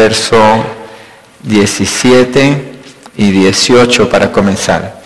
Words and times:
verso 0.00 0.64
17 1.42 2.72
y 3.18 3.30
18 3.32 4.08
para 4.08 4.32
comenzar. 4.32 4.98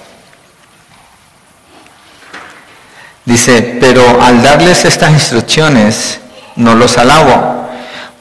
Dice, 3.24 3.76
pero 3.80 4.22
al 4.22 4.40
darles 4.40 4.84
estas 4.84 5.10
instrucciones, 5.10 6.20
no 6.54 6.76
los 6.76 6.96
alabo, 6.96 7.70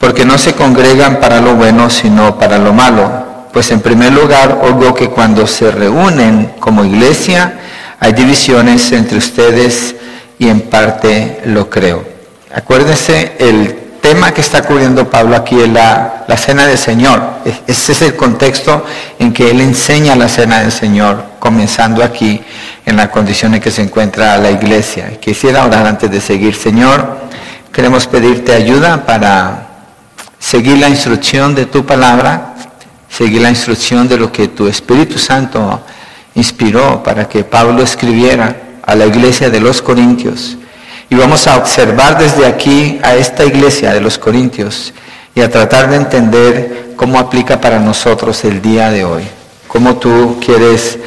porque 0.00 0.24
no 0.24 0.36
se 0.36 0.54
congregan 0.54 1.20
para 1.20 1.40
lo 1.40 1.54
bueno, 1.54 1.90
sino 1.90 2.36
para 2.40 2.58
lo 2.58 2.72
malo. 2.72 3.48
Pues 3.52 3.70
en 3.70 3.80
primer 3.80 4.12
lugar, 4.12 4.58
oigo 4.62 4.94
que 4.94 5.10
cuando 5.10 5.46
se 5.46 5.70
reúnen 5.70 6.54
como 6.58 6.84
iglesia, 6.84 7.60
hay 8.00 8.14
divisiones 8.14 8.90
entre 8.90 9.18
ustedes 9.18 9.94
y 10.40 10.48
en 10.48 10.62
parte 10.62 11.40
lo 11.44 11.70
creo. 11.70 12.04
Acuérdense, 12.52 13.36
el 13.38 13.83
tema 14.04 14.34
que 14.34 14.42
está 14.42 14.60
cubriendo 14.60 15.08
Pablo 15.08 15.34
aquí 15.34 15.58
es 15.58 15.70
la, 15.70 16.26
la 16.28 16.36
cena 16.36 16.66
del 16.66 16.76
Señor. 16.76 17.22
Ese 17.66 17.92
es 17.92 18.02
el 18.02 18.14
contexto 18.14 18.84
en 19.18 19.32
que 19.32 19.50
él 19.50 19.62
enseña 19.62 20.14
la 20.14 20.28
cena 20.28 20.60
del 20.60 20.72
Señor, 20.72 21.24
comenzando 21.38 22.04
aquí 22.04 22.38
en 22.84 22.98
la 22.98 23.10
condición 23.10 23.54
en 23.54 23.62
que 23.62 23.70
se 23.70 23.80
encuentra 23.80 24.36
la 24.36 24.50
iglesia. 24.50 25.18
Quisiera 25.18 25.64
orar 25.64 25.86
antes 25.86 26.10
de 26.10 26.20
seguir, 26.20 26.54
Señor, 26.54 27.16
queremos 27.72 28.06
pedirte 28.06 28.52
ayuda 28.52 29.06
para 29.06 29.68
seguir 30.38 30.76
la 30.76 30.90
instrucción 30.90 31.54
de 31.54 31.64
tu 31.64 31.86
palabra, 31.86 32.56
seguir 33.08 33.40
la 33.40 33.48
instrucción 33.48 34.06
de 34.06 34.18
lo 34.18 34.30
que 34.30 34.48
tu 34.48 34.68
Espíritu 34.68 35.18
Santo 35.18 35.80
inspiró 36.34 37.02
para 37.02 37.26
que 37.26 37.42
Pablo 37.42 37.82
escribiera 37.82 38.54
a 38.84 38.94
la 38.94 39.06
iglesia 39.06 39.48
de 39.48 39.60
los 39.60 39.80
Corintios. 39.80 40.58
Y 41.10 41.16
vamos 41.16 41.46
a 41.46 41.56
observar 41.56 42.18
desde 42.18 42.46
aquí 42.46 42.98
a 43.02 43.14
esta 43.14 43.44
iglesia 43.44 43.92
de 43.92 44.00
los 44.00 44.18
Corintios 44.18 44.92
y 45.34 45.40
a 45.40 45.50
tratar 45.50 45.90
de 45.90 45.96
entender 45.96 46.94
cómo 46.96 47.18
aplica 47.18 47.60
para 47.60 47.78
nosotros 47.78 48.44
el 48.44 48.62
día 48.62 48.90
de 48.90 49.04
hoy, 49.04 49.24
cómo 49.66 49.96
tú 49.96 50.40
quieres 50.44 50.98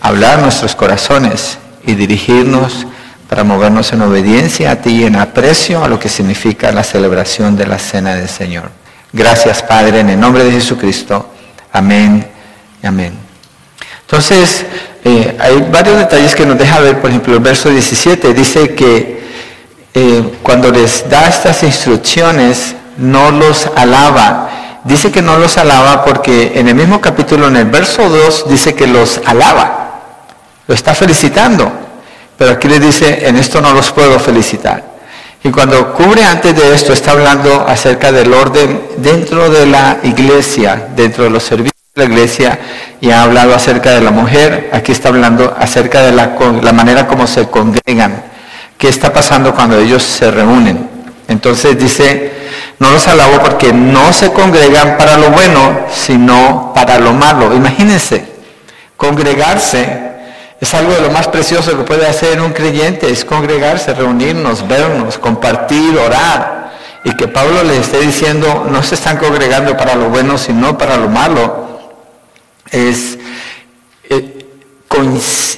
hablar 0.00 0.40
nuestros 0.40 0.74
corazones 0.74 1.58
y 1.84 1.94
dirigirnos 1.94 2.86
para 3.28 3.44
movernos 3.44 3.92
en 3.92 4.02
obediencia 4.02 4.70
a 4.72 4.76
ti 4.76 5.02
y 5.02 5.04
en 5.04 5.16
aprecio 5.16 5.84
a 5.84 5.88
lo 5.88 5.98
que 5.98 6.08
significa 6.08 6.72
la 6.72 6.82
celebración 6.82 7.56
de 7.56 7.66
la 7.66 7.78
cena 7.78 8.14
del 8.14 8.28
Señor. 8.28 8.70
Gracias 9.12 9.62
Padre, 9.62 10.00
en 10.00 10.10
el 10.10 10.20
nombre 10.20 10.44
de 10.44 10.52
Jesucristo. 10.52 11.30
Amén 11.72 12.26
y 12.82 12.86
amén. 12.86 13.12
Entonces, 14.02 14.64
eh, 15.04 15.36
hay 15.38 15.68
varios 15.70 15.98
detalles 15.98 16.34
que 16.34 16.46
nos 16.46 16.58
deja 16.58 16.80
ver, 16.80 17.00
por 17.00 17.10
ejemplo, 17.10 17.34
el 17.34 17.40
verso 17.40 17.68
17 17.68 18.32
dice 18.32 18.74
que 18.74 19.17
eh, 20.00 20.38
cuando 20.42 20.70
les 20.70 21.08
da 21.10 21.28
estas 21.28 21.62
instrucciones, 21.62 22.74
no 22.96 23.30
los 23.30 23.68
alaba. 23.74 24.80
Dice 24.84 25.10
que 25.10 25.22
no 25.22 25.38
los 25.38 25.58
alaba 25.58 26.04
porque 26.04 26.52
en 26.54 26.68
el 26.68 26.74
mismo 26.74 27.00
capítulo, 27.00 27.48
en 27.48 27.56
el 27.56 27.64
verso 27.66 28.08
2, 28.08 28.48
dice 28.48 28.74
que 28.74 28.86
los 28.86 29.20
alaba 29.26 29.78
lo 30.68 30.74
está 30.74 30.94
felicitando, 30.94 31.72
pero 32.36 32.52
aquí 32.52 32.68
le 32.68 32.78
dice, 32.78 33.26
en 33.26 33.36
esto 33.36 33.60
no 33.60 33.72
los 33.72 33.90
puedo 33.90 34.20
felicitar. 34.20 34.84
Y 35.42 35.50
cuando 35.50 35.94
cubre 35.94 36.24
antes 36.24 36.54
de 36.54 36.74
esto, 36.74 36.92
está 36.92 37.12
hablando 37.12 37.66
acerca 37.66 38.12
del 38.12 38.32
orden 38.32 38.82
dentro 38.98 39.48
de 39.48 39.66
la 39.66 39.98
iglesia, 40.02 40.88
dentro 40.94 41.24
de 41.24 41.30
los 41.30 41.42
servicios 41.42 41.72
de 41.94 42.06
la 42.06 42.12
iglesia, 42.12 42.58
y 43.00 43.10
ha 43.10 43.22
hablado 43.22 43.54
acerca 43.54 43.92
de 43.92 44.02
la 44.02 44.10
mujer, 44.10 44.68
aquí 44.72 44.92
está 44.92 45.08
hablando 45.08 45.56
acerca 45.58 46.02
de 46.02 46.12
la, 46.12 46.36
la 46.62 46.72
manera 46.72 47.06
como 47.06 47.26
se 47.26 47.48
congregan, 47.48 48.24
qué 48.78 48.88
está 48.88 49.12
pasando 49.12 49.54
cuando 49.54 49.76
ellos 49.78 50.02
se 50.02 50.30
reúnen. 50.30 50.88
Entonces 51.26 51.78
dice, 51.78 52.32
no 52.78 52.90
los 52.90 53.06
alabo 53.08 53.40
porque 53.40 53.72
no 53.72 54.12
se 54.12 54.32
congregan 54.32 54.96
para 54.96 55.18
lo 55.18 55.30
bueno, 55.30 55.80
sino 55.92 56.72
para 56.74 56.98
lo 56.98 57.12
malo. 57.12 57.54
Imagínense, 57.54 58.24
congregarse 58.96 60.06
es 60.60 60.74
algo 60.74 60.92
de 60.92 61.02
lo 61.02 61.10
más 61.10 61.28
precioso 61.28 61.76
que 61.76 61.84
puede 61.84 62.06
hacer 62.06 62.40
un 62.40 62.52
creyente, 62.52 63.10
es 63.10 63.24
congregarse, 63.24 63.94
reunirnos, 63.94 64.66
vernos, 64.66 65.18
compartir, 65.18 65.96
orar. 65.96 66.72
Y 67.04 67.14
que 67.14 67.28
Pablo 67.28 67.62
le 67.62 67.78
esté 67.78 68.00
diciendo, 68.00 68.66
no 68.68 68.82
se 68.82 68.96
están 68.96 69.18
congregando 69.18 69.76
para 69.76 69.94
lo 69.94 70.08
bueno, 70.08 70.36
sino 70.36 70.76
para 70.76 70.96
lo 70.96 71.08
malo. 71.08 71.78
Es, 72.70 73.18
eh, 74.10 74.46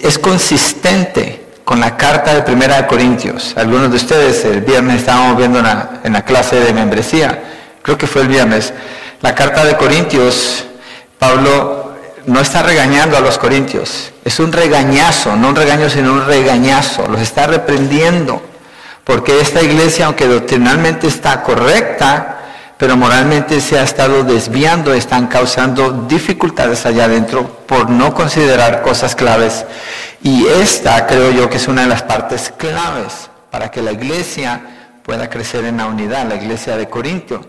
es 0.02 0.18
consistente 0.18 1.39
con 1.70 1.78
la 1.78 1.96
carta 1.96 2.34
de 2.34 2.42
Primera 2.42 2.78
de 2.78 2.86
Corintios. 2.88 3.54
Algunos 3.56 3.90
de 3.90 3.96
ustedes 3.96 4.44
el 4.44 4.62
viernes 4.62 4.96
estábamos 4.96 5.36
viendo 5.36 5.60
en 5.60 6.12
la 6.12 6.24
clase 6.24 6.58
de 6.58 6.72
membresía, 6.72 7.44
creo 7.80 7.96
que 7.96 8.08
fue 8.08 8.22
el 8.22 8.26
viernes, 8.26 8.72
la 9.22 9.36
carta 9.36 9.64
de 9.64 9.76
Corintios, 9.76 10.64
Pablo 11.16 11.94
no 12.26 12.40
está 12.40 12.64
regañando 12.64 13.16
a 13.16 13.20
los 13.20 13.38
corintios, 13.38 14.10
es 14.24 14.40
un 14.40 14.50
regañazo, 14.50 15.36
no 15.36 15.50
un 15.50 15.54
regaño, 15.54 15.88
sino 15.88 16.12
un 16.12 16.26
regañazo, 16.26 17.06
los 17.06 17.20
está 17.20 17.46
reprendiendo, 17.46 18.42
porque 19.04 19.40
esta 19.40 19.62
iglesia, 19.62 20.06
aunque 20.06 20.26
doctrinalmente 20.26 21.06
está 21.06 21.40
correcta, 21.44 22.39
pero 22.80 22.96
moralmente 22.96 23.60
se 23.60 23.78
ha 23.78 23.82
estado 23.82 24.24
desviando, 24.24 24.94
están 24.94 25.26
causando 25.26 26.06
dificultades 26.08 26.86
allá 26.86 27.04
adentro 27.04 27.46
por 27.66 27.90
no 27.90 28.14
considerar 28.14 28.80
cosas 28.80 29.14
claves. 29.14 29.66
Y 30.22 30.46
esta 30.46 31.06
creo 31.06 31.30
yo 31.30 31.50
que 31.50 31.58
es 31.58 31.68
una 31.68 31.82
de 31.82 31.88
las 31.88 32.02
partes 32.02 32.50
claves 32.56 33.28
para 33.50 33.70
que 33.70 33.82
la 33.82 33.92
iglesia 33.92 34.62
pueda 35.02 35.28
crecer 35.28 35.66
en 35.66 35.76
la 35.76 35.88
unidad, 35.88 36.26
la 36.26 36.36
iglesia 36.36 36.78
de 36.78 36.88
Corintio. 36.88 37.46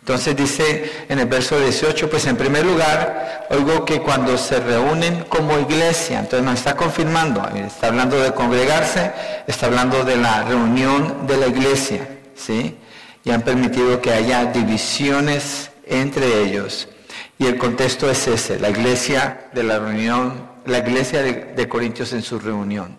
Entonces 0.00 0.34
dice 0.34 1.06
en 1.08 1.20
el 1.20 1.26
verso 1.26 1.60
18, 1.60 2.10
pues 2.10 2.26
en 2.26 2.36
primer 2.36 2.66
lugar, 2.66 3.46
oigo 3.50 3.84
que 3.84 4.00
cuando 4.00 4.36
se 4.36 4.58
reúnen 4.58 5.26
como 5.28 5.60
iglesia, 5.60 6.18
entonces 6.18 6.44
nos 6.44 6.56
está 6.56 6.74
confirmando, 6.74 7.48
está 7.54 7.86
hablando 7.86 8.20
de 8.20 8.32
congregarse, 8.32 9.12
está 9.46 9.66
hablando 9.66 10.02
de 10.02 10.16
la 10.16 10.42
reunión 10.42 11.24
de 11.28 11.36
la 11.36 11.46
iglesia, 11.46 12.00
¿sí? 12.34 12.78
Y 13.24 13.30
han 13.30 13.42
permitido 13.42 14.00
que 14.00 14.12
haya 14.12 14.46
divisiones 14.46 15.70
entre 15.86 16.42
ellos. 16.42 16.88
Y 17.38 17.46
el 17.46 17.58
contexto 17.58 18.10
es 18.10 18.26
ese, 18.28 18.58
la 18.58 18.70
iglesia 18.70 19.48
de 19.52 19.62
la 19.62 19.78
reunión, 19.78 20.48
la 20.64 20.78
iglesia 20.78 21.22
de, 21.22 21.68
Corintios 21.68 22.12
en 22.12 22.22
su 22.22 22.38
reunión. 22.38 22.98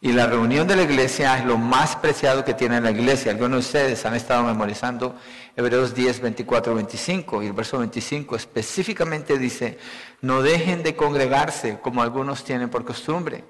Y 0.00 0.12
la 0.12 0.26
reunión 0.26 0.68
de 0.68 0.76
la 0.76 0.82
iglesia 0.82 1.38
es 1.38 1.44
lo 1.44 1.56
más 1.56 1.96
preciado 1.96 2.44
que 2.44 2.54
tiene 2.54 2.80
la 2.80 2.90
iglesia. 2.90 3.32
Algunos 3.32 3.52
de 3.52 3.58
ustedes 3.66 4.04
han 4.04 4.14
estado 4.14 4.44
memorizando 4.44 5.16
Hebreos 5.56 5.94
10, 5.94 6.20
24, 6.20 6.74
25. 6.74 7.42
Y 7.42 7.46
el 7.46 7.52
verso 7.52 7.78
25 7.78 8.36
específicamente 8.36 9.38
dice, 9.38 9.78
no 10.20 10.42
dejen 10.42 10.82
de 10.82 10.94
congregarse 10.94 11.78
como 11.80 12.02
algunos 12.02 12.44
tienen 12.44 12.68
por 12.68 12.84
costumbre. 12.84 13.44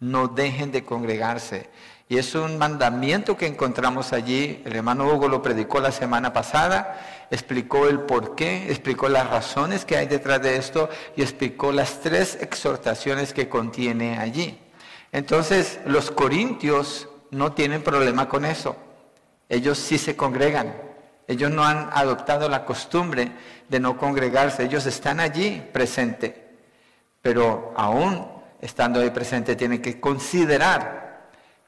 No 0.00 0.28
dejen 0.28 0.72
de 0.72 0.84
congregarse. 0.84 1.68
Y 2.10 2.16
es 2.16 2.34
un 2.34 2.56
mandamiento 2.56 3.36
que 3.36 3.46
encontramos 3.46 4.14
allí. 4.14 4.62
El 4.64 4.76
hermano 4.76 5.06
Hugo 5.12 5.28
lo 5.28 5.42
predicó 5.42 5.78
la 5.78 5.92
semana 5.92 6.32
pasada, 6.32 7.26
explicó 7.30 7.86
el 7.86 8.00
por 8.00 8.34
qué, 8.34 8.70
explicó 8.70 9.10
las 9.10 9.28
razones 9.28 9.84
que 9.84 9.98
hay 9.98 10.06
detrás 10.06 10.40
de 10.40 10.56
esto 10.56 10.88
y 11.16 11.22
explicó 11.22 11.70
las 11.70 12.00
tres 12.00 12.38
exhortaciones 12.40 13.34
que 13.34 13.50
contiene 13.50 14.18
allí. 14.18 14.58
Entonces, 15.12 15.80
los 15.84 16.10
corintios 16.10 17.08
no 17.30 17.52
tienen 17.52 17.82
problema 17.82 18.26
con 18.26 18.46
eso. 18.46 18.76
Ellos 19.50 19.76
sí 19.78 19.98
se 19.98 20.16
congregan. 20.16 20.74
Ellos 21.26 21.50
no 21.50 21.62
han 21.62 21.90
adoptado 21.92 22.48
la 22.48 22.64
costumbre 22.64 23.32
de 23.68 23.80
no 23.80 23.98
congregarse. 23.98 24.64
Ellos 24.64 24.86
están 24.86 25.20
allí 25.20 25.62
presentes. 25.72 26.32
Pero 27.20 27.74
aún 27.76 28.26
estando 28.62 29.00
ahí 29.00 29.10
presente 29.10 29.56
tienen 29.56 29.82
que 29.82 30.00
considerar 30.00 31.07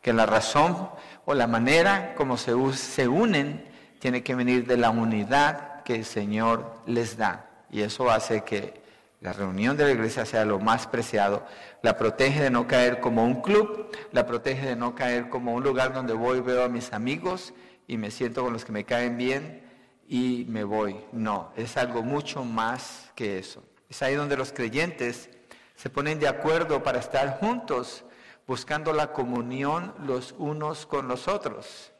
que 0.00 0.12
la 0.12 0.26
razón 0.26 0.90
o 1.24 1.34
la 1.34 1.46
manera 1.46 2.14
como 2.14 2.36
se, 2.36 2.54
se 2.74 3.08
unen 3.08 3.68
tiene 3.98 4.22
que 4.22 4.34
venir 4.34 4.66
de 4.66 4.76
la 4.76 4.90
unidad 4.90 5.82
que 5.82 5.96
el 5.96 6.04
Señor 6.04 6.74
les 6.86 7.16
da. 7.16 7.50
Y 7.70 7.82
eso 7.82 8.10
hace 8.10 8.42
que 8.42 8.80
la 9.20 9.32
reunión 9.32 9.76
de 9.76 9.84
la 9.84 9.90
iglesia 9.90 10.24
sea 10.24 10.44
lo 10.44 10.58
más 10.58 10.86
preciado 10.86 11.44
la 11.82 11.96
protege 11.96 12.42
de 12.42 12.50
no 12.50 12.66
caer 12.66 13.00
como 13.00 13.24
un 13.24 13.40
club, 13.40 13.90
la 14.12 14.26
protege 14.26 14.66
de 14.66 14.76
no 14.76 14.94
caer 14.94 15.28
como 15.28 15.54
un 15.54 15.62
lugar 15.62 15.92
donde 15.92 16.12
voy, 16.12 16.40
veo 16.40 16.64
a 16.64 16.68
mis 16.68 16.92
amigos 16.92 17.54
y 17.86 17.96
me 17.96 18.10
siento 18.10 18.44
con 18.44 18.52
los 18.52 18.64
que 18.64 18.72
me 18.72 18.84
caen 18.84 19.16
bien 19.16 19.62
y 20.08 20.44
me 20.48 20.64
voy. 20.64 20.96
No, 21.12 21.52
es 21.56 21.76
algo 21.76 22.02
mucho 22.02 22.44
más 22.44 23.10
que 23.14 23.38
eso. 23.38 23.62
Es 23.88 24.02
ahí 24.02 24.14
donde 24.14 24.36
los 24.36 24.52
creyentes 24.52 25.30
se 25.74 25.90
ponen 25.90 26.18
de 26.20 26.28
acuerdo 26.28 26.82
para 26.82 26.98
estar 26.98 27.38
juntos, 27.40 28.04
buscando 28.50 28.92
la 28.92 29.12
comunión 29.12 29.94
los 30.00 30.34
unos 30.36 30.84
con 30.84 31.06
los 31.06 31.28
otros. 31.28 31.92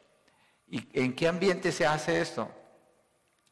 ¿Y 0.67 0.85
en 0.91 1.15
qué 1.15 1.29
ambiente 1.29 1.71
se 1.71 1.85
hace 1.85 2.19
esto? 2.19 2.51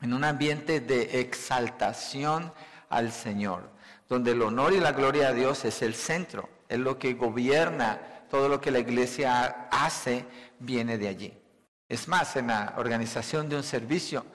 En 0.02 0.14
un 0.14 0.26
ambiente 0.26 0.82
de 0.82 1.22
exaltación 1.22 2.52
al 2.90 3.14
Señor 3.14 3.72
donde 4.10 4.32
el 4.32 4.42
honor 4.42 4.74
y 4.74 4.82
la 4.82 4.92
gloria 4.92 5.30
a 5.30 5.34
Dios 5.34 5.64
es 5.64 5.82
el 5.82 5.96
centro, 5.96 6.50
es 6.68 6.78
lo 6.78 7.00
que 7.00 7.14
gobierna, 7.14 8.02
todo 8.30 8.50
lo 8.50 8.60
que 8.60 8.70
la 8.70 8.80
iglesia 8.80 9.70
hace 9.72 10.26
viene 10.60 10.98
de 10.98 11.08
allí. 11.08 11.42
Es 11.88 12.10
más, 12.10 12.36
en 12.36 12.48
la 12.48 12.74
organización 12.76 13.48
de 13.48 13.56
un 13.56 13.64
servicio, 13.64 14.26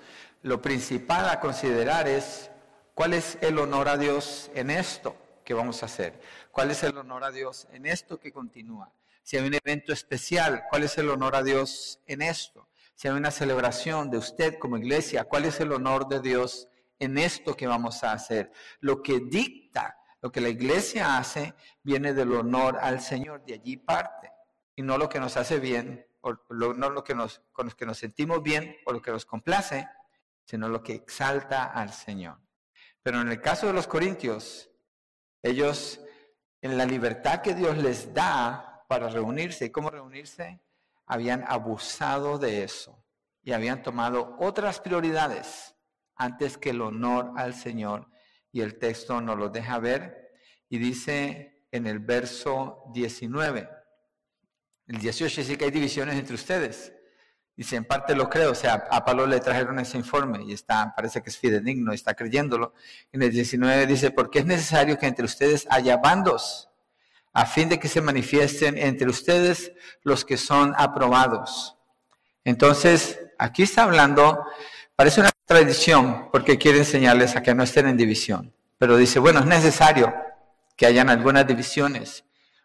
lo 0.40 0.62
principal 0.62 1.28
a 1.28 1.38
considerar 1.38 2.08
es 2.08 2.50
cuál 2.94 3.12
es 3.12 3.36
el 3.42 3.58
honor 3.58 3.90
a 3.90 3.98
Dios 3.98 4.50
en 4.54 4.70
esto 4.70 5.16
que 5.44 5.52
vamos 5.52 5.82
a 5.82 5.86
hacer. 5.86 6.18
¿Cuál 6.54 6.70
es 6.70 6.84
el 6.84 6.96
honor 6.96 7.24
a 7.24 7.32
Dios 7.32 7.66
en 7.72 7.84
esto 7.84 8.20
que 8.20 8.30
continúa? 8.30 8.92
Si 9.24 9.36
hay 9.36 9.44
un 9.44 9.54
evento 9.54 9.92
especial, 9.92 10.62
¿cuál 10.70 10.84
es 10.84 10.96
el 10.98 11.08
honor 11.08 11.34
a 11.34 11.42
Dios 11.42 11.98
en 12.06 12.22
esto? 12.22 12.68
Si 12.94 13.08
hay 13.08 13.14
una 13.14 13.32
celebración 13.32 14.08
de 14.08 14.18
usted 14.18 14.60
como 14.60 14.76
iglesia, 14.76 15.24
¿cuál 15.24 15.46
es 15.46 15.58
el 15.58 15.72
honor 15.72 16.06
de 16.06 16.20
Dios 16.20 16.68
en 17.00 17.18
esto 17.18 17.56
que 17.56 17.66
vamos 17.66 18.04
a 18.04 18.12
hacer? 18.12 18.52
Lo 18.78 19.02
que 19.02 19.18
dicta, 19.18 19.98
lo 20.22 20.30
que 20.30 20.40
la 20.40 20.48
iglesia 20.48 21.18
hace, 21.18 21.54
viene 21.82 22.14
del 22.14 22.30
honor 22.32 22.78
al 22.80 23.00
Señor, 23.00 23.44
de 23.44 23.54
allí 23.54 23.76
parte, 23.76 24.30
y 24.76 24.82
no 24.82 24.96
lo 24.96 25.08
que 25.08 25.18
nos 25.18 25.36
hace 25.36 25.58
bien, 25.58 26.06
o 26.20 26.36
no 26.50 26.88
lo 26.88 27.02
que 27.02 27.16
nos, 27.16 27.42
con 27.50 27.66
lo 27.66 27.76
que 27.76 27.84
nos 27.84 27.98
sentimos 27.98 28.44
bien 28.44 28.76
o 28.86 28.92
lo 28.92 29.02
que 29.02 29.10
nos 29.10 29.26
complace, 29.26 29.88
sino 30.44 30.68
lo 30.68 30.84
que 30.84 30.94
exalta 30.94 31.64
al 31.64 31.92
Señor. 31.92 32.38
Pero 33.02 33.20
en 33.20 33.28
el 33.28 33.40
caso 33.40 33.66
de 33.66 33.72
los 33.72 33.88
corintios, 33.88 34.70
ellos, 35.42 36.00
en 36.64 36.78
la 36.78 36.86
libertad 36.86 37.42
que 37.42 37.54
Dios 37.54 37.76
les 37.76 38.14
da 38.14 38.86
para 38.88 39.10
reunirse, 39.10 39.66
¿y 39.66 39.70
cómo 39.70 39.90
reunirse? 39.90 40.62
Habían 41.04 41.44
abusado 41.46 42.38
de 42.38 42.64
eso 42.64 43.04
y 43.42 43.52
habían 43.52 43.82
tomado 43.82 44.34
otras 44.38 44.80
prioridades 44.80 45.74
antes 46.16 46.56
que 46.56 46.70
el 46.70 46.80
honor 46.80 47.32
al 47.36 47.52
Señor. 47.52 48.08
Y 48.50 48.62
el 48.62 48.78
texto 48.78 49.20
nos 49.20 49.36
lo 49.36 49.50
deja 49.50 49.78
ver 49.78 50.32
y 50.70 50.78
dice 50.78 51.66
en 51.70 51.86
el 51.86 51.98
verso 51.98 52.84
19, 52.94 53.68
el 54.86 54.98
18 54.98 55.42
dice 55.42 55.58
que 55.58 55.66
hay 55.66 55.70
divisiones 55.70 56.14
entre 56.14 56.34
ustedes. 56.34 56.93
Dice, 57.56 57.76
en 57.76 57.84
parte 57.84 58.16
lo 58.16 58.28
creo, 58.28 58.50
o 58.50 58.54
sea, 58.54 58.88
a 58.90 59.04
Pablo 59.04 59.26
le 59.26 59.38
trajeron 59.38 59.78
ese 59.78 59.96
informe 59.96 60.42
y 60.44 60.52
está, 60.52 60.92
parece 60.96 61.22
que 61.22 61.30
es 61.30 61.38
fidedigno, 61.38 61.92
está 61.92 62.14
creyéndolo. 62.14 62.74
En 63.12 63.22
el 63.22 63.30
19 63.30 63.86
dice, 63.86 64.10
porque 64.10 64.40
es 64.40 64.46
necesario 64.46 64.98
que 64.98 65.06
entre 65.06 65.24
ustedes 65.24 65.66
haya 65.70 65.96
bandos, 65.98 66.68
a 67.32 67.46
fin 67.46 67.68
de 67.68 67.78
que 67.78 67.88
se 67.88 68.00
manifiesten 68.00 68.76
entre 68.76 69.08
ustedes 69.08 69.72
los 70.02 70.24
que 70.24 70.36
son 70.36 70.74
aprobados. 70.76 71.76
Entonces, 72.44 73.20
aquí 73.38 73.62
está 73.62 73.84
hablando, 73.84 74.44
parece 74.96 75.20
una 75.20 75.30
tradición, 75.44 76.30
porque 76.32 76.58
quiere 76.58 76.78
enseñarles 76.78 77.36
a 77.36 77.42
que 77.42 77.54
no 77.54 77.62
estén 77.62 77.86
en 77.86 77.96
división. 77.96 78.52
Pero 78.78 78.96
dice, 78.96 79.20
bueno, 79.20 79.40
es 79.40 79.46
necesario 79.46 80.12
que 80.76 80.86
hayan 80.86 81.08
algunas 81.08 81.46
divisiones, 81.46 82.24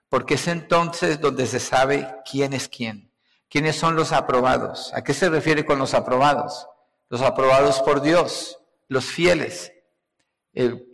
porque 0.09 0.33
es 0.33 0.47
entonces 0.47 1.21
donde 1.21 1.45
se 1.45 1.59
sabe 1.59 2.07
quién 2.29 2.53
es 2.53 2.67
quién. 2.67 3.08
¿Quiénes 3.49 3.77
son 3.77 3.95
los 3.95 4.11
aprobados? 4.11 4.91
¿A 4.93 5.03
qué 5.03 5.11
se 5.11 5.27
refiere 5.27 5.65
con 5.65 5.79
los 5.79 5.95
aprobados? 5.95 6.67
Los 7.09 7.21
aprobados 7.23 7.81
por 7.81 8.01
Dios, 8.01 8.59
los 8.87 9.05
fieles. 9.05 9.73
El 10.53 10.87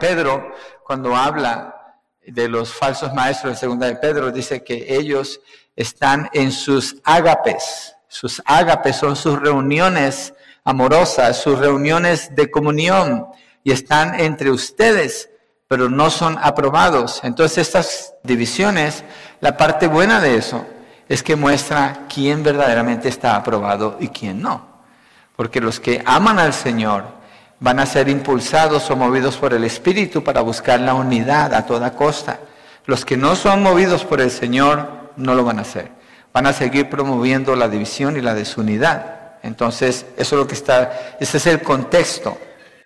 Pedro, 0.00 0.52
cuando 0.84 1.14
habla 1.14 2.00
de 2.26 2.48
los 2.48 2.72
falsos 2.72 3.14
maestros 3.14 3.52
de 3.52 3.58
segunda 3.60 3.86
de 3.86 3.94
Pedro, 3.94 4.32
dice 4.32 4.64
que 4.64 4.96
ellos 4.96 5.40
están 5.76 6.28
en 6.32 6.50
sus 6.50 6.96
ágapes. 7.04 7.94
Sus 8.08 8.42
ágapes 8.44 8.96
son 8.96 9.14
sus 9.14 9.38
reuniones 9.38 10.34
amorosas, 10.64 11.40
sus 11.40 11.60
reuniones 11.60 12.34
de 12.34 12.50
comunión, 12.50 13.28
y 13.62 13.70
están 13.70 14.18
entre 14.18 14.50
ustedes, 14.50 15.30
pero 15.68 15.88
no 15.88 16.10
son 16.10 16.38
aprobados. 16.42 17.20
Entonces 17.22 17.58
estas 17.58 18.14
divisiones, 18.24 19.04
la 19.40 19.56
parte 19.56 19.86
buena 19.86 20.20
de 20.20 20.34
eso 20.34 20.66
es 21.10 21.24
que 21.24 21.34
muestra 21.34 22.06
quién 22.08 22.44
verdaderamente 22.44 23.08
está 23.08 23.34
aprobado 23.34 23.96
y 23.98 24.08
quién 24.10 24.40
no. 24.40 24.64
Porque 25.34 25.60
los 25.60 25.80
que 25.80 26.00
aman 26.06 26.38
al 26.38 26.52
Señor 26.52 27.04
van 27.58 27.80
a 27.80 27.86
ser 27.86 28.08
impulsados 28.08 28.88
o 28.92 28.96
movidos 28.96 29.36
por 29.36 29.52
el 29.52 29.64
Espíritu 29.64 30.22
para 30.22 30.40
buscar 30.40 30.78
la 30.78 30.94
unidad 30.94 31.52
a 31.52 31.66
toda 31.66 31.96
costa. 31.96 32.38
Los 32.86 33.04
que 33.04 33.16
no 33.16 33.34
son 33.34 33.60
movidos 33.60 34.04
por 34.04 34.20
el 34.20 34.30
Señor 34.30 35.10
no 35.16 35.34
lo 35.34 35.42
van 35.42 35.58
a 35.58 35.62
hacer. 35.62 35.90
Van 36.32 36.46
a 36.46 36.52
seguir 36.52 36.88
promoviendo 36.88 37.56
la 37.56 37.68
división 37.68 38.16
y 38.16 38.20
la 38.20 38.32
desunidad. 38.32 39.32
Entonces, 39.42 40.06
eso 40.16 40.36
es 40.36 40.40
lo 40.40 40.46
que 40.46 40.54
está, 40.54 41.16
ese 41.18 41.38
es 41.38 41.46
el 41.48 41.60
contexto 41.60 42.38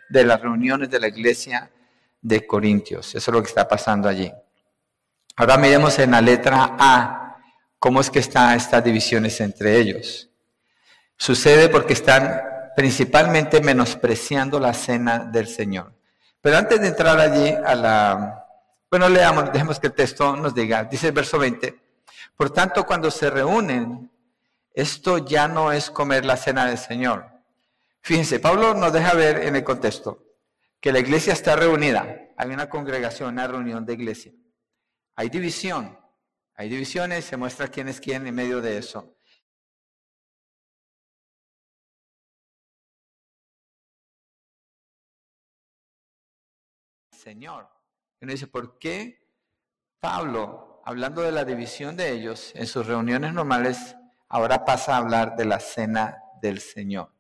de 0.08 0.24
las 0.24 0.40
reuniones 0.40 0.88
de 0.88 0.98
la 0.98 1.08
iglesia 1.08 1.70
de 2.22 2.46
Corintios. 2.46 3.14
Eso 3.14 3.30
es 3.30 3.34
lo 3.34 3.42
que 3.42 3.48
está 3.48 3.68
pasando 3.68 4.08
allí. 4.08 4.32
Ahora 5.36 5.58
miremos 5.58 5.98
en 5.98 6.12
la 6.12 6.22
letra 6.22 6.74
A 6.78 7.23
¿Cómo 7.84 8.00
es 8.00 8.10
que 8.10 8.20
están 8.20 8.56
estas 8.56 8.82
divisiones 8.82 9.38
entre 9.42 9.76
ellos? 9.76 10.30
Sucede 11.18 11.68
porque 11.68 11.92
están 11.92 12.40
principalmente 12.74 13.60
menospreciando 13.60 14.58
la 14.58 14.72
cena 14.72 15.18
del 15.18 15.46
Señor. 15.46 15.92
Pero 16.40 16.56
antes 16.56 16.80
de 16.80 16.88
entrar 16.88 17.20
allí 17.20 17.50
a 17.50 17.74
la... 17.74 18.46
Bueno, 18.90 19.10
leamos, 19.10 19.52
dejemos 19.52 19.78
que 19.78 19.88
el 19.88 19.92
texto 19.92 20.34
nos 20.34 20.54
diga. 20.54 20.84
Dice 20.84 21.08
el 21.08 21.12
verso 21.12 21.38
20. 21.38 21.78
Por 22.34 22.48
tanto, 22.48 22.86
cuando 22.86 23.10
se 23.10 23.28
reúnen, 23.28 24.10
esto 24.72 25.18
ya 25.18 25.46
no 25.46 25.70
es 25.70 25.90
comer 25.90 26.24
la 26.24 26.38
cena 26.38 26.64
del 26.64 26.78
Señor. 26.78 27.26
Fíjense, 28.00 28.40
Pablo 28.40 28.72
nos 28.72 28.94
deja 28.94 29.12
ver 29.12 29.42
en 29.42 29.56
el 29.56 29.62
contexto 29.62 30.24
que 30.80 30.90
la 30.90 31.00
iglesia 31.00 31.34
está 31.34 31.54
reunida. 31.54 32.30
Hay 32.38 32.48
una 32.48 32.70
congregación, 32.70 33.34
una 33.34 33.46
reunión 33.46 33.84
de 33.84 33.92
iglesia. 33.92 34.32
Hay 35.16 35.28
división. 35.28 36.02
Hay 36.56 36.68
divisiones, 36.68 37.24
se 37.24 37.36
muestra 37.36 37.68
quién 37.68 37.88
es 37.88 38.00
quién 38.00 38.26
en 38.26 38.34
medio 38.34 38.60
de 38.60 38.78
eso. 38.78 39.16
Señor. 47.10 47.68
Uno 48.20 48.32
dice, 48.32 48.46
¿por 48.46 48.78
qué 48.78 49.26
Pablo, 49.98 50.82
hablando 50.84 51.22
de 51.22 51.32
la 51.32 51.44
división 51.44 51.96
de 51.96 52.12
ellos, 52.12 52.52
en 52.54 52.66
sus 52.66 52.86
reuniones 52.86 53.32
normales, 53.32 53.96
ahora 54.28 54.64
pasa 54.64 54.94
a 54.94 54.98
hablar 54.98 55.34
de 55.34 55.46
la 55.46 55.58
cena 55.58 56.18
del 56.40 56.60
Señor? 56.60 57.12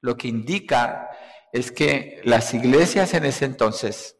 Lo 0.00 0.16
que 0.16 0.28
indica 0.28 1.10
es 1.52 1.70
que 1.70 2.20
las 2.24 2.54
iglesias 2.54 3.14
en 3.14 3.24
ese 3.24 3.44
entonces 3.44 4.18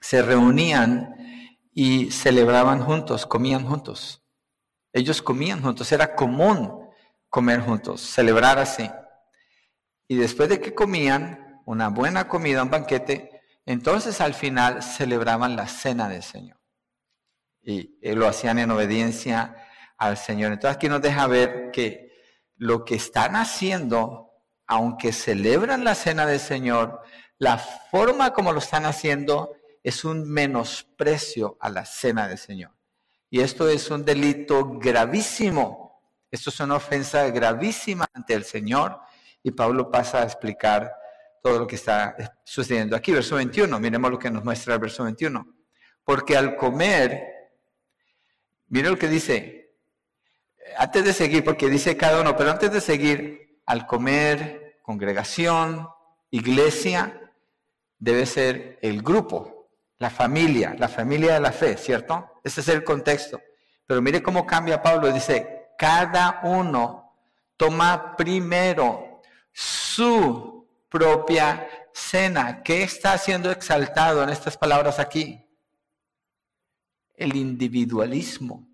se 0.00 0.22
reunían 0.22 1.33
y 1.74 2.12
celebraban 2.12 2.82
juntos, 2.82 3.26
comían 3.26 3.66
juntos. 3.66 4.22
Ellos 4.92 5.20
comían 5.20 5.60
juntos, 5.60 5.90
era 5.90 6.14
común 6.14 6.88
comer 7.28 7.60
juntos, 7.60 8.00
celebrar 8.00 8.60
así. 8.60 8.88
Y 10.06 10.14
después 10.14 10.48
de 10.48 10.60
que 10.60 10.72
comían 10.72 11.60
una 11.66 11.88
buena 11.88 12.28
comida, 12.28 12.62
un 12.62 12.70
banquete, 12.70 13.42
entonces 13.66 14.20
al 14.20 14.34
final 14.34 14.84
celebraban 14.84 15.56
la 15.56 15.66
cena 15.66 16.08
del 16.08 16.22
Señor. 16.22 16.60
Y, 17.60 17.98
lo 18.14 18.28
hacían 18.28 18.60
en 18.60 18.70
obediencia 18.70 19.56
al 19.98 20.16
Señor. 20.16 20.52
Entonces 20.52 20.76
aquí 20.76 20.88
nos 20.88 21.02
deja 21.02 21.26
ver 21.26 21.70
que 21.72 22.12
lo 22.56 22.84
que 22.84 22.94
están 22.94 23.34
haciendo, 23.34 24.30
aunque 24.68 25.12
celebran 25.12 25.82
la 25.82 25.96
cena 25.96 26.26
del 26.26 26.38
Señor, 26.38 27.00
la 27.38 27.58
forma 27.58 28.32
como 28.32 28.52
lo 28.52 28.60
están 28.60 28.84
haciendo 28.84 29.56
es 29.84 30.04
un 30.04 30.28
menosprecio 30.28 31.58
a 31.60 31.68
la 31.68 31.84
cena 31.84 32.26
del 32.26 32.38
Señor. 32.38 32.72
Y 33.28 33.40
esto 33.40 33.68
es 33.68 33.90
un 33.90 34.04
delito 34.04 34.78
gravísimo. 34.78 36.02
Esto 36.30 36.50
es 36.50 36.58
una 36.60 36.76
ofensa 36.76 37.28
gravísima 37.30 38.06
ante 38.14 38.32
el 38.32 38.44
Señor. 38.44 38.98
Y 39.42 39.50
Pablo 39.50 39.90
pasa 39.90 40.22
a 40.22 40.24
explicar 40.24 40.90
todo 41.42 41.58
lo 41.58 41.66
que 41.66 41.76
está 41.76 42.16
sucediendo 42.44 42.96
aquí. 42.96 43.12
Verso 43.12 43.36
21, 43.36 43.78
miremos 43.78 44.10
lo 44.10 44.18
que 44.18 44.30
nos 44.30 44.42
muestra 44.42 44.74
el 44.74 44.80
verso 44.80 45.04
21. 45.04 45.46
Porque 46.02 46.34
al 46.34 46.56
comer, 46.56 47.22
miren 48.68 48.92
lo 48.92 48.98
que 48.98 49.08
dice, 49.08 49.76
antes 50.78 51.04
de 51.04 51.12
seguir, 51.12 51.44
porque 51.44 51.68
dice 51.68 51.94
cada 51.94 52.22
uno, 52.22 52.34
pero 52.34 52.50
antes 52.50 52.72
de 52.72 52.80
seguir, 52.80 53.60
al 53.66 53.86
comer, 53.86 54.78
congregación, 54.82 55.88
iglesia, 56.30 57.32
debe 57.98 58.24
ser 58.24 58.78
el 58.82 59.02
grupo, 59.02 59.53
la 59.98 60.10
familia, 60.10 60.74
la 60.78 60.88
familia 60.88 61.34
de 61.34 61.40
la 61.40 61.52
fe, 61.52 61.76
¿cierto? 61.76 62.40
Ese 62.42 62.60
es 62.60 62.68
el 62.68 62.84
contexto. 62.84 63.40
Pero 63.86 64.02
mire 64.02 64.22
cómo 64.22 64.46
cambia 64.46 64.82
Pablo, 64.82 65.12
dice, 65.12 65.70
cada 65.78 66.40
uno 66.44 67.16
toma 67.56 68.16
primero 68.16 69.20
su 69.52 70.68
propia 70.88 71.68
cena. 71.92 72.62
¿Qué 72.62 72.82
está 72.82 73.16
siendo 73.18 73.50
exaltado 73.50 74.22
en 74.22 74.30
estas 74.30 74.56
palabras 74.56 74.98
aquí? 74.98 75.40
El 77.14 77.36
individualismo, 77.36 78.68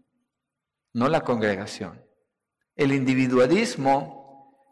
no 0.93 1.09
la 1.09 1.21
congregación. 1.21 2.05
El 2.75 2.93
individualismo 2.93 4.20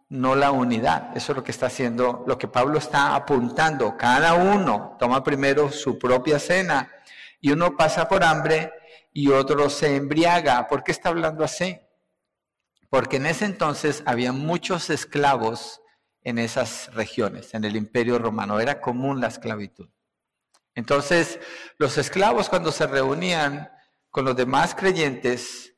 no 0.09 0.35
la 0.35 0.51
unidad. 0.51 1.17
Eso 1.17 1.33
es 1.33 1.37
lo 1.37 1.45
que 1.45 1.51
está 1.51 1.67
haciendo, 1.67 2.25
lo 2.27 2.39
que 2.39 2.49
Pablo 2.49 2.79
está 2.79 3.15
apuntando. 3.15 3.97
Cada 3.97 4.35
uno 4.35 4.97
toma 4.99 5.23
primero 5.23 5.71
su 5.71 5.99
propia 5.99 6.39
cena 6.39 6.91
y 7.41 7.51
uno 7.53 7.77
pasa 7.77 8.09
por 8.09 8.25
hambre 8.25 8.73
y 9.13 9.29
otro 9.29 9.69
se 9.69 9.97
embriaga. 9.97 10.67
¿Por 10.69 10.83
qué 10.83 10.93
está 10.93 11.11
hablando 11.11 11.45
así? 11.45 11.79
Porque 12.91 13.17
en 13.17 13.27
ese 13.27 13.45
entonces 13.45 14.03
había 14.07 14.33
muchos 14.33 14.91
esclavos 14.91 15.83
en 16.23 16.39
esas 16.39 16.93
regiones, 16.95 17.55
en 17.55 17.65
el 17.65 17.77
imperio 17.77 18.19
romano. 18.19 18.61
Era 18.61 18.81
común 18.81 19.21
la 19.21 19.29
esclavitud. 19.29 19.89
Entonces, 20.75 21.39
los 21.77 21.99
esclavos 21.99 22.49
cuando 22.49 22.73
se 22.73 22.87
reunían 22.87 23.71
con 24.11 24.25
los 24.25 24.37
demás 24.37 24.75
creyentes 24.75 25.75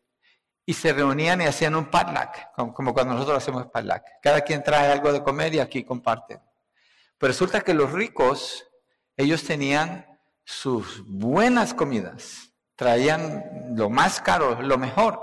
y 0.71 0.73
se 0.73 0.93
reunían 0.93 1.41
y 1.41 1.47
hacían 1.47 1.75
un 1.75 1.87
padlac, 1.87 2.53
como, 2.55 2.95
cuando 2.95 3.15
nosotros 3.15 3.39
hacemos 3.39 3.67
padlac. 3.67 4.05
Cada 4.23 4.43
quien 4.43 4.62
trae 4.62 4.93
algo 4.93 5.12
de 5.12 5.21
comer 5.21 5.53
y 5.53 5.59
aquí 5.59 5.83
comparten. 5.83 6.41
Pero 7.19 7.33
resulta 7.33 7.62
que 7.62 7.75
los 7.75 7.91
ricos, 7.91 8.65
ellos 9.17 9.43
tenían 9.43 10.07
sus 10.45 11.03
buenas 11.09 11.75
comidas, 11.75 12.53
traían 12.77 13.75
lo 13.75 13.91
más 13.91 14.21
caro, 14.21 14.62
lo 14.62 14.79
mejor. 14.79 15.21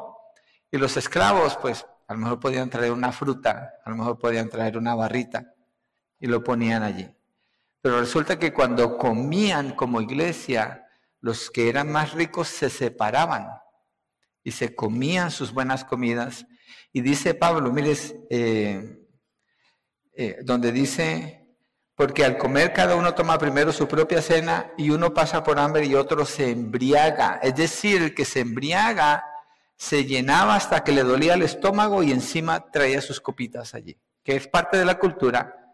Y 0.70 0.77
los 0.80 0.98
esclavos, 0.98 1.56
pues, 1.62 1.88
a 2.10 2.13
lo 2.13 2.20
mejor 2.20 2.42
podían 2.42 2.70
traer 2.70 2.92
una 2.92 3.13
fruta, 3.13 3.75
a 3.86 3.89
lo 3.89 3.96
mejor 3.96 4.20
podían 4.20 4.50
traer 4.50 4.77
una 4.77 4.96
barrita 4.96 5.54
y 6.20 6.27
lo 6.27 6.44
ponían 6.44 6.84
allí. 6.84 7.10
Pero 7.80 8.01
resulta 8.01 8.38
que 8.38 8.51
cuando 8.51 8.98
comían 8.98 9.75
como 9.75 10.01
iglesia, 10.01 10.89
los 11.22 11.50
que 11.50 11.70
eran 11.70 11.89
más 11.89 12.12
ricos 12.12 12.50
se 12.50 12.70
separaban 12.70 13.48
y 14.48 14.51
se 14.51 14.74
comían 14.74 15.30
sus 15.30 15.51
buenas 15.51 15.84
comidas. 15.84 16.46
Y 16.94 17.01
dice 17.01 17.34
Pablo, 17.34 17.70
mires, 17.70 18.16
eh, 18.30 18.98
eh, 20.13 20.38
donde 20.42 20.72
dice, 20.72 21.46
porque 21.96 22.24
al 22.24 22.38
comer 22.38 22.72
cada 22.72 22.96
uno 22.96 23.13
toma 23.13 23.38
primero 23.38 23.74
su 23.74 23.89
propia 23.89 24.22
cena 24.22 24.72
y 24.77 24.89
uno 24.89 25.13
pasa 25.13 25.44
por 25.44 25.60
hambre 25.60 25.86
y 25.86 25.96
otro 25.96 26.25
se 26.25 26.50
embriaga. 26.50 27.42
Es 27.44 27.58
decir, 27.58 28.01
el 28.01 28.16
que 28.16 28.24
se 28.24 28.39
embriaga 28.39 29.22
se 29.75 30.06
llenaba 30.06 30.56
hasta 30.56 30.82
que 30.82 30.94
le 30.94 31.04
dolía 31.04 31.34
el 31.34 31.42
estómago 31.42 32.01
y 32.01 32.13
encima 32.13 32.72
traía 32.72 33.01
sus 33.01 33.20
copitas 33.20 33.74
allí, 33.74 34.00
que 34.24 34.38
es 34.38 34.48
parte 34.48 34.77
de 34.77 34.86
la 34.86 34.98
cultura, 34.98 35.74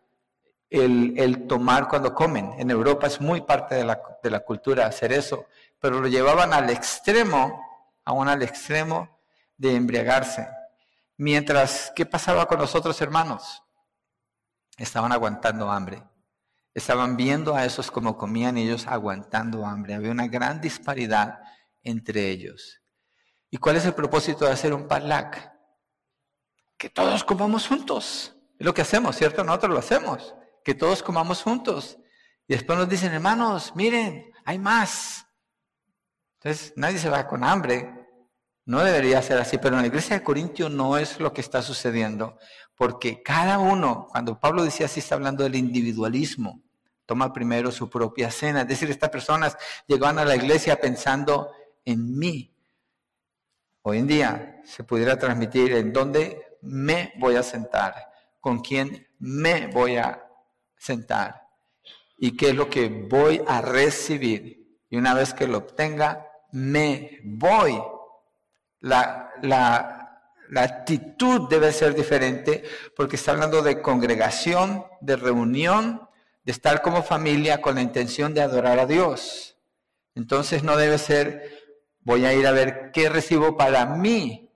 el, 0.68 1.46
tomar 1.48 1.88
cuando 1.88 2.16
comen. 2.16 2.56
En 2.58 2.72
Europa 2.72 3.06
es 3.06 3.22
muy 3.22 3.42
parte 3.42 3.76
de 3.76 3.84
la, 3.84 4.02
de 4.24 4.32
la 4.32 4.40
cultura 4.40 4.88
hacer 4.88 5.14
eso, 5.14 5.46
pero 5.80 6.02
lo 6.02 6.08
llevaban 6.08 6.56
al 6.56 6.72
extremo, 6.72 7.73
aún 8.06 8.28
al 8.28 8.42
extremo 8.44 9.20
de 9.58 9.76
embriagarse. 9.76 10.48
Mientras, 11.18 11.92
¿qué 11.96 12.06
pasaba 12.06 12.48
con 12.48 12.60
los 12.60 12.76
otros 12.76 13.00
hermanos? 13.02 13.64
Estaban 14.78 15.12
aguantando 15.12 15.70
hambre. 15.72 16.04
Estaban 16.74 17.16
viendo 17.16 17.56
a 17.56 17.66
esos 17.66 17.92
como 17.92 18.18
comían 18.18 18.58
ellos 18.58 18.88
aguantando 18.88 19.66
hambre. 19.66 19.94
Había 19.94 20.12
una 20.12 20.28
gran 20.28 20.60
disparidad 20.60 21.40
entre 21.84 22.30
ellos. 22.30 22.82
¿Y 23.52 23.58
cuál 23.58 23.76
es 23.76 23.86
el 23.86 23.94
propósito 23.94 24.46
de 24.46 24.52
hacer 24.52 24.74
un 24.74 24.88
parlac? 24.88 25.54
Que 26.78 26.90
todos 26.90 27.24
comamos 27.24 27.68
juntos. 27.68 28.36
Es 28.58 28.66
lo 28.66 28.74
que 28.74 28.82
hacemos, 28.82 29.16
¿cierto? 29.16 29.44
Nosotros 29.44 29.74
lo 29.74 29.80
hacemos. 29.80 30.34
Que 30.64 30.74
todos 30.74 31.04
comamos 31.04 31.44
juntos. 31.44 32.00
Y 32.48 32.54
después 32.56 32.78
nos 32.80 32.90
dicen, 32.90 33.14
hermanos, 33.14 33.74
miren, 33.76 34.32
hay 34.44 34.58
más. 34.58 35.23
Entonces, 36.44 36.74
nadie 36.76 36.98
se 36.98 37.10
va 37.10 37.26
con 37.26 37.44
hambre. 37.46 37.90
No 38.66 38.84
debería 38.84 39.22
ser 39.22 39.38
así, 39.40 39.58
pero 39.58 39.76
en 39.76 39.82
la 39.82 39.88
iglesia 39.88 40.18
de 40.18 40.24
Corintio 40.24 40.68
no 40.68 40.98
es 40.98 41.20
lo 41.20 41.32
que 41.32 41.42
está 41.42 41.62
sucediendo, 41.62 42.38
porque 42.76 43.24
cada 43.24 43.60
uno, 43.60 44.08
cuando 44.10 44.40
Pablo 44.40 44.64
decía 44.64 44.88
así, 44.88 45.00
está 45.00 45.16
hablando 45.16 45.44
del 45.44 45.56
individualismo, 45.56 46.62
toma 47.06 47.32
primero 47.32 47.72
su 47.72 47.90
propia 47.90 48.30
cena. 48.30 48.62
Es 48.62 48.68
decir, 48.68 48.90
estas 48.90 49.10
personas 49.10 49.58
llegaban 49.88 50.20
a 50.20 50.26
la 50.26 50.36
iglesia 50.36 50.80
pensando 50.80 51.52
en 51.86 52.18
mí, 52.18 52.54
hoy 53.82 54.00
en 54.00 54.08
día 54.08 54.62
se 54.66 54.84
pudiera 54.84 55.18
transmitir 55.18 55.74
en 55.74 55.92
dónde 55.92 56.58
me 56.62 57.14
voy 57.20 57.36
a 57.36 57.44
sentar, 57.44 57.96
con 58.40 58.60
quién 58.60 59.08
me 59.20 59.68
voy 59.68 59.98
a 59.98 60.26
sentar 60.78 61.48
y 62.18 62.36
qué 62.36 62.50
es 62.50 62.56
lo 62.56 62.70
que 62.70 62.88
voy 62.88 63.42
a 63.48 63.62
recibir. 63.62 64.80
Y 64.90 64.98
una 64.98 65.14
vez 65.14 65.34
que 65.34 65.48
lo 65.48 65.60
obtenga, 65.60 66.33
me 66.54 67.20
voy. 67.24 67.82
La, 68.80 69.32
la, 69.42 70.22
la 70.50 70.64
actitud 70.64 71.50
debe 71.50 71.72
ser 71.72 71.94
diferente 71.94 72.64
porque 72.96 73.18
está 73.18 73.32
hablando 73.32 73.62
de 73.62 73.82
congregación, 73.82 74.86
de 75.02 75.16
reunión, 75.16 76.08
de 76.44 76.52
estar 76.52 76.82
como 76.82 77.04
familia 77.04 77.62
con 77.62 77.76
la 77.76 77.82
intención 77.82 78.34
de 78.34 78.42
adorar 78.42 78.80
a 78.80 78.86
Dios. 78.86 79.58
Entonces 80.16 80.64
no 80.64 80.78
debe 80.78 80.98
ser 80.98 81.64
voy 82.04 82.26
a 82.26 82.34
ir 82.34 82.46
a 82.46 82.52
ver 82.52 82.92
qué 82.92 83.10
recibo 83.10 83.58
para 83.58 83.86
mí, 83.86 84.50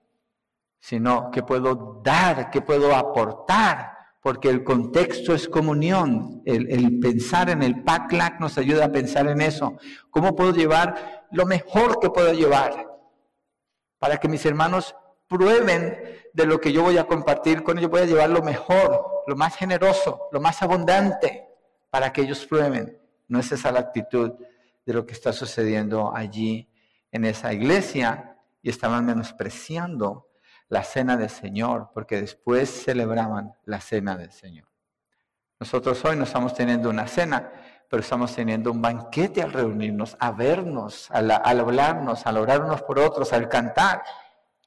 sino 0.78 1.30
qué 1.30 1.42
puedo 1.42 2.00
dar, 2.04 2.50
qué 2.50 2.60
puedo 2.60 2.94
aportar, 2.94 3.92
porque 4.20 4.48
el 4.48 4.62
contexto 4.64 5.34
es 5.34 5.48
comunión. 5.48 6.42
El, 6.44 6.98
pensar 7.00 7.50
en 7.50 7.62
el 7.62 7.82
PACLAC 7.82 8.40
nos 8.40 8.58
ayuda 8.58 8.86
a 8.86 8.92
pensar 8.92 9.26
en 9.28 9.40
eso. 9.40 9.76
¿Cómo 10.10 10.36
puedo 10.36 10.52
llevar 10.52 11.17
lo 11.30 11.46
mejor 11.46 12.00
que 12.00 12.10
puedo 12.10 12.32
llevar? 12.32 12.86
Para 13.98 14.18
que 14.18 14.28
mis 14.28 14.44
hermanos 14.46 14.94
prueben 15.28 16.20
de 16.32 16.46
lo 16.46 16.60
que 16.60 16.72
yo 16.72 16.82
voy 16.82 16.98
a 16.98 17.04
compartir 17.04 17.62
con 17.62 17.78
ellos, 17.78 17.90
voy 17.90 18.02
a 18.02 18.06
llevar 18.06 18.30
lo 18.30 18.42
mejor, 18.42 19.24
lo 19.26 19.36
más 19.36 19.56
generoso, 19.56 20.28
lo 20.32 20.40
más 20.40 20.62
abundante, 20.62 21.48
para 21.90 22.12
que 22.12 22.22
ellos 22.22 22.46
prueben. 22.46 22.98
No 23.28 23.40
es 23.40 23.52
esa 23.52 23.72
la 23.72 23.80
actitud 23.80 24.32
de 24.86 24.92
lo 24.92 25.04
que 25.04 25.12
está 25.12 25.32
sucediendo 25.32 26.14
allí 26.14 26.70
en 27.12 27.24
esa 27.24 27.52
iglesia 27.52 28.36
y 28.62 28.70
estaban 28.70 29.04
menospreciando 29.04 30.28
la 30.68 30.84
cena 30.84 31.16
del 31.16 31.30
Señor, 31.30 31.90
porque 31.94 32.20
después 32.20 32.68
celebraban 32.68 33.54
la 33.64 33.80
cena 33.80 34.16
del 34.16 34.32
Señor. 34.32 34.68
Nosotros 35.60 36.04
hoy 36.04 36.16
no 36.16 36.24
estamos 36.24 36.54
teniendo 36.54 36.88
una 36.90 37.06
cena, 37.06 37.50
pero 37.88 38.02
estamos 38.02 38.34
teniendo 38.34 38.70
un 38.70 38.82
banquete 38.82 39.42
al 39.42 39.52
reunirnos, 39.52 40.16
a 40.20 40.30
vernos, 40.32 41.10
al, 41.10 41.30
hablarnos, 41.30 42.26
al 42.26 42.36
orar 42.36 42.62
unos 42.62 42.82
por 42.82 42.98
otros, 42.98 43.32
al 43.32 43.48
cantar. 43.48 44.02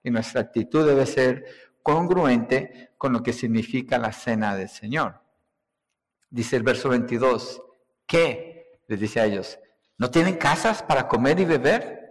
Y 0.03 0.09
nuestra 0.09 0.41
actitud 0.41 0.85
debe 0.85 1.05
ser 1.05 1.45
congruente 1.83 2.93
con 2.97 3.13
lo 3.13 3.21
que 3.21 3.33
significa 3.33 3.97
la 3.97 4.11
cena 4.11 4.55
del 4.55 4.69
Señor. 4.69 5.21
Dice 6.29 6.55
el 6.55 6.63
verso 6.63 6.89
22, 6.89 7.61
¿qué? 8.05 8.79
Les 8.87 8.99
dice 8.99 9.19
a 9.21 9.25
ellos, 9.25 9.59
¿no 9.97 10.09
tienen 10.09 10.35
casas 10.35 10.81
para 10.81 11.07
comer 11.07 11.39
y 11.39 11.45
beber? 11.45 12.01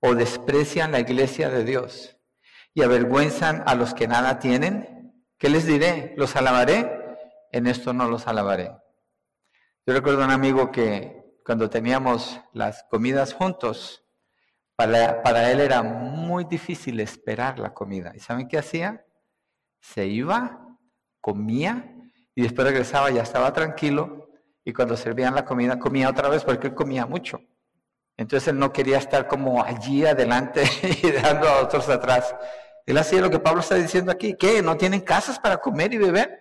o 0.00 0.14
desprecian 0.14 0.92
la 0.92 1.00
iglesia 1.00 1.50
de 1.50 1.64
Dios 1.64 2.16
y 2.74 2.82
avergüenzan 2.82 3.62
a 3.66 3.74
los 3.74 3.94
que 3.94 4.08
nada 4.08 4.38
tienen, 4.38 5.14
¿qué 5.38 5.50
les 5.50 5.66
diré? 5.66 6.14
¿Los 6.16 6.36
alabaré? 6.36 7.18
En 7.52 7.66
esto 7.66 7.92
no 7.92 8.08
los 8.08 8.26
alabaré. 8.26 8.72
Yo 9.86 9.94
recuerdo 9.94 10.22
a 10.22 10.26
un 10.26 10.30
amigo 10.30 10.70
que 10.70 11.40
cuando 11.42 11.70
teníamos 11.70 12.38
las 12.52 12.84
comidas 12.90 13.32
juntos, 13.32 14.04
para, 14.76 15.22
para 15.22 15.50
él 15.50 15.60
era 15.60 15.82
muy 15.82 16.44
difícil 16.44 17.00
esperar 17.00 17.58
la 17.58 17.72
comida. 17.72 18.12
¿Y 18.14 18.20
saben 18.20 18.46
qué 18.46 18.58
hacía? 18.58 19.06
Se 19.80 20.06
iba, 20.06 20.76
comía 21.20 21.94
y 22.34 22.42
después 22.42 22.68
regresaba, 22.68 23.10
ya 23.10 23.22
estaba 23.22 23.52
tranquilo 23.54 24.28
y 24.64 24.74
cuando 24.74 24.98
servían 24.98 25.34
la 25.34 25.46
comida 25.46 25.78
comía 25.78 26.10
otra 26.10 26.28
vez 26.28 26.44
porque 26.44 26.68
él 26.68 26.74
comía 26.74 27.06
mucho. 27.06 27.40
Entonces 28.18 28.48
él 28.48 28.58
no 28.58 28.74
quería 28.74 28.98
estar 28.98 29.26
como 29.26 29.64
allí 29.64 30.04
adelante 30.04 30.62
y 31.02 31.10
dejando 31.10 31.48
a 31.48 31.62
otros 31.62 31.88
atrás. 31.88 32.34
Él 32.84 32.98
hacía 32.98 33.22
lo 33.22 33.30
que 33.30 33.38
Pablo 33.38 33.62
está 33.62 33.76
diciendo 33.76 34.12
aquí. 34.12 34.36
¿Qué? 34.38 34.60
¿No 34.60 34.76
tienen 34.76 35.00
casas 35.00 35.38
para 35.38 35.56
comer 35.56 35.94
y 35.94 35.98
beber? 35.98 36.38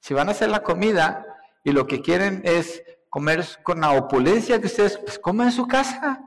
Si 0.00 0.14
van 0.14 0.28
a 0.28 0.32
hacer 0.32 0.48
la 0.48 0.62
comida 0.62 1.35
y 1.66 1.72
lo 1.72 1.84
que 1.88 2.00
quieren 2.00 2.42
es 2.44 2.80
comer 3.10 3.44
con 3.64 3.80
la 3.80 3.90
opulencia 3.90 4.60
que 4.60 4.66
ustedes, 4.68 4.98
pues 4.98 5.18
coman 5.18 5.48
en 5.48 5.52
su 5.52 5.66
casa. 5.66 6.24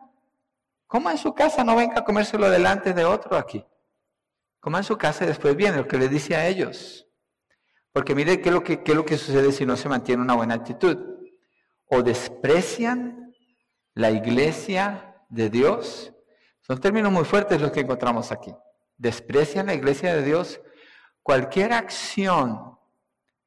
Coma 0.86 1.14
en 1.14 1.18
su 1.18 1.34
casa, 1.34 1.64
no 1.64 1.78
venga 1.78 2.02
a 2.02 2.04
comérselo 2.04 2.50
delante 2.50 2.94
de 2.94 3.06
otro 3.06 3.38
aquí. 3.38 3.66
Coma 4.60 4.80
en 4.80 4.84
su 4.84 4.98
casa 4.98 5.24
y 5.24 5.28
después 5.28 5.56
viene 5.56 5.78
lo 5.78 5.88
que 5.88 5.98
le 5.98 6.10
dice 6.10 6.36
a 6.36 6.46
ellos. 6.46 7.08
Porque 7.94 8.14
mire 8.14 8.42
qué 8.42 8.50
es 8.50 8.54
lo 8.54 8.62
que, 8.62 8.84
qué 8.84 8.92
es 8.92 8.98
lo 8.98 9.06
que 9.06 9.18
sucede 9.18 9.54
si 9.54 9.66
no 9.66 9.78
se 9.78 9.88
mantiene 9.88 10.22
una 10.22 10.36
buena 10.36 10.56
actitud. 10.56 10.98
O 11.86 12.04
desprecian 12.04 13.34
la 13.94 14.12
iglesia 14.12 15.24
de 15.30 15.50
Dios. 15.50 16.14
Son 16.60 16.82
términos 16.82 17.14
muy 17.14 17.24
fuertes 17.24 17.62
los 17.62 17.72
que 17.72 17.80
encontramos 17.80 18.34
aquí. 18.34 18.54
Desprecian 18.98 19.68
la 19.68 19.74
iglesia 19.74 20.14
de 20.14 20.22
Dios. 20.22 20.60
Cualquier 21.24 21.72
acción 21.72 22.78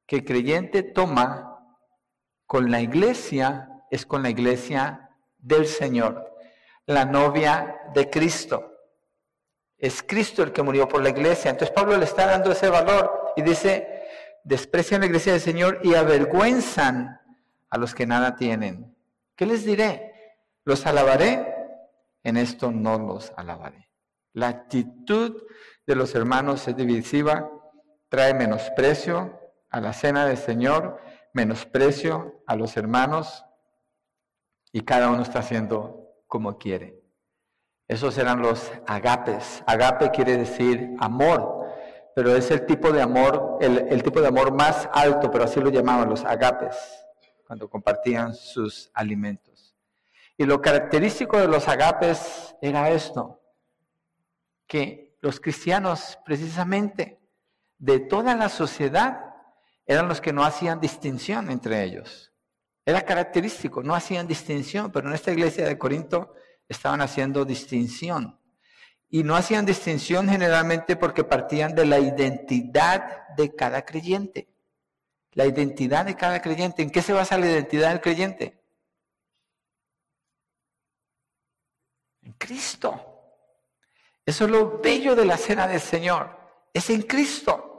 que 0.07 0.25
creyente 0.25 0.83
toma 0.83 1.52
con 2.53 2.71
la 2.71 2.83
iglesia 2.83 3.83
es 3.91 4.05
con 4.05 4.23
la 4.23 4.29
iglesia 4.29 5.09
del 5.39 5.67
Señor, 5.67 6.37
la 6.85 7.07
novia 7.07 7.81
de 7.95 8.11
Cristo. 8.11 8.77
Es 9.79 10.03
Cristo 10.03 10.43
el 10.43 10.53
que 10.53 10.63
murió 10.63 10.87
por 10.87 11.03
la 11.03 11.09
iglesia. 11.09 11.51
Entonces 11.51 11.75
Pablo 11.75 11.97
le 11.97 12.05
está 12.05 12.27
dando 12.27 12.53
ese 12.53 12.69
valor 12.69 13.33
y 13.37 13.41
dice, 13.41 14.03
desprecian 14.45 15.01
la 15.01 15.07
iglesia 15.07 15.33
del 15.33 15.41
Señor 15.41 15.81
y 15.83 15.95
avergüenzan 15.95 17.23
a 17.71 17.79
los 17.79 17.95
que 17.95 18.05
nada 18.05 18.37
tienen. 18.37 18.95
¿Qué 19.35 19.47
les 19.47 19.65
diré? 19.65 20.13
¿Los 20.67 20.85
alabaré? 20.85 21.55
En 22.23 22.37
esto 22.37 22.71
no 22.71 22.99
los 22.99 23.33
alabaré. 23.35 23.89
La 24.35 24.49
actitud 24.49 25.43
de 25.87 25.95
los 25.95 26.15
hermanos 26.15 26.69
es 26.69 26.77
divisiva, 26.77 27.51
trae 28.11 28.35
menosprecio 28.35 29.41
a 29.71 29.81
la 29.81 29.95
cena 29.95 30.27
del 30.27 30.37
Señor, 30.37 31.01
menosprecio 31.33 32.43
a 32.47 32.57
los 32.57 32.77
hermanos 32.77 33.45
y 34.73 34.83
cada 34.83 35.11
uno 35.11 35.23
está 35.23 35.41
haciendo 35.41 36.15
como 36.27 36.59
quiere. 36.59 37.03
Esos 37.89 38.17
eran 38.17 38.41
los 38.41 38.73
agapes. 38.87 39.63
Agape 39.67 40.11
quiere 40.11 40.39
decir 40.39 40.95
amor, 40.99 41.67
pero 42.15 42.35
es 42.35 42.51
el 42.51 42.65
tipo 42.67 42.91
de 42.93 43.03
amor, 43.03 43.59
el, 43.61 44.03
tipo 44.03 44.21
de 44.21 44.29
amor 44.29 44.53
más 44.53 44.89
alto, 44.93 45.31
pero 45.31 45.45
así 45.45 45.61
lo 45.61 45.71
llamaban 45.71 46.09
los 46.09 46.25
agapes, 46.25 46.77
cuando 47.47 47.69
compartían 47.69 48.35
sus 48.35 48.91
alimentos. 48.95 49.77
Y 50.37 50.45
lo 50.45 50.61
característico 50.61 51.39
de 51.39 51.49
los 51.49 51.69
agapes 51.69 52.57
era 52.63 52.91
esto, 52.91 53.43
que 54.67 55.17
los 55.21 55.39
cristianos 55.41 56.19
precisamente 56.25 57.21
de 57.79 58.01
toda 58.01 58.35
la 58.35 58.49
sociedad 58.49 59.32
eran 59.87 60.09
los 60.09 60.21
que 60.21 60.33
no 60.33 60.45
hacían 60.45 60.81
distinción 60.81 61.51
entre 61.51 61.83
ellos. 61.83 62.33
Era 62.85 63.03
característico, 63.05 63.83
no 63.83 63.95
hacían 63.95 64.27
distinción, 64.27 64.91
pero 64.91 65.09
en 65.09 65.15
esta 65.15 65.33
iglesia 65.33 65.67
de 65.67 65.79
Corinto 65.79 66.35
estaban 66.69 67.01
haciendo 67.01 67.45
distinción. 67.45 68.39
Y 69.09 69.23
no 69.23 69.37
hacían 69.37 69.67
distinción 69.67 70.29
generalmente 70.29 70.97
porque 70.97 71.23
partían 71.23 71.75
de 71.75 71.87
la 71.87 71.99
identidad 71.99 73.29
de 73.37 73.55
cada 73.55 73.85
creyente. 73.85 74.49
La 75.33 75.47
identidad 75.47 76.07
de 76.07 76.17
cada 76.17 76.41
creyente. 76.41 76.83
¿En 76.83 76.91
qué 76.91 77.03
se 77.03 77.13
basa 77.13 77.39
la 77.39 77.47
identidad 77.47 77.91
del 77.91 78.01
creyente? 78.01 78.61
En 82.23 82.33
Cristo. 82.33 83.09
Eso 84.25 84.45
es 84.45 84.51
lo 84.51 84.79
bello 84.79 85.15
de 85.15 85.25
la 85.25 85.37
cena 85.37 85.69
del 85.69 85.81
Señor. 85.81 86.39
Es 86.73 86.89
en 86.91 87.03
Cristo 87.03 87.72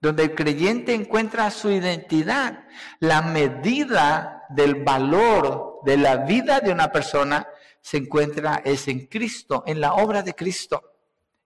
donde 0.00 0.24
el 0.24 0.34
creyente 0.34 0.94
encuentra 0.94 1.50
su 1.50 1.70
identidad. 1.70 2.64
La 3.00 3.22
medida 3.22 4.44
del 4.48 4.82
valor 4.82 5.80
de 5.84 5.96
la 5.96 6.16
vida 6.16 6.60
de 6.60 6.72
una 6.72 6.90
persona 6.90 7.46
se 7.80 7.98
encuentra 7.98 8.62
es 8.64 8.88
en 8.88 9.06
Cristo, 9.06 9.62
en 9.66 9.80
la 9.80 9.94
obra 9.94 10.22
de 10.22 10.34
Cristo. 10.34 10.82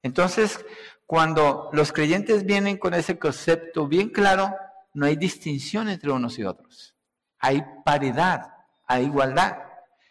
Entonces, 0.02 0.64
cuando 1.06 1.70
los 1.73 1.92
creyentes 1.92 2.44
vienen 2.44 2.78
con 2.78 2.94
ese 2.94 3.18
concepto 3.18 3.87
bien 3.87 4.11
claro, 4.11 4.54
no 4.94 5.06
hay 5.06 5.16
distinción 5.16 5.88
entre 5.88 6.11
unos 6.11 6.38
y 6.38 6.44
otros. 6.44 6.94
Hay 7.38 7.62
paridad, 7.84 8.54
hay 8.87 9.04
igualdad. 9.04 9.58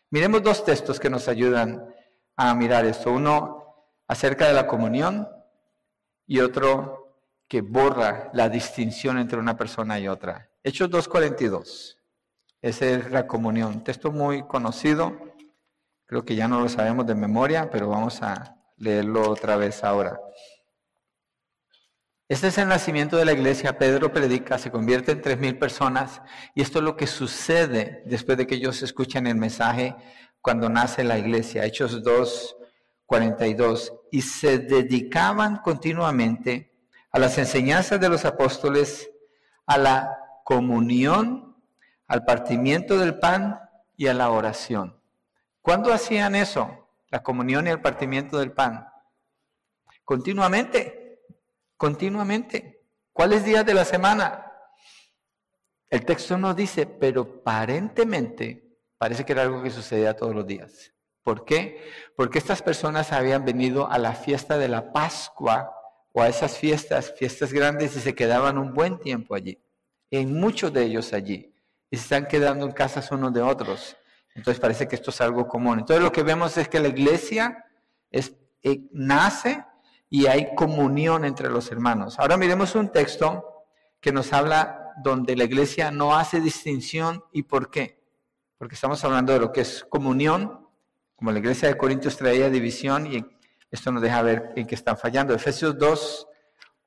Miremos 0.09 0.43
dos 0.43 0.63
textos 0.65 0.99
que 0.99 1.09
nos 1.09 1.27
ayudan 1.27 1.83
a 2.35 2.53
mirar 2.53 2.85
esto. 2.85 3.11
Uno 3.11 3.63
acerca 4.07 4.47
de 4.47 4.53
la 4.53 4.67
comunión 4.67 5.27
y 6.27 6.39
otro 6.39 7.02
que 7.47 7.61
borra 7.61 8.29
la 8.33 8.49
distinción 8.49 9.17
entre 9.17 9.39
una 9.39 9.57
persona 9.57 9.99
y 9.99 10.07
otra. 10.07 10.49
Hechos 10.63 10.89
2.42. 10.89 11.97
Esa 12.61 12.85
es 12.85 13.11
la 13.11 13.27
comunión. 13.27 13.83
Texto 13.83 14.11
muy 14.11 14.43
conocido. 14.47 15.17
Creo 16.05 16.23
que 16.23 16.35
ya 16.35 16.47
no 16.47 16.61
lo 16.61 16.69
sabemos 16.69 17.05
de 17.05 17.15
memoria, 17.15 17.69
pero 17.69 17.89
vamos 17.89 18.21
a 18.21 18.55
leerlo 18.77 19.29
otra 19.29 19.57
vez 19.57 19.83
ahora. 19.83 20.19
Este 22.29 22.47
es 22.47 22.57
el 22.57 22.69
nacimiento 22.69 23.17
de 23.17 23.25
la 23.25 23.33
iglesia. 23.33 23.77
Pedro 23.77 24.11
predica, 24.11 24.57
se 24.57 24.71
convierte 24.71 25.11
en 25.11 25.21
tres 25.21 25.37
mil 25.37 25.59
personas. 25.59 26.21
Y 26.55 26.61
esto 26.61 26.79
es 26.79 26.85
lo 26.85 26.95
que 26.95 27.05
sucede 27.05 28.01
después 28.05 28.37
de 28.37 28.47
que 28.47 28.55
ellos 28.55 28.81
escuchan 28.81 29.27
el 29.27 29.35
mensaje 29.35 29.95
cuando 30.41 30.69
nace 30.69 31.03
la 31.03 31.19
iglesia. 31.19 31.65
Hechos 31.65 32.01
2, 32.01 32.55
42. 33.05 33.93
Y 34.11 34.21
se 34.21 34.59
dedicaban 34.59 35.57
continuamente 35.57 36.72
a 37.13 37.19
las 37.19 37.37
enseñanzas 37.37 38.01
de 38.01 38.09
los 38.09 38.25
apóstoles, 38.25 39.09
a 39.67 39.77
la 39.77 40.17
comunión, 40.43 41.55
al 42.07 42.25
partimiento 42.25 42.97
del 42.97 43.19
pan 43.19 43.59
y 43.95 44.07
a 44.07 44.15
la 44.15 44.31
oración. 44.31 44.99
¿Cuándo 45.61 45.93
hacían 45.93 46.35
eso? 46.35 46.89
La 47.09 47.21
comunión 47.21 47.67
y 47.67 47.69
el 47.69 47.81
partimiento 47.81 48.39
del 48.39 48.51
pan. 48.51 48.87
Continuamente, 50.03 51.21
continuamente. 51.77 52.83
¿Cuáles 53.13 53.45
días 53.45 53.63
de 53.63 53.75
la 53.75 53.85
semana? 53.85 54.51
El 55.89 56.05
texto 56.05 56.35
nos 56.39 56.55
dice, 56.55 56.87
pero 56.87 57.39
aparentemente 57.41 58.75
parece 58.97 59.23
que 59.23 59.33
era 59.33 59.43
algo 59.43 59.61
que 59.61 59.69
sucedía 59.69 60.17
todos 60.17 60.33
los 60.33 60.47
días. 60.47 60.91
¿Por 61.21 61.45
qué? 61.45 61.91
Porque 62.17 62.39
estas 62.39 62.63
personas 62.63 63.11
habían 63.11 63.45
venido 63.45 63.87
a 63.87 63.99
la 63.99 64.13
fiesta 64.13 64.57
de 64.57 64.67
la 64.67 64.91
Pascua 64.91 65.71
o 66.13 66.21
a 66.21 66.29
esas 66.29 66.57
fiestas, 66.57 67.13
fiestas 67.17 67.51
grandes, 67.51 67.95
y 67.97 67.99
se 67.99 68.15
quedaban 68.15 68.57
un 68.57 68.73
buen 68.73 68.99
tiempo 68.99 69.35
allí. 69.35 69.59
En 70.09 70.39
muchos 70.39 70.71
de 70.71 70.83
ellos 70.83 71.11
allí. 71.11 71.53
Y 71.89 71.97
se 71.97 72.03
están 72.03 72.27
quedando 72.27 72.65
en 72.65 72.71
casas 72.71 73.11
unos 73.11 73.33
de 73.33 73.41
otros. 73.41 73.97
Entonces 74.35 74.59
parece 74.59 74.87
que 74.87 74.95
esto 74.95 75.09
es 75.09 75.19
algo 75.21 75.47
común. 75.47 75.79
Entonces 75.79 76.03
lo 76.03 76.11
que 76.11 76.23
vemos 76.23 76.57
es 76.57 76.69
que 76.69 76.79
la 76.79 76.87
iglesia 76.87 77.65
es, 78.09 78.35
eh, 78.61 78.81
nace 78.91 79.65
y 80.09 80.27
hay 80.27 80.55
comunión 80.55 81.25
entre 81.25 81.49
los 81.49 81.71
hermanos. 81.71 82.19
Ahora 82.19 82.37
miremos 82.37 82.75
un 82.75 82.91
texto 82.91 83.65
que 83.99 84.11
nos 84.11 84.33
habla 84.33 84.91
donde 85.03 85.35
la 85.35 85.45
iglesia 85.45 85.91
no 85.91 86.15
hace 86.15 86.39
distinción 86.39 87.23
y 87.31 87.43
por 87.43 87.71
qué. 87.71 88.03
Porque 88.57 88.75
estamos 88.75 89.03
hablando 89.03 89.33
de 89.33 89.39
lo 89.39 89.51
que 89.51 89.61
es 89.61 89.83
comunión, 89.89 90.67
como 91.15 91.31
la 91.31 91.39
iglesia 91.39 91.67
de 91.67 91.77
Corintios 91.77 92.17
traía 92.17 92.49
división 92.49 93.07
y 93.07 93.25
esto 93.73 93.91
nos 93.91 94.03
deja 94.03 94.21
ver 94.21 94.53
en 94.55 94.67
qué 94.67 94.75
están 94.75 94.95
fallando. 94.95 95.33
Efesios 95.33 95.75
2, 95.79 96.27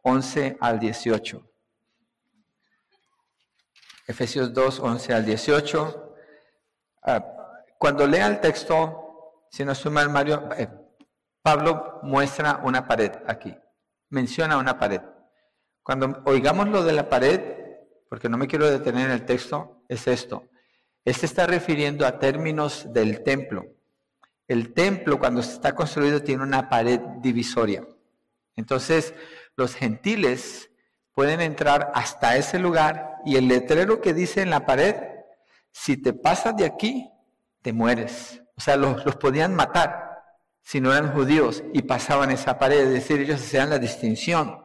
11 0.02 0.56
al 0.60 0.78
18. 0.78 1.52
Efesios 4.06 4.54
2, 4.54 4.78
11 4.78 5.12
al 5.12 5.24
18. 5.24 6.14
Ah, 7.02 7.26
cuando 7.76 8.06
lea 8.06 8.28
el 8.28 8.40
texto, 8.40 9.42
si 9.50 9.64
no 9.64 9.74
suma 9.74 10.02
el 10.02 10.10
Mario, 10.10 10.48
eh, 10.56 10.68
Pablo 11.42 11.98
muestra 12.04 12.60
una 12.62 12.86
pared 12.86 13.10
aquí. 13.26 13.52
Menciona 14.10 14.56
una 14.56 14.78
pared. 14.78 15.00
Cuando 15.82 16.22
oigamos 16.24 16.68
lo 16.68 16.84
de 16.84 16.92
la 16.92 17.08
pared, 17.08 17.40
porque 18.08 18.28
no 18.28 18.38
me 18.38 18.46
quiero 18.46 18.70
detener 18.70 19.06
en 19.06 19.12
el 19.12 19.26
texto, 19.26 19.82
es 19.88 20.06
esto. 20.06 20.44
Este 21.04 21.26
está 21.26 21.48
refiriendo 21.48 22.06
a 22.06 22.20
términos 22.20 22.92
del 22.92 23.24
templo. 23.24 23.75
El 24.48 24.72
templo 24.74 25.18
cuando 25.18 25.40
está 25.40 25.74
construido 25.74 26.22
tiene 26.22 26.42
una 26.42 26.68
pared 26.68 27.00
divisoria. 27.20 27.86
Entonces 28.54 29.14
los 29.56 29.74
gentiles 29.74 30.70
pueden 31.12 31.40
entrar 31.40 31.90
hasta 31.94 32.36
ese 32.36 32.58
lugar 32.58 33.16
y 33.24 33.36
el 33.36 33.48
letrero 33.48 34.00
que 34.00 34.14
dice 34.14 34.42
en 34.42 34.50
la 34.50 34.66
pared, 34.66 34.94
si 35.72 35.96
te 35.96 36.12
pasas 36.12 36.56
de 36.56 36.64
aquí, 36.64 37.10
te 37.62 37.72
mueres. 37.72 38.42
O 38.56 38.60
sea, 38.60 38.76
los, 38.76 39.16
podían 39.16 39.54
matar 39.54 40.22
si 40.62 40.80
no 40.80 40.92
eran 40.92 41.12
judíos 41.12 41.64
y 41.72 41.82
pasaban 41.82 42.30
esa 42.30 42.58
pared. 42.58 42.86
Es 42.86 42.92
decir, 42.92 43.20
ellos 43.20 43.40
hacían 43.40 43.70
la 43.70 43.78
distinción. 43.78 44.58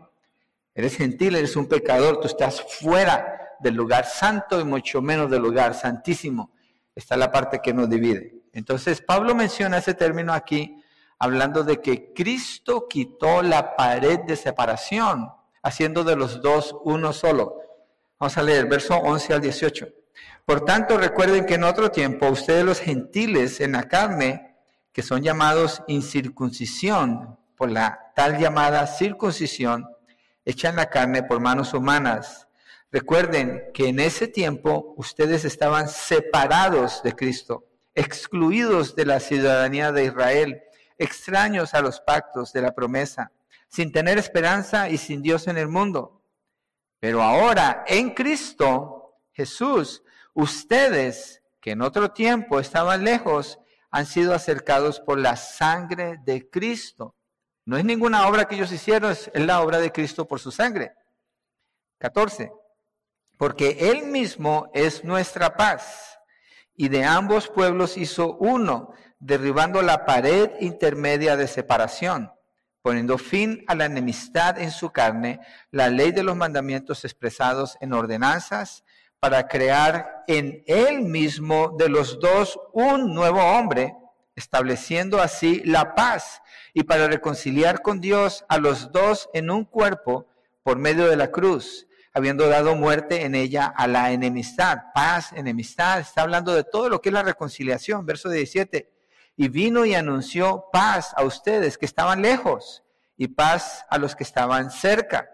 Eres 0.73 0.95
gentil, 0.95 1.35
eres 1.35 1.55
un 1.55 1.67
pecador, 1.67 2.19
tú 2.19 2.27
estás 2.27 2.61
fuera 2.61 3.55
del 3.59 3.75
lugar 3.75 4.05
santo 4.05 4.59
y 4.59 4.63
mucho 4.63 5.01
menos 5.01 5.29
del 5.29 5.41
lugar 5.41 5.73
santísimo. 5.73 6.53
Está 6.95 7.17
la 7.17 7.31
parte 7.31 7.59
que 7.61 7.73
nos 7.73 7.89
divide. 7.89 8.40
Entonces, 8.53 9.01
Pablo 9.01 9.33
menciona 9.33 9.77
ese 9.77 9.93
término 9.93 10.33
aquí, 10.33 10.83
hablando 11.17 11.63
de 11.63 11.81
que 11.81 12.13
Cristo 12.13 12.87
quitó 12.89 13.41
la 13.41 13.75
pared 13.75 14.19
de 14.21 14.35
separación, 14.35 15.29
haciendo 15.63 16.03
de 16.03 16.15
los 16.15 16.41
dos 16.41 16.75
uno 16.83 17.13
solo. 17.13 17.57
Vamos 18.19 18.37
a 18.37 18.43
leer 18.43 18.67
verso 18.67 18.95
11 18.95 19.33
al 19.33 19.41
18. 19.41 19.87
Por 20.45 20.65
tanto, 20.65 20.97
recuerden 20.97 21.45
que 21.45 21.55
en 21.55 21.63
otro 21.63 21.91
tiempo 21.91 22.27
ustedes 22.27 22.65
los 22.65 22.79
gentiles 22.79 23.61
en 23.61 23.73
la 23.73 23.83
carne, 23.83 24.57
que 24.91 25.03
son 25.03 25.21
llamados 25.21 25.81
incircuncisión 25.87 27.37
por 27.55 27.71
la 27.71 28.11
tal 28.15 28.37
llamada 28.37 28.85
circuncisión, 28.87 29.87
echan 30.43 30.75
la 30.75 30.89
carne 30.89 31.23
por 31.23 31.39
manos 31.39 31.73
humanas. 31.73 32.47
Recuerden 32.91 33.69
que 33.73 33.87
en 33.87 33.99
ese 33.99 34.27
tiempo 34.27 34.93
ustedes 34.97 35.45
estaban 35.45 35.87
separados 35.87 37.01
de 37.03 37.13
Cristo 37.13 37.70
excluidos 37.95 38.95
de 38.95 39.05
la 39.05 39.19
ciudadanía 39.19 39.91
de 39.91 40.05
Israel, 40.05 40.63
extraños 40.97 41.73
a 41.73 41.81
los 41.81 41.99
pactos 42.01 42.53
de 42.53 42.61
la 42.61 42.73
promesa, 42.73 43.31
sin 43.67 43.91
tener 43.91 44.17
esperanza 44.17 44.89
y 44.89 44.97
sin 44.97 45.21
Dios 45.21 45.47
en 45.47 45.57
el 45.57 45.67
mundo. 45.67 46.23
Pero 46.99 47.21
ahora, 47.21 47.83
en 47.87 48.11
Cristo 48.13 49.01
Jesús, 49.33 50.03
ustedes 50.33 51.41
que 51.59 51.71
en 51.71 51.81
otro 51.81 52.11
tiempo 52.11 52.59
estaban 52.59 53.03
lejos, 53.03 53.59
han 53.91 54.05
sido 54.05 54.33
acercados 54.33 54.99
por 54.99 55.19
la 55.19 55.35
sangre 55.35 56.17
de 56.23 56.49
Cristo. 56.49 57.15
No 57.65 57.77
es 57.77 57.85
ninguna 57.85 58.27
obra 58.27 58.45
que 58.45 58.55
ellos 58.55 58.71
hicieron, 58.71 59.11
es 59.11 59.29
la 59.33 59.61
obra 59.61 59.77
de 59.79 59.91
Cristo 59.91 60.27
por 60.27 60.39
su 60.39 60.51
sangre. 60.51 60.93
14. 61.99 62.51
Porque 63.37 63.77
Él 63.91 64.03
mismo 64.03 64.69
es 64.73 65.03
nuestra 65.03 65.55
paz 65.55 66.19
y 66.75 66.89
de 66.89 67.03
ambos 67.03 67.47
pueblos 67.47 67.97
hizo 67.97 68.35
uno, 68.37 68.93
derribando 69.19 69.81
la 69.81 70.05
pared 70.05 70.49
intermedia 70.59 71.37
de 71.37 71.47
separación. 71.47 72.31
poniendo 72.83 73.19
fin 73.19 73.63
a 73.67 73.75
la 73.75 73.85
enemistad 73.85 74.59
en 74.59 74.71
su 74.71 74.89
carne, 74.89 75.39
la 75.69 75.89
ley 75.89 76.11
de 76.11 76.23
los 76.23 76.35
mandamientos 76.35 77.05
expresados 77.05 77.77
en 77.79 77.93
ordenanzas, 77.93 78.83
para 79.19 79.47
crear 79.47 80.23
en 80.25 80.63
él 80.65 81.01
mismo 81.03 81.75
de 81.77 81.89
los 81.89 82.19
dos 82.19 82.59
un 82.73 83.13
nuevo 83.13 83.39
hombre, 83.39 83.95
estableciendo 84.35 85.21
así 85.21 85.61
la 85.63 85.93
paz, 85.93 86.41
y 86.73 86.81
para 86.81 87.07
reconciliar 87.07 87.83
con 87.83 88.01
Dios 88.01 88.45
a 88.49 88.57
los 88.57 88.91
dos 88.91 89.29
en 89.33 89.51
un 89.51 89.63
cuerpo 89.63 90.25
por 90.63 90.79
medio 90.79 91.07
de 91.07 91.17
la 91.17 91.29
cruz, 91.29 91.85
habiendo 92.13 92.47
dado 92.47 92.75
muerte 92.75 93.23
en 93.23 93.35
ella 93.35 93.65
a 93.65 93.87
la 93.87 94.11
enemistad. 94.11 94.77
Paz, 94.93 95.31
enemistad, 95.33 95.99
está 95.99 96.21
hablando 96.21 96.53
de 96.53 96.63
todo 96.63 96.89
lo 96.89 97.01
que 97.01 97.09
es 97.09 97.13
la 97.13 97.23
reconciliación, 97.23 98.05
verso 98.05 98.29
17 98.29 98.91
y 99.41 99.47
vino 99.47 99.85
y 99.85 99.95
anunció 99.95 100.65
paz 100.71 101.13
a 101.15 101.23
ustedes 101.23 101.77
que 101.77 101.87
estaban 101.87 102.21
lejos 102.21 102.83
y 103.17 103.27
paz 103.27 103.85
a 103.89 103.97
los 103.97 104.15
que 104.15 104.23
estaban 104.23 104.71
cerca, 104.71 105.29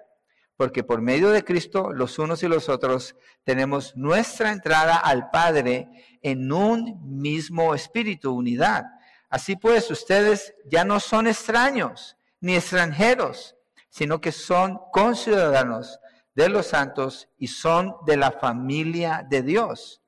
porque 0.56 0.84
por 0.84 1.02
medio 1.02 1.30
de 1.30 1.44
Cristo 1.44 1.92
los 1.92 2.18
unos 2.20 2.44
y 2.44 2.48
los 2.48 2.70
otros 2.70 3.16
tenemos 3.44 3.96
nuestra 3.96 4.52
entrada 4.52 4.96
al 4.96 5.30
Padre 5.30 5.90
en 6.22 6.52
un 6.52 7.20
mismo 7.20 7.76
espíritu, 7.76 8.34
unidad. 8.34 8.86
Así 9.30 9.56
pues, 9.56 9.92
ustedes 9.92 10.54
ya 10.66 10.86
no 10.86 11.00
son 11.00 11.28
extraños 11.28 12.18
ni 12.40 12.56
extranjeros, 12.56 13.56
sino 13.90 14.22
que 14.22 14.32
son 14.32 14.80
conciudadanos 14.92 16.00
de 16.38 16.48
los 16.48 16.68
santos 16.68 17.28
y 17.38 17.48
son 17.48 17.98
de 18.06 18.16
la 18.16 18.32
familia 18.32 19.26
de 19.30 19.42
Dios 19.42 20.02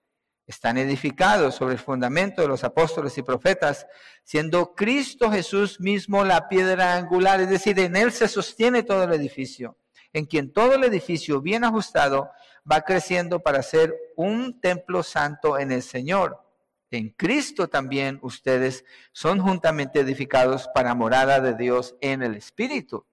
están 0.50 0.80
edificados 0.80 1.54
sobre 1.54 1.74
el 1.74 1.80
fundamento 1.80 2.42
de 2.42 2.48
los 2.48 2.64
apóstoles 2.64 3.16
y 3.20 3.22
profetas, 3.22 3.86
siendo 4.24 4.74
Cristo 4.74 5.30
Jesús 5.30 5.80
mismo 5.80 6.26
la 6.26 6.50
piedra 6.50 6.96
angular, 6.96 7.40
es 7.40 7.52
decir, 7.52 7.80
en 7.80 7.96
Él 7.96 8.12
se 8.12 8.28
sostiene 8.28 8.82
todo 8.82 9.04
el 9.04 9.14
edificio, 9.14 9.78
en 10.12 10.26
quien 10.26 10.52
todo 10.52 10.74
el 10.74 10.84
edificio 10.84 11.40
bien 11.40 11.64
ajustado 11.64 12.32
va 12.70 12.82
creciendo 12.82 13.42
para 13.42 13.62
ser 13.62 13.96
un 14.16 14.60
templo 14.60 15.04
santo 15.04 15.60
en 15.60 15.72
el 15.72 15.84
Señor. 15.84 16.44
En 16.90 17.10
Cristo 17.10 17.68
también 17.68 18.18
ustedes 18.24 18.86
son 19.12 19.40
juntamente 19.40 20.00
edificados 20.00 20.68
para 20.74 20.96
morada 20.96 21.42
de 21.42 21.54
Dios 21.54 21.96
en 22.02 22.24
el 22.24 22.34
Espíritu. 22.34 23.06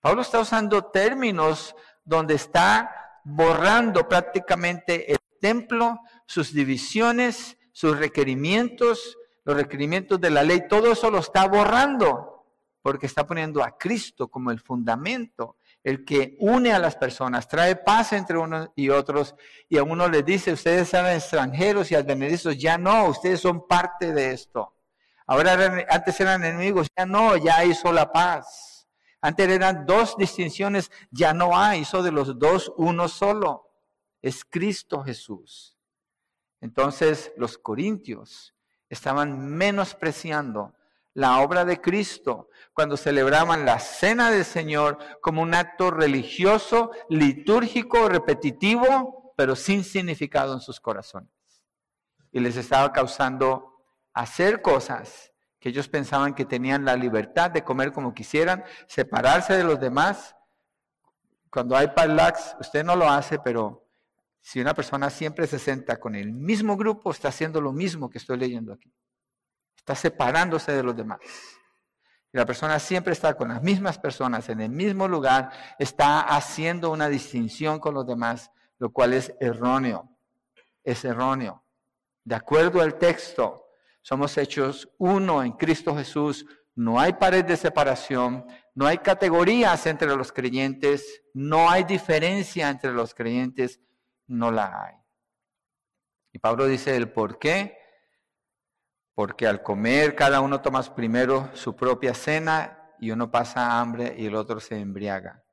Pablo 0.00 0.22
está 0.22 0.40
usando 0.40 0.86
términos 0.86 1.76
donde 2.04 2.34
está 2.34 3.20
borrando 3.24 4.08
prácticamente 4.08 5.12
el 5.12 5.18
templo, 5.40 6.00
sus 6.26 6.52
divisiones, 6.52 7.58
sus 7.72 7.98
requerimientos, 7.98 9.16
los 9.44 9.56
requerimientos 9.56 10.20
de 10.20 10.30
la 10.30 10.42
ley, 10.42 10.68
todo 10.68 10.92
eso 10.92 11.10
lo 11.10 11.18
está 11.18 11.46
borrando, 11.46 12.46
porque 12.82 13.06
está 13.06 13.26
poniendo 13.26 13.62
a 13.62 13.76
Cristo 13.76 14.28
como 14.28 14.50
el 14.50 14.60
fundamento, 14.60 15.56
el 15.82 16.04
que 16.04 16.36
une 16.40 16.72
a 16.72 16.78
las 16.78 16.96
personas, 16.96 17.48
trae 17.48 17.76
paz 17.76 18.12
entre 18.12 18.36
unos 18.36 18.70
y 18.76 18.90
otros, 18.90 19.34
y 19.68 19.78
a 19.78 19.82
uno 19.82 20.08
le 20.08 20.22
dice, 20.22 20.52
ustedes 20.52 20.92
eran 20.92 21.16
extranjeros 21.16 21.90
y 21.90 21.94
advenedizos, 21.94 22.58
ya 22.58 22.76
no, 22.76 23.06
ustedes 23.06 23.40
son 23.40 23.66
parte 23.66 24.12
de 24.12 24.32
esto. 24.32 24.74
Ahora 25.26 25.86
antes 25.88 26.20
eran 26.20 26.44
enemigos, 26.44 26.88
ya 26.96 27.06
no, 27.06 27.36
ya 27.36 27.64
hizo 27.64 27.92
la 27.92 28.10
paz. 28.10 28.69
Antes 29.20 29.48
eran 29.48 29.84
dos 29.86 30.16
distinciones, 30.16 30.90
ya 31.10 31.34
no 31.34 31.56
hay, 31.56 31.80
hizo 31.80 32.02
de 32.02 32.12
los 32.12 32.38
dos 32.38 32.72
uno 32.76 33.08
solo 33.08 33.70
es 34.22 34.44
Cristo 34.44 35.02
Jesús. 35.02 35.76
Entonces 36.60 37.32
los 37.36 37.58
corintios 37.58 38.54
estaban 38.88 39.38
menospreciando 39.38 40.74
la 41.14 41.40
obra 41.40 41.64
de 41.64 41.80
Cristo 41.80 42.48
cuando 42.72 42.96
celebraban 42.96 43.64
la 43.64 43.78
cena 43.78 44.30
del 44.30 44.44
Señor 44.44 44.98
como 45.20 45.42
un 45.42 45.54
acto 45.54 45.90
religioso, 45.90 46.90
litúrgico, 47.08 48.08
repetitivo, 48.08 49.34
pero 49.36 49.56
sin 49.56 49.84
significado 49.84 50.54
en 50.54 50.60
sus 50.60 50.80
corazones. 50.80 51.30
Y 52.30 52.40
les 52.40 52.56
estaba 52.56 52.92
causando 52.92 53.84
hacer 54.12 54.62
cosas 54.62 55.29
que 55.60 55.68
ellos 55.68 55.88
pensaban 55.88 56.34
que 56.34 56.46
tenían 56.46 56.84
la 56.86 56.96
libertad 56.96 57.50
de 57.50 57.62
comer 57.62 57.92
como 57.92 58.14
quisieran, 58.14 58.64
separarse 58.86 59.56
de 59.56 59.62
los 59.62 59.78
demás. 59.78 60.34
Cuando 61.50 61.76
hay 61.76 61.88
parlax, 61.88 62.56
usted 62.58 62.82
no 62.82 62.96
lo 62.96 63.08
hace, 63.08 63.38
pero 63.38 63.86
si 64.40 64.58
una 64.58 64.72
persona 64.72 65.10
siempre 65.10 65.46
se 65.46 65.58
senta 65.58 66.00
con 66.00 66.14
el 66.14 66.32
mismo 66.32 66.76
grupo, 66.78 67.10
está 67.10 67.28
haciendo 67.28 67.60
lo 67.60 67.72
mismo 67.72 68.08
que 68.08 68.16
estoy 68.16 68.38
leyendo 68.38 68.72
aquí. 68.72 68.90
Está 69.76 69.94
separándose 69.94 70.72
de 70.72 70.82
los 70.82 70.96
demás. 70.96 71.18
Y 72.32 72.38
la 72.38 72.46
persona 72.46 72.78
siempre 72.78 73.12
está 73.12 73.34
con 73.34 73.48
las 73.48 73.62
mismas 73.62 73.98
personas 73.98 74.48
en 74.48 74.62
el 74.62 74.70
mismo 74.70 75.08
lugar, 75.08 75.50
está 75.78 76.20
haciendo 76.20 76.90
una 76.90 77.08
distinción 77.08 77.80
con 77.80 77.94
los 77.94 78.06
demás, 78.06 78.50
lo 78.78 78.90
cual 78.92 79.12
es 79.12 79.34
erróneo. 79.40 80.08
Es 80.82 81.04
erróneo. 81.04 81.64
De 82.24 82.34
acuerdo 82.34 82.80
al 82.80 82.94
texto, 82.94 83.69
somos 84.02 84.36
hechos 84.38 84.88
uno 84.98 85.42
en 85.42 85.52
Cristo 85.52 85.96
Jesús. 85.96 86.46
No 86.74 86.98
hay 86.98 87.12
pared 87.14 87.44
de 87.44 87.56
separación, 87.56 88.46
no 88.74 88.86
hay 88.86 88.98
categorías 88.98 89.86
entre 89.86 90.16
los 90.16 90.32
creyentes, 90.32 91.22
no 91.34 91.68
hay 91.68 91.84
diferencia 91.84 92.70
entre 92.70 92.92
los 92.92 93.14
creyentes 93.14 93.80
no 94.30 94.50
la 94.50 94.84
hay. 94.84 94.94
Y 96.32 96.38
Pablo 96.38 96.66
dice 96.66 96.96
el 96.96 97.12
por 97.12 97.38
qué. 97.38 97.76
Porque 99.14 99.46
al 99.46 99.62
comer 99.62 100.14
cada 100.14 100.40
uno 100.40 100.62
toma 100.62 100.82
primero 100.94 101.50
su 101.54 101.76
propia 101.76 102.14
cena 102.14 102.94
y 103.00 103.10
uno 103.10 103.30
pasa 103.30 103.78
hambre 103.80 104.14
y 104.16 104.26
el 104.26 104.34
otro 104.34 104.60
se 104.60 104.78
embriaga. 104.78 105.44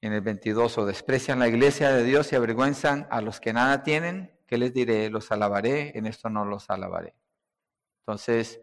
En 0.00 0.12
el 0.12 0.20
22, 0.20 0.78
o 0.78 0.86
desprecian 0.86 1.40
la 1.40 1.48
iglesia 1.48 1.90
de 1.90 2.04
Dios 2.04 2.32
y 2.32 2.36
avergüenzan 2.36 3.08
a 3.10 3.20
los 3.20 3.40
que 3.40 3.52
nada 3.52 3.82
tienen, 3.82 4.37
¿qué 4.48 4.58
les 4.58 4.72
diré? 4.72 5.10
Los 5.10 5.30
alabaré, 5.30 5.96
en 5.96 6.06
esto 6.06 6.28
no 6.30 6.44
los 6.44 6.68
alabaré. 6.70 7.14
Entonces, 8.00 8.60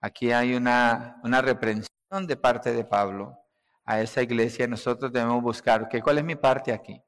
aquí 0.00 0.32
hay 0.32 0.54
una, 0.54 1.20
una 1.22 1.42
reprensión 1.42 2.26
de 2.26 2.36
parte 2.36 2.72
de 2.72 2.84
Pablo 2.84 3.38
a 3.84 4.00
esa 4.00 4.22
iglesia. 4.22 4.66
Nosotros 4.66 5.12
debemos 5.12 5.42
buscar, 5.42 5.88
¿cuál 6.02 6.18
es 6.18 6.24
mi 6.24 6.34
parte 6.34 6.72
aquí? 6.72 7.00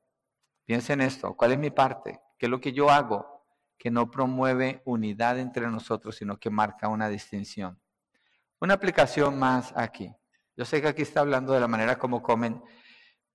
Piensen 0.65 1.01
en 1.01 1.09
esto, 1.09 1.35
¿cuál 1.35 1.53
es 1.53 1.59
mi 1.59 1.71
parte? 1.71 2.21
¿Qué 2.39 2.47
es 2.47 2.51
lo 2.51 2.61
que 2.61 2.73
yo 2.73 2.91
hago 2.91 3.47
que 3.79 3.91
no 3.91 4.11
promueve 4.11 4.83
unidad 4.85 5.39
entre 5.39 5.67
nosotros, 5.69 6.17
sino 6.17 6.39
que 6.39 6.51
marca 6.51 6.89
una 6.89 7.09
distinción? 7.09 7.81
Una 8.61 8.75
aplicación 8.75 9.39
más 9.39 9.73
aquí. 9.75 10.15
Yo 10.57 10.67
sé 10.67 10.83
que 10.83 10.89
aquí 10.89 11.03
está 11.03 11.21
hablando 11.21 11.55
de 11.55 11.61
la 11.61 11.69
manera 11.69 11.99
como 11.99 12.23
comen, 12.23 12.63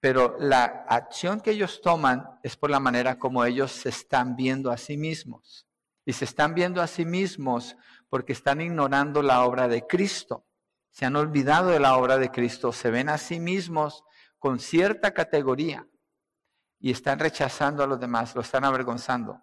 pero 0.04 0.36
la 0.38 0.66
acción 0.90 1.40
que 1.40 1.52
ellos 1.52 1.80
toman 1.80 2.38
es 2.44 2.58
por 2.58 2.70
la 2.70 2.82
manera 2.82 3.18
como 3.18 3.46
ellos 3.46 3.72
se 3.72 3.88
están 3.88 4.36
viendo 4.36 4.70
a 4.70 4.76
sí 4.76 4.98
mismos. 4.98 5.66
Y 6.04 6.12
se 6.12 6.26
están 6.26 6.54
viendo 6.54 6.82
a 6.82 6.88
sí 6.88 7.06
mismos 7.06 7.78
porque 8.10 8.34
están 8.34 8.60
ignorando 8.60 9.22
la 9.22 9.46
obra 9.46 9.70
de 9.70 9.88
Cristo. 9.88 10.46
Se 10.92 11.06
han 11.06 11.16
olvidado 11.16 11.70
de 11.70 11.80
la 11.80 11.96
obra 11.96 12.18
de 12.18 12.32
Cristo, 12.32 12.74
se 12.74 12.92
ven 12.92 13.08
a 13.08 13.18
sí 13.18 13.40
mismos 13.40 14.04
con 14.40 14.60
cierta 14.60 15.14
categoría 15.14 15.88
y 16.82 16.92
están 16.92 17.18
rechazando 17.20 17.82
a 17.82 17.88
los 17.88 17.98
demás, 17.98 18.36
lo 18.36 18.42
están 18.42 18.66
avergonzando. 18.66 19.40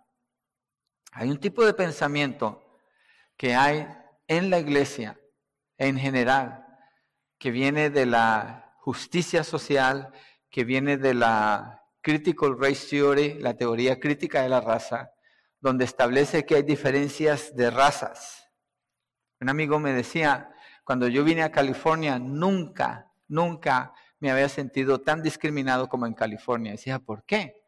Hay 1.12 1.30
un 1.30 1.40
tipo 1.40 1.64
de 1.64 1.72
pensamiento 1.72 2.76
que 3.34 3.54
hay 3.54 3.88
en 4.28 4.50
la 4.50 4.58
iglesia 4.58 5.18
en 5.78 5.96
general, 5.96 6.66
que 7.38 7.50
viene 7.50 7.88
de 7.88 8.04
la 8.04 8.74
justicia 8.80 9.42
social, 9.42 10.12
que 10.50 10.64
viene 10.64 10.96
de 10.96 11.14
la 11.14 11.82
Critical 12.02 12.56
Race 12.58 12.88
Theory, 12.88 13.34
la 13.40 13.54
teoría 13.54 14.00
crítica 14.00 14.42
de 14.42 14.48
la 14.48 14.60
raza, 14.60 15.12
donde 15.60 15.84
establece 15.84 16.44
que 16.44 16.56
hay 16.56 16.62
diferencias 16.62 17.54
de 17.54 17.70
razas. 17.70 18.48
Un 19.40 19.48
amigo 19.48 19.78
me 19.78 19.92
decía, 19.92 20.50
cuando 20.84 21.08
yo 21.08 21.24
vine 21.24 21.42
a 21.42 21.52
California, 21.52 22.18
nunca, 22.18 23.12
nunca 23.28 23.92
me 24.18 24.30
había 24.30 24.48
sentido 24.48 25.00
tan 25.00 25.22
discriminado 25.22 25.88
como 25.88 26.06
en 26.06 26.14
California. 26.14 26.72
Decía, 26.72 26.98
¿por 26.98 27.24
qué? 27.24 27.62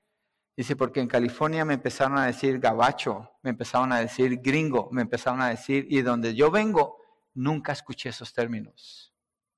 Dice, 0.57 0.77
porque 0.77 1.01
en 1.01 1.09
California 1.09 1.65
me 1.65 1.75
empezaron 1.75 2.19
a 2.19 2.27
decir 2.27 2.59
gabacho, 2.59 3.31
me 3.43 3.51
empezaron 3.51 3.93
a 3.93 4.01
decir 4.01 4.41
gringo, 4.43 4.89
me 4.93 5.03
empezaron 5.03 5.41
a 5.41 5.49
decir, 5.49 5.87
y 5.89 6.03
donde 6.03 6.35
yo 6.35 6.51
vengo, 6.51 6.99
nunca 7.35 7.73
escuché 7.73 8.11
esos 8.11 8.35
términos. 8.35 9.15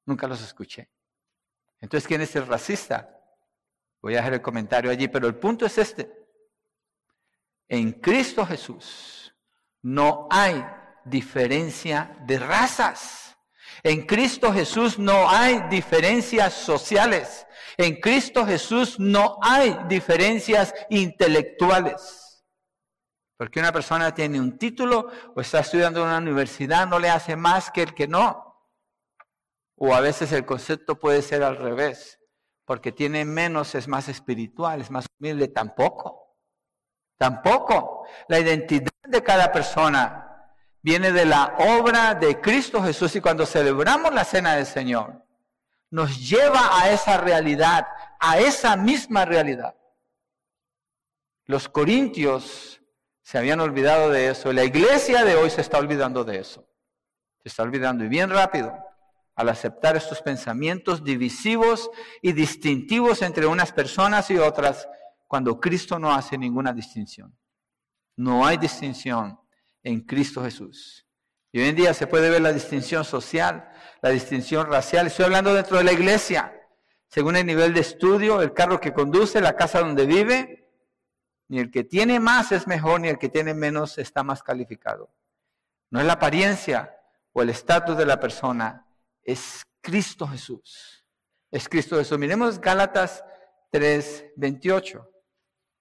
Nunca 0.06 0.28
los 0.28 0.42
escuché. 0.42 0.93
Entonces, 1.80 2.06
¿quién 2.06 2.20
es 2.20 2.34
el 2.36 2.46
racista? 2.46 3.10
Voy 4.00 4.14
a 4.14 4.18
dejar 4.18 4.34
el 4.34 4.42
comentario 4.42 4.90
allí, 4.90 5.08
pero 5.08 5.26
el 5.26 5.36
punto 5.36 5.66
es 5.66 5.78
este. 5.78 6.12
En 7.68 7.92
Cristo 7.92 8.44
Jesús 8.44 9.34
no 9.82 10.28
hay 10.30 10.64
diferencia 11.04 12.16
de 12.26 12.38
razas. 12.38 13.36
En 13.82 14.06
Cristo 14.06 14.52
Jesús 14.52 14.98
no 14.98 15.28
hay 15.28 15.62
diferencias 15.68 16.54
sociales. 16.54 17.46
En 17.76 18.00
Cristo 18.00 18.46
Jesús 18.46 18.98
no 18.98 19.38
hay 19.42 19.76
diferencias 19.88 20.74
intelectuales. 20.90 22.44
Porque 23.36 23.58
una 23.58 23.72
persona 23.72 24.14
tiene 24.14 24.40
un 24.40 24.58
título 24.58 25.08
o 25.34 25.40
está 25.40 25.60
estudiando 25.60 26.00
en 26.00 26.06
una 26.06 26.18
universidad 26.18 26.86
no 26.86 26.98
le 26.98 27.10
hace 27.10 27.36
más 27.36 27.70
que 27.70 27.82
el 27.82 27.94
que 27.94 28.06
no. 28.06 28.43
O 29.76 29.94
a 29.94 30.00
veces 30.00 30.32
el 30.32 30.46
concepto 30.46 30.98
puede 30.98 31.22
ser 31.22 31.42
al 31.42 31.56
revés, 31.56 32.20
porque 32.64 32.92
tiene 32.92 33.24
menos 33.24 33.74
es 33.74 33.88
más 33.88 34.08
espiritual, 34.08 34.80
es 34.80 34.90
más 34.90 35.06
humilde. 35.18 35.48
Tampoco. 35.48 36.36
Tampoco. 37.16 38.06
La 38.28 38.38
identidad 38.38 38.92
de 39.06 39.22
cada 39.22 39.50
persona 39.50 40.52
viene 40.82 41.12
de 41.12 41.24
la 41.24 41.56
obra 41.58 42.14
de 42.14 42.40
Cristo 42.40 42.82
Jesús 42.82 43.16
y 43.16 43.20
cuando 43.20 43.46
celebramos 43.46 44.12
la 44.14 44.24
cena 44.24 44.54
del 44.54 44.66
Señor, 44.66 45.24
nos 45.90 46.28
lleva 46.28 46.80
a 46.80 46.90
esa 46.90 47.18
realidad, 47.18 47.86
a 48.20 48.38
esa 48.38 48.76
misma 48.76 49.24
realidad. 49.24 49.74
Los 51.46 51.68
corintios 51.68 52.80
se 53.22 53.38
habían 53.38 53.60
olvidado 53.60 54.10
de 54.10 54.28
eso. 54.28 54.52
La 54.52 54.64
iglesia 54.64 55.24
de 55.24 55.36
hoy 55.36 55.50
se 55.50 55.60
está 55.60 55.78
olvidando 55.78 56.24
de 56.24 56.38
eso. 56.38 56.66
Se 57.42 57.48
está 57.48 57.62
olvidando 57.62 58.04
y 58.04 58.08
bien 58.08 58.30
rápido 58.30 58.74
al 59.36 59.48
aceptar 59.48 59.96
estos 59.96 60.22
pensamientos 60.22 61.02
divisivos 61.02 61.90
y 62.22 62.32
distintivos 62.32 63.22
entre 63.22 63.46
unas 63.46 63.72
personas 63.72 64.30
y 64.30 64.38
otras 64.38 64.88
cuando 65.26 65.58
Cristo 65.60 65.98
no 65.98 66.14
hace 66.14 66.38
ninguna 66.38 66.72
distinción. 66.72 67.36
No 68.16 68.46
hay 68.46 68.56
distinción 68.56 69.38
en 69.82 70.00
Cristo 70.02 70.42
Jesús. 70.42 71.06
Y 71.50 71.60
hoy 71.60 71.68
en 71.68 71.76
día 71.76 71.94
se 71.94 72.06
puede 72.06 72.30
ver 72.30 72.42
la 72.42 72.52
distinción 72.52 73.04
social, 73.04 73.68
la 74.02 74.10
distinción 74.10 74.66
racial. 74.66 75.06
Estoy 75.06 75.26
hablando 75.26 75.54
dentro 75.54 75.78
de 75.78 75.84
la 75.84 75.92
iglesia. 75.92 76.52
Según 77.08 77.36
el 77.36 77.46
nivel 77.46 77.74
de 77.74 77.80
estudio, 77.80 78.42
el 78.42 78.52
carro 78.52 78.80
que 78.80 78.92
conduce, 78.92 79.40
la 79.40 79.54
casa 79.54 79.80
donde 79.80 80.06
vive, 80.06 80.68
ni 81.48 81.60
el 81.60 81.70
que 81.70 81.84
tiene 81.84 82.18
más 82.18 82.50
es 82.52 82.66
mejor, 82.66 83.00
ni 83.00 83.08
el 83.08 83.18
que 83.18 83.28
tiene 83.28 83.54
menos 83.54 83.98
está 83.98 84.22
más 84.22 84.42
calificado. 84.42 85.14
No 85.90 86.00
es 86.00 86.06
la 86.06 86.14
apariencia 86.14 86.96
o 87.32 87.42
el 87.42 87.50
estatus 87.50 87.96
de 87.96 88.06
la 88.06 88.18
persona, 88.18 88.86
es 89.24 89.64
Cristo 89.80 90.26
Jesús. 90.28 91.04
Es 91.50 91.68
Cristo 91.68 91.96
Jesús. 91.96 92.18
Miremos 92.18 92.60
Gálatas 92.60 93.24
3, 93.70 94.32
28. 94.36 95.10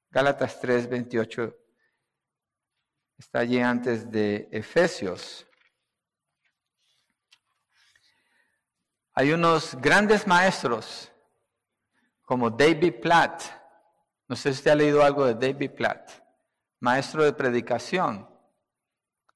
Gálatas 0.09 0.59
3, 0.59 0.89
28. 0.89 1.55
Está 3.17 3.39
allí 3.39 3.59
antes 3.59 4.09
de 4.09 4.47
Efesios. 4.51 5.47
Hay 9.13 9.31
unos 9.31 9.75
grandes 9.75 10.25
maestros 10.25 11.11
como 12.23 12.49
David 12.49 12.95
Platt. 13.01 13.43
No 14.27 14.35
sé 14.35 14.51
si 14.51 14.59
usted 14.59 14.71
ha 14.71 14.75
leído 14.75 15.03
algo 15.03 15.25
de 15.25 15.35
David 15.35 15.71
Platt, 15.71 16.09
maestro 16.79 17.23
de 17.23 17.33
predicación, 17.33 18.27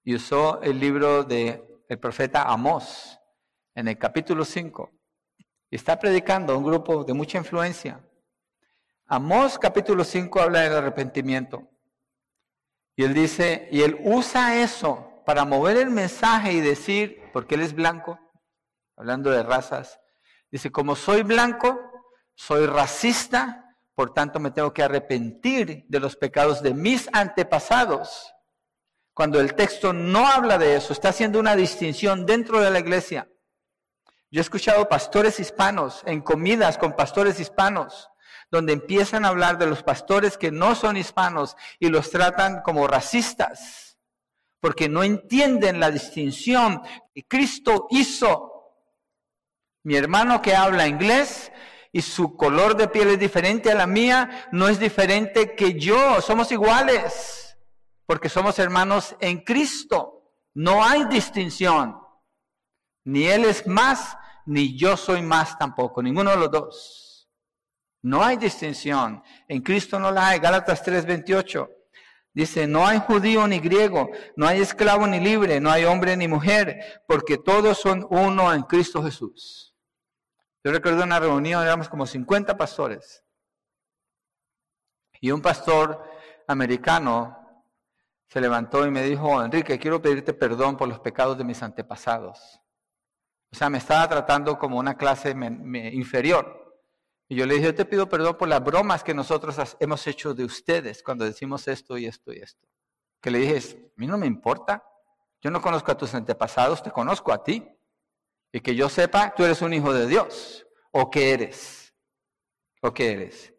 y 0.04 0.16
usó 0.16 0.62
el 0.62 0.80
libro 0.80 1.24
del 1.24 1.64
el 1.90 2.00
profeta 2.00 2.44
Amós 2.44 3.18
en 3.78 3.88
el 3.88 3.98
capítulo 4.00 4.44
5. 4.44 4.92
Y 5.70 5.76
está 5.76 6.00
predicando 6.00 6.52
a 6.52 6.58
un 6.58 6.64
grupo 6.64 7.04
de 7.04 7.14
mucha 7.14 7.38
influencia. 7.38 8.04
Amós 9.06 9.60
capítulo 9.60 10.04
5 10.04 10.42
habla 10.42 10.62
del 10.62 10.74
arrepentimiento. 10.74 11.70
Y 12.96 13.04
él 13.04 13.14
dice, 13.14 13.70
y 13.72 13.84
él 13.84 14.00
usa 14.04 14.64
eso 14.64 15.22
para 15.28 15.46
mover 15.46 15.78
el 15.78 15.92
mensaje 15.92 16.54
y 16.54 16.60
decir, 16.60 17.22
porque 17.32 17.54
él 17.54 17.62
es 17.62 17.74
blanco, 17.74 18.20
hablando 18.96 19.30
de 19.30 19.44
razas, 19.44 20.00
dice, 20.50 20.72
como 20.72 20.96
soy 20.96 21.22
blanco, 21.22 21.80
soy 22.34 22.66
racista, 22.66 23.76
por 23.94 24.12
tanto 24.12 24.40
me 24.40 24.50
tengo 24.50 24.74
que 24.74 24.82
arrepentir 24.82 25.86
de 25.88 26.00
los 26.00 26.16
pecados 26.16 26.64
de 26.64 26.74
mis 26.74 27.08
antepasados. 27.14 28.34
Cuando 29.14 29.40
el 29.40 29.54
texto 29.54 29.94
no 29.94 30.28
habla 30.28 30.58
de 30.58 30.78
eso, 30.78 30.94
está 30.94 31.10
haciendo 31.10 31.40
una 31.40 31.56
distinción 31.56 32.26
dentro 32.26 32.60
de 32.60 32.72
la 32.72 32.80
iglesia. 32.80 33.30
Yo 34.30 34.42
he 34.42 34.44
escuchado 34.44 34.90
pastores 34.90 35.40
hispanos 35.40 36.04
en 36.06 36.22
comidas 36.22 36.78
con 36.78 36.94
pastores 36.94 37.40
hispanos, 37.40 38.10
donde 38.52 38.74
empiezan 38.74 39.24
a 39.24 39.30
hablar 39.30 39.58
de 39.58 39.68
los 39.68 39.84
pastores 39.84 40.38
que 40.38 40.52
no 40.52 40.76
son 40.76 40.98
hispanos 40.98 41.56
y 41.80 41.88
los 41.88 42.12
tratan 42.12 42.62
como 42.62 42.88
racistas, 42.88 43.98
porque 44.60 44.90
no 44.90 45.04
entienden 45.04 45.80
la 45.80 45.92
distinción 45.92 46.82
que 47.14 47.24
Cristo 47.26 47.88
hizo. 47.90 48.74
Mi 49.84 49.96
hermano 49.96 50.42
que 50.42 50.56
habla 50.56 50.88
inglés 50.88 51.52
y 51.94 52.02
su 52.02 52.36
color 52.36 52.76
de 52.76 52.90
piel 52.90 53.10
es 53.10 53.20
diferente 53.20 53.72
a 53.72 53.76
la 53.76 53.88
mía, 53.88 54.50
no 54.52 54.68
es 54.68 54.78
diferente 54.78 55.56
que 55.56 55.80
yo, 55.80 56.20
somos 56.20 56.52
iguales, 56.52 57.58
porque 58.06 58.28
somos 58.28 58.60
hermanos 58.60 59.16
en 59.22 59.40
Cristo. 59.40 60.34
No 60.54 60.84
hay 60.84 61.06
distinción. 61.06 62.07
Ni 63.08 63.26
Él 63.26 63.46
es 63.46 63.66
más, 63.66 64.18
ni 64.46 64.78
yo 64.78 64.98
soy 64.98 65.22
más 65.22 65.58
tampoco, 65.58 66.04
ninguno 66.04 66.32
de 66.32 66.38
los 66.38 66.52
dos. 66.52 67.30
No 68.02 68.22
hay 68.22 68.36
distinción. 68.36 69.24
En 69.48 69.62
Cristo 69.62 69.98
no 69.98 70.12
la 70.12 70.28
hay. 70.28 70.40
Gálatas 70.40 70.84
3:28. 70.86 71.70
Dice, 72.34 72.68
no 72.68 72.86
hay 72.86 73.00
judío 73.00 73.48
ni 73.48 73.60
griego, 73.60 74.10
no 74.36 74.46
hay 74.46 74.60
esclavo 74.60 75.08
ni 75.08 75.22
libre, 75.22 75.62
no 75.62 75.72
hay 75.72 75.86
hombre 75.86 76.18
ni 76.18 76.28
mujer, 76.28 77.02
porque 77.08 77.38
todos 77.38 77.78
son 77.80 78.06
uno 78.10 78.54
en 78.54 78.64
Cristo 78.64 79.02
Jesús. 79.02 79.74
Yo 80.62 80.74
recuerdo 80.74 81.04
una 81.04 81.20
reunión, 81.20 81.64
éramos 81.64 81.88
como 81.88 82.06
50 82.06 82.58
pastores. 82.58 83.24
Y 85.22 85.32
un 85.32 85.42
pastor 85.42 86.04
americano 86.46 87.64
se 88.28 88.42
levantó 88.42 88.86
y 88.86 88.92
me 88.92 89.02
dijo, 89.02 89.42
Enrique, 89.42 89.80
quiero 89.80 90.02
pedirte 90.02 90.34
perdón 90.34 90.76
por 90.76 90.90
los 90.90 91.00
pecados 91.00 91.38
de 91.38 91.46
mis 91.46 91.64
antepasados. 91.64 92.62
O 93.52 93.56
sea, 93.56 93.70
me 93.70 93.78
estaba 93.78 94.08
tratando 94.08 94.58
como 94.58 94.78
una 94.78 94.98
clase 94.98 95.32
inferior. 95.94 96.68
Y 97.30 97.36
yo 97.36 97.46
le 97.46 97.56
dije, 97.56 97.68
yo 97.68 97.76
te 97.76 97.86
pido 97.86 98.08
perdón 98.08 98.38
por 98.38 98.48
las 98.48 98.64
bromas 98.64 99.04
que 99.04 99.14
nosotros 99.14 99.78
hemos 99.80 100.06
hecho 100.08 100.34
de 100.34 100.46
ustedes 100.46 101.04
cuando 101.04 101.26
decimos 101.26 101.68
esto 101.68 101.98
y 101.98 102.06
esto 102.06 102.34
y 102.34 102.38
esto. 102.38 102.68
Que 103.22 103.32
le 103.32 103.40
dije, 103.40 103.58
a 103.58 103.92
mí 103.96 104.08
no 104.08 104.18
me 104.18 104.28
importa. 104.28 104.84
Yo 105.42 105.52
no 105.52 105.62
conozco 105.62 105.92
a 105.92 105.98
tus 105.98 106.14
antepasados, 106.14 106.82
te 106.82 106.92
conozco 106.92 107.32
a 107.32 107.44
ti. 107.44 107.68
Y 108.52 108.62
que 108.62 108.76
yo 108.76 108.90
sepa, 108.90 109.34
tú 109.36 109.44
eres 109.44 109.62
un 109.62 109.74
hijo 109.74 109.94
de 109.94 110.08
Dios. 110.08 110.66
¿O 110.92 111.10
qué 111.10 111.32
eres? 111.34 111.94
¿O 112.82 112.94
qué 112.94 113.12
eres? 113.12 113.54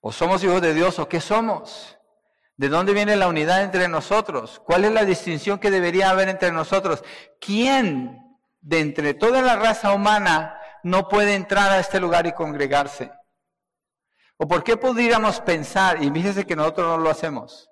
¿O 0.00 0.12
somos 0.12 0.42
hijos 0.44 0.60
de 0.60 0.74
Dios 0.74 0.98
o 0.98 1.08
qué 1.08 1.20
somos? 1.20 1.93
¿De 2.56 2.68
dónde 2.68 2.92
viene 2.92 3.16
la 3.16 3.26
unidad 3.26 3.62
entre 3.62 3.88
nosotros? 3.88 4.60
¿Cuál 4.64 4.84
es 4.84 4.92
la 4.92 5.04
distinción 5.04 5.58
que 5.58 5.72
debería 5.72 6.10
haber 6.10 6.28
entre 6.28 6.52
nosotros? 6.52 7.02
¿Quién 7.40 8.20
de 8.60 8.78
entre 8.78 9.14
toda 9.14 9.42
la 9.42 9.56
raza 9.56 9.92
humana 9.92 10.56
no 10.84 11.08
puede 11.08 11.34
entrar 11.34 11.72
a 11.72 11.80
este 11.80 11.98
lugar 11.98 12.26
y 12.26 12.32
congregarse? 12.32 13.10
¿O 14.36 14.46
por 14.46 14.62
qué 14.62 14.76
pudiéramos 14.76 15.40
pensar, 15.40 16.02
y 16.02 16.10
fíjese 16.10 16.46
que 16.46 16.54
nosotros 16.54 16.86
no 16.86 16.98
lo 16.98 17.10
hacemos, 17.10 17.70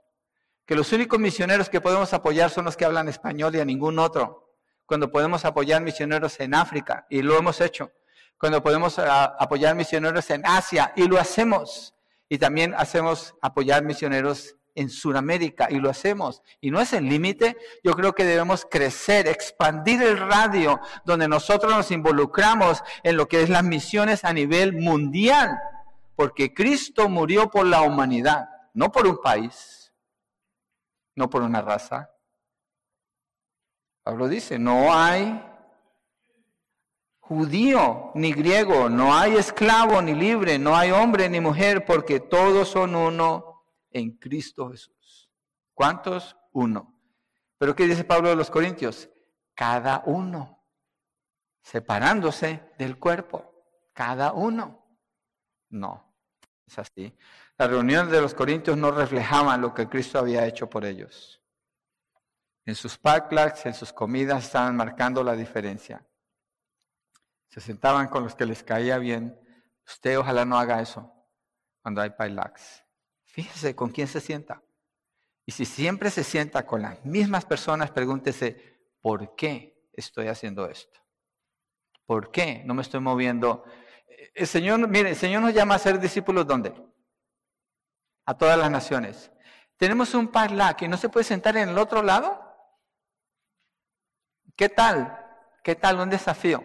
que 0.66 0.74
los 0.74 0.92
únicos 0.92 1.18
misioneros 1.18 1.68
que 1.68 1.80
podemos 1.80 2.12
apoyar 2.12 2.50
son 2.50 2.64
los 2.64 2.76
que 2.76 2.84
hablan 2.84 3.08
español 3.08 3.54
y 3.54 3.60
a 3.60 3.64
ningún 3.64 4.00
otro? 4.00 4.56
Cuando 4.84 5.10
podemos 5.12 5.44
apoyar 5.44 5.80
misioneros 5.80 6.40
en 6.40 6.54
África, 6.54 7.06
y 7.08 7.22
lo 7.22 7.38
hemos 7.38 7.60
hecho. 7.60 7.92
Cuando 8.36 8.60
podemos 8.62 8.98
ah, 8.98 9.36
apoyar 9.38 9.76
misioneros 9.76 10.28
en 10.30 10.44
Asia, 10.44 10.92
y 10.96 11.06
lo 11.06 11.20
hacemos. 11.20 11.94
Y 12.28 12.38
también 12.38 12.74
hacemos 12.74 13.34
apoyar 13.40 13.84
misioneros 13.84 14.56
en 14.74 14.90
Sudamérica 14.90 15.68
y 15.70 15.76
lo 15.76 15.90
hacemos. 15.90 16.42
Y 16.60 16.70
no 16.70 16.80
es 16.80 16.92
el 16.92 17.08
límite. 17.08 17.56
Yo 17.84 17.92
creo 17.92 18.14
que 18.14 18.24
debemos 18.24 18.66
crecer, 18.70 19.28
expandir 19.28 20.02
el 20.02 20.18
radio 20.18 20.80
donde 21.04 21.28
nosotros 21.28 21.72
nos 21.72 21.90
involucramos 21.90 22.82
en 23.02 23.16
lo 23.16 23.28
que 23.28 23.42
es 23.42 23.50
las 23.50 23.64
misiones 23.64 24.24
a 24.24 24.32
nivel 24.32 24.74
mundial. 24.74 25.58
Porque 26.16 26.54
Cristo 26.54 27.08
murió 27.08 27.50
por 27.50 27.66
la 27.66 27.82
humanidad, 27.82 28.48
no 28.74 28.90
por 28.92 29.06
un 29.06 29.18
país, 29.20 29.92
no 31.16 31.28
por 31.28 31.42
una 31.42 31.62
raza. 31.62 32.10
Pablo 34.02 34.28
dice, 34.28 34.58
no 34.58 34.92
hay 34.92 35.42
judío 37.20 38.10
ni 38.14 38.32
griego, 38.32 38.88
no 38.88 39.14
hay 39.14 39.36
esclavo 39.36 40.02
ni 40.02 40.14
libre, 40.14 40.58
no 40.58 40.76
hay 40.76 40.90
hombre 40.90 41.28
ni 41.28 41.40
mujer, 41.40 41.84
porque 41.84 42.20
todos 42.20 42.68
son 42.68 42.94
uno 42.96 43.51
en 43.92 44.16
Cristo 44.18 44.70
Jesús. 44.70 45.30
¿Cuántos? 45.74 46.36
Uno. 46.52 46.98
Pero 47.58 47.74
¿qué 47.74 47.86
dice 47.86 48.04
Pablo 48.04 48.28
de 48.28 48.36
los 48.36 48.50
Corintios? 48.50 49.08
Cada 49.54 50.02
uno, 50.06 50.66
separándose 51.62 52.72
del 52.78 52.98
cuerpo. 52.98 53.52
Cada 53.92 54.32
uno. 54.32 54.84
No, 55.70 56.14
es 56.66 56.78
así. 56.78 57.16
Las 57.56 57.70
reuniones 57.70 58.10
de 58.10 58.20
los 58.20 58.34
Corintios 58.34 58.76
no 58.76 58.90
reflejaban 58.90 59.60
lo 59.60 59.72
que 59.72 59.88
Cristo 59.88 60.18
había 60.18 60.46
hecho 60.46 60.68
por 60.68 60.84
ellos. 60.84 61.40
En 62.64 62.74
sus 62.74 62.96
packlags, 62.96 63.66
en 63.66 63.74
sus 63.74 63.92
comidas 63.92 64.44
estaban 64.44 64.76
marcando 64.76 65.22
la 65.22 65.34
diferencia. 65.34 66.06
Se 67.48 67.60
sentaban 67.60 68.08
con 68.08 68.24
los 68.24 68.34
que 68.34 68.46
les 68.46 68.62
caía 68.62 68.98
bien. 68.98 69.38
Usted 69.86 70.18
ojalá 70.18 70.44
no 70.44 70.58
haga 70.58 70.80
eso 70.80 71.12
cuando 71.82 72.00
hay 72.00 72.10
packlags. 72.10 72.84
Fíjese 73.32 73.74
con 73.74 73.90
quién 73.90 74.06
se 74.06 74.20
sienta. 74.20 74.62
Y 75.44 75.52
si 75.52 75.64
siempre 75.64 76.10
se 76.10 76.22
sienta 76.22 76.64
con 76.64 76.82
las 76.82 77.04
mismas 77.04 77.44
personas, 77.44 77.90
pregúntese, 77.90 78.78
¿por 79.00 79.34
qué? 79.34 79.72
estoy 79.92 80.28
haciendo 80.28 80.66
esto? 80.66 81.00
¿Por 82.06 82.30
qué 82.30 82.62
no 82.64 82.74
me 82.74 82.82
estoy 82.82 83.00
moviendo? 83.00 83.64
El 84.34 84.46
Señor, 84.46 84.86
mire, 84.88 85.10
el 85.10 85.16
Señor 85.16 85.42
nos 85.42 85.54
llama 85.54 85.74
a 85.74 85.78
ser 85.78 85.98
discípulos 85.98 86.46
¿dónde? 86.46 86.74
A 88.26 88.36
todas 88.36 88.58
las 88.58 88.70
naciones. 88.70 89.30
Tenemos 89.76 90.14
un 90.14 90.28
parla 90.28 90.76
que 90.76 90.88
no 90.88 90.96
se 90.96 91.08
puede 91.08 91.24
sentar 91.24 91.56
en 91.56 91.70
el 91.70 91.78
otro 91.78 92.02
lado. 92.02 92.40
¿Qué 94.56 94.68
tal? 94.68 95.18
¿Qué 95.64 95.74
tal? 95.74 95.98
Un 95.98 96.10
desafío. 96.10 96.64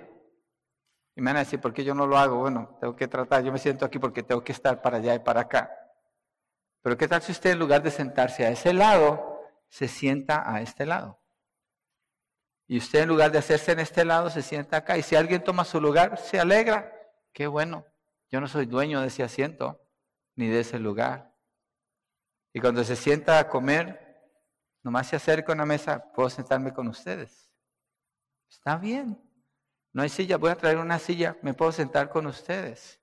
Y 1.15 1.21
me 1.21 1.31
van 1.31 1.37
a 1.37 1.39
decir, 1.39 1.59
¿por 1.59 1.73
qué 1.73 1.83
yo 1.83 1.95
no 1.95 2.05
lo 2.05 2.17
hago? 2.17 2.37
Bueno, 2.37 2.77
tengo 2.79 2.95
que 2.95 3.07
tratar, 3.07 3.43
yo 3.43 3.51
me 3.51 3.57
siento 3.57 3.85
aquí 3.85 3.97
porque 3.97 4.21
tengo 4.21 4.43
que 4.43 4.51
estar 4.51 4.81
para 4.81 4.97
allá 4.97 5.15
y 5.15 5.19
para 5.19 5.41
acá. 5.41 5.86
Pero 6.81 6.97
¿qué 6.97 7.07
tal 7.07 7.21
si 7.21 7.31
usted 7.31 7.51
en 7.51 7.59
lugar 7.59 7.83
de 7.83 7.91
sentarse 7.91 8.45
a 8.45 8.49
ese 8.49 8.73
lado, 8.73 9.41
se 9.67 9.87
sienta 9.87 10.49
a 10.51 10.61
este 10.61 10.85
lado? 10.85 11.21
Y 12.67 12.77
usted 12.77 12.99
en 12.99 13.09
lugar 13.09 13.31
de 13.31 13.37
hacerse 13.37 13.71
en 13.71 13.79
este 13.79 14.03
lado, 14.03 14.29
se 14.29 14.41
sienta 14.41 14.77
acá. 14.77 14.97
Y 14.97 15.03
si 15.03 15.15
alguien 15.15 15.43
toma 15.43 15.63
su 15.63 15.79
lugar, 15.79 16.17
se 16.17 16.39
alegra. 16.39 16.91
Qué 17.31 17.47
bueno. 17.47 17.85
Yo 18.29 18.41
no 18.41 18.47
soy 18.47 18.65
dueño 18.65 18.99
de 19.01 19.07
ese 19.07 19.23
asiento, 19.23 19.81
ni 20.35 20.47
de 20.47 20.59
ese 20.59 20.79
lugar. 20.79 21.33
Y 22.53 22.59
cuando 22.59 22.83
se 22.83 22.95
sienta 22.95 23.39
a 23.39 23.47
comer, 23.47 24.19
nomás 24.83 25.07
se 25.07 25.15
acerca 25.15 25.51
a 25.51 25.55
una 25.55 25.65
mesa, 25.65 26.11
puedo 26.13 26.29
sentarme 26.29 26.73
con 26.73 26.87
ustedes. 26.87 27.51
Está 28.49 28.77
bien. 28.77 29.21
No 29.93 30.03
hay 30.03 30.09
silla, 30.09 30.37
voy 30.37 30.51
a 30.51 30.55
traer 30.55 30.77
una 30.77 30.99
silla, 30.99 31.37
me 31.41 31.53
puedo 31.53 31.71
sentar 31.71 32.09
con 32.09 32.27
ustedes. 32.27 33.01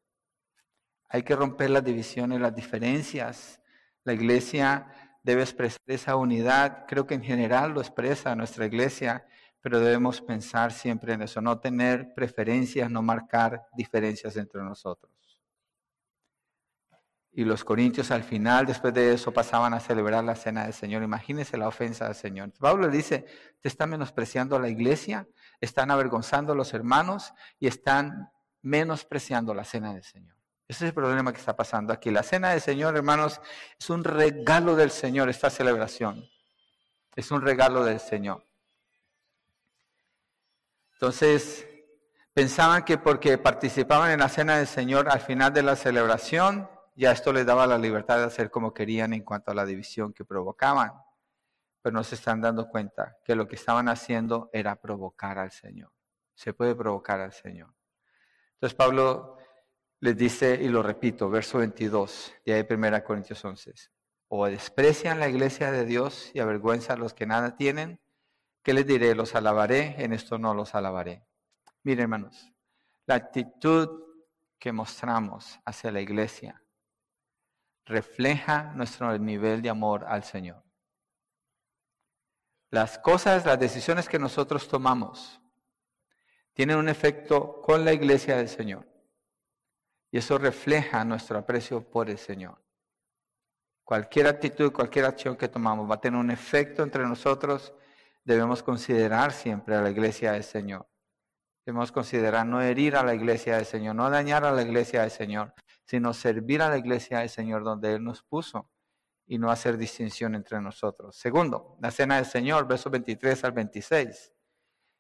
Hay 1.09 1.23
que 1.23 1.35
romper 1.35 1.71
las 1.71 1.85
divisiones, 1.85 2.41
las 2.41 2.55
diferencias. 2.55 3.61
La 4.05 4.13
iglesia 4.13 4.87
debe 5.23 5.43
expresar 5.43 5.81
esa 5.87 6.17
unidad. 6.17 6.85
Creo 6.87 7.07
que 7.07 7.15
en 7.15 7.23
general 7.23 7.73
lo 7.73 7.81
expresa 7.81 8.37
nuestra 8.37 8.67
iglesia, 8.67 9.27
pero 9.61 9.81
debemos 9.81 10.21
pensar 10.21 10.73
siempre 10.73 11.15
en 11.15 11.23
eso, 11.23 11.41
no 11.41 11.59
tener 11.59 12.13
preferencias, 12.15 12.91
no 12.91 13.01
marcar 13.01 13.63
diferencias 13.75 14.37
entre 14.37 14.63
nosotros. 14.63 15.11
Y 17.33 17.45
los 17.45 17.65
corintios 17.65 18.11
al 18.13 18.23
final, 18.23 18.67
después 18.67 18.95
de 18.95 19.15
eso, 19.15 19.33
pasaban 19.33 19.75
a 19.75 19.81
celebrar 19.81 20.23
la 20.23 20.37
cena 20.37 20.65
del 20.65 20.73
Señor. 20.75 21.03
Imagínense 21.03 21.57
la 21.57 21.67
ofensa 21.67 22.05
del 22.05 22.15
Señor. 22.15 22.53
Pablo 22.61 22.89
dice, 22.89 23.25
te 23.61 23.69
están 23.69 23.91
menospreciando 23.91 24.55
a 24.55 24.61
la 24.61 24.69
iglesia, 24.69 25.27
están 25.61 25.91
avergonzando 25.91 26.53
a 26.53 26.57
los 26.57 26.75
hermanos 26.75 27.33
y 27.59 27.67
están 27.67 28.31
menospreciando 28.63 29.53
la 29.53 29.65
cena 29.65 29.95
del 29.95 30.05
Señor. 30.05 30.37
Ese 30.67 30.87
es 30.87 30.89
el 30.89 30.95
problema 30.95 31.33
que 31.33 31.39
está 31.39 31.55
pasando 31.55 31.93
aquí. 31.93 32.11
La 32.11 32.23
cena 32.23 32.51
del 32.51 32.61
Señor, 32.61 32.97
hermanos, 32.97 33.41
es 33.79 33.91
un 33.91 34.03
regalo 34.03 34.75
del 34.77 34.91
Señor, 34.91 35.29
esta 35.29 35.51
celebración. 35.51 36.27
Es 37.15 37.31
un 37.31 37.43
regalo 37.43 37.85
del 37.85 38.01
Señor. 38.01 38.47
Entonces, 40.95 41.69
pensaban 42.33 42.83
que 42.83 42.97
porque 42.97 43.37
participaban 43.37 44.11
en 44.13 44.21
la 44.21 44.29
cena 44.31 44.57
del 44.57 44.67
Señor 44.67 45.11
al 45.11 45.21
final 45.21 45.53
de 45.53 45.63
la 45.63 45.77
celebración, 45.77 46.69
ya 46.97 47.13
esto 47.13 47.33
les 47.33 47.45
daba 47.45 47.67
la 47.67 47.77
libertad 47.77 48.19
de 48.19 48.25
hacer 48.25 48.51
como 48.51 48.73
querían 48.73 49.13
en 49.13 49.23
cuanto 49.23 49.51
a 49.51 49.55
la 49.55 49.67
división 49.67 50.15
que 50.15 50.25
provocaban. 50.25 50.93
Pero 51.83 51.93
no 51.93 52.03
se 52.03 52.15
están 52.15 52.41
dando 52.41 52.69
cuenta 52.71 53.19
que 53.23 53.35
lo 53.35 53.47
que 53.47 53.57
estaban 53.57 53.89
haciendo 53.89 54.49
era 54.55 54.77
provocar 54.77 55.39
al 55.39 55.51
Señor. 55.51 55.93
Se 56.33 56.55
puede 56.55 56.75
provocar 56.75 57.21
al 57.21 57.33
Señor. 57.33 57.75
Entonces 58.55 58.75
Pablo 58.75 59.37
les 60.05 60.19
dice, 60.19 60.59
y 60.61 60.69
lo 60.69 60.83
repito, 60.83 61.31
verso 61.31 61.57
22 61.57 62.35
de 62.45 62.53
ahí 62.53 62.67
1 62.69 63.05
Corintios 63.05 63.43
11, 63.43 63.73
o 64.29 64.45
desprecian 64.45 65.19
la 65.19 65.31
iglesia 65.31 65.73
de 65.73 65.87
Dios 65.87 66.31
y 66.35 66.41
avergüenzan 66.41 66.99
a 66.99 67.01
los 67.01 67.15
que 67.15 67.25
nada 67.25 67.57
tienen, 67.57 68.03
¿qué 68.63 68.75
les 68.75 68.87
diré? 68.87 69.15
¿Los 69.15 69.35
alabaré? 69.35 69.95
En 70.05 70.13
esto 70.13 70.37
no 70.37 70.53
los 70.53 70.75
alabaré. 70.75 71.27
Miren 71.85 72.03
hermanos, 72.03 72.53
la 73.07 73.15
actitud 73.15 74.03
que 74.59 74.73
mostramos 74.73 75.59
hacia 75.65 75.91
la 75.91 76.03
iglesia 76.03 76.63
refleja 77.87 78.75
nuestro 78.75 79.19
nivel 79.19 79.63
de 79.63 79.71
amor 79.71 80.05
al 80.07 80.23
Señor. 80.23 80.63
Las 82.69 82.99
cosas, 82.99 83.47
las 83.47 83.59
decisiones 83.59 84.11
que 84.11 84.19
nosotros 84.19 84.69
tomamos 84.69 85.41
tienen 86.53 86.77
un 86.77 86.91
efecto 86.91 87.63
con 87.63 87.87
la 87.87 87.95
iglesia 87.95 88.37
del 88.37 88.51
Señor. 88.51 88.94
Y 90.15 90.19
eso 90.19 90.39
refleja 90.39 91.05
nuestro 91.05 91.41
aprecio 91.41 91.83
por 91.91 92.09
el 92.09 92.19
Señor. 92.19 92.57
Cualquier 93.83 94.29
actitud, 94.29 94.71
cualquier 94.71 95.07
acción 95.07 95.37
que 95.37 95.49
tomamos 95.49 95.91
va 95.91 95.97
a 95.97 96.01
tener 96.01 96.21
un 96.21 96.31
efecto 96.31 96.85
entre 96.85 97.03
nosotros. 97.03 97.75
Debemos 98.23 98.63
considerar 98.63 99.33
siempre 99.33 99.75
a 99.75 99.83
la 99.83 99.91
iglesia 99.91 100.31
del 100.31 100.45
Señor. 100.45 100.87
Debemos 101.67 101.91
considerar 101.91 102.47
no 102.47 102.63
herir 102.63 102.95
a 102.95 103.03
la 103.03 103.13
iglesia 103.13 103.57
del 103.57 103.65
Señor, 103.65 103.97
no 103.97 104.09
dañar 104.09 104.45
a 104.45 104.53
la 104.53 104.63
iglesia 104.63 105.01
del 105.01 105.11
Señor, 105.11 105.53
sino 105.85 106.15
servir 106.15 106.63
a 106.63 106.69
la 106.69 106.79
iglesia 106.79 107.19
del 107.19 107.29
Señor 107.29 107.65
donde 107.65 107.95
Él 107.95 108.05
nos 108.05 108.23
puso 108.23 108.71
y 109.27 109.39
no 109.39 109.51
hacer 109.51 109.77
distinción 109.77 110.37
entre 110.37 110.61
nosotros. 110.61 111.17
Segundo, 111.17 111.77
la 111.81 111.91
cena 111.91 112.19
del 112.19 112.27
Señor, 112.27 112.69
versos 112.69 112.93
23 112.93 113.43
al 113.43 113.51
26. 113.51 114.33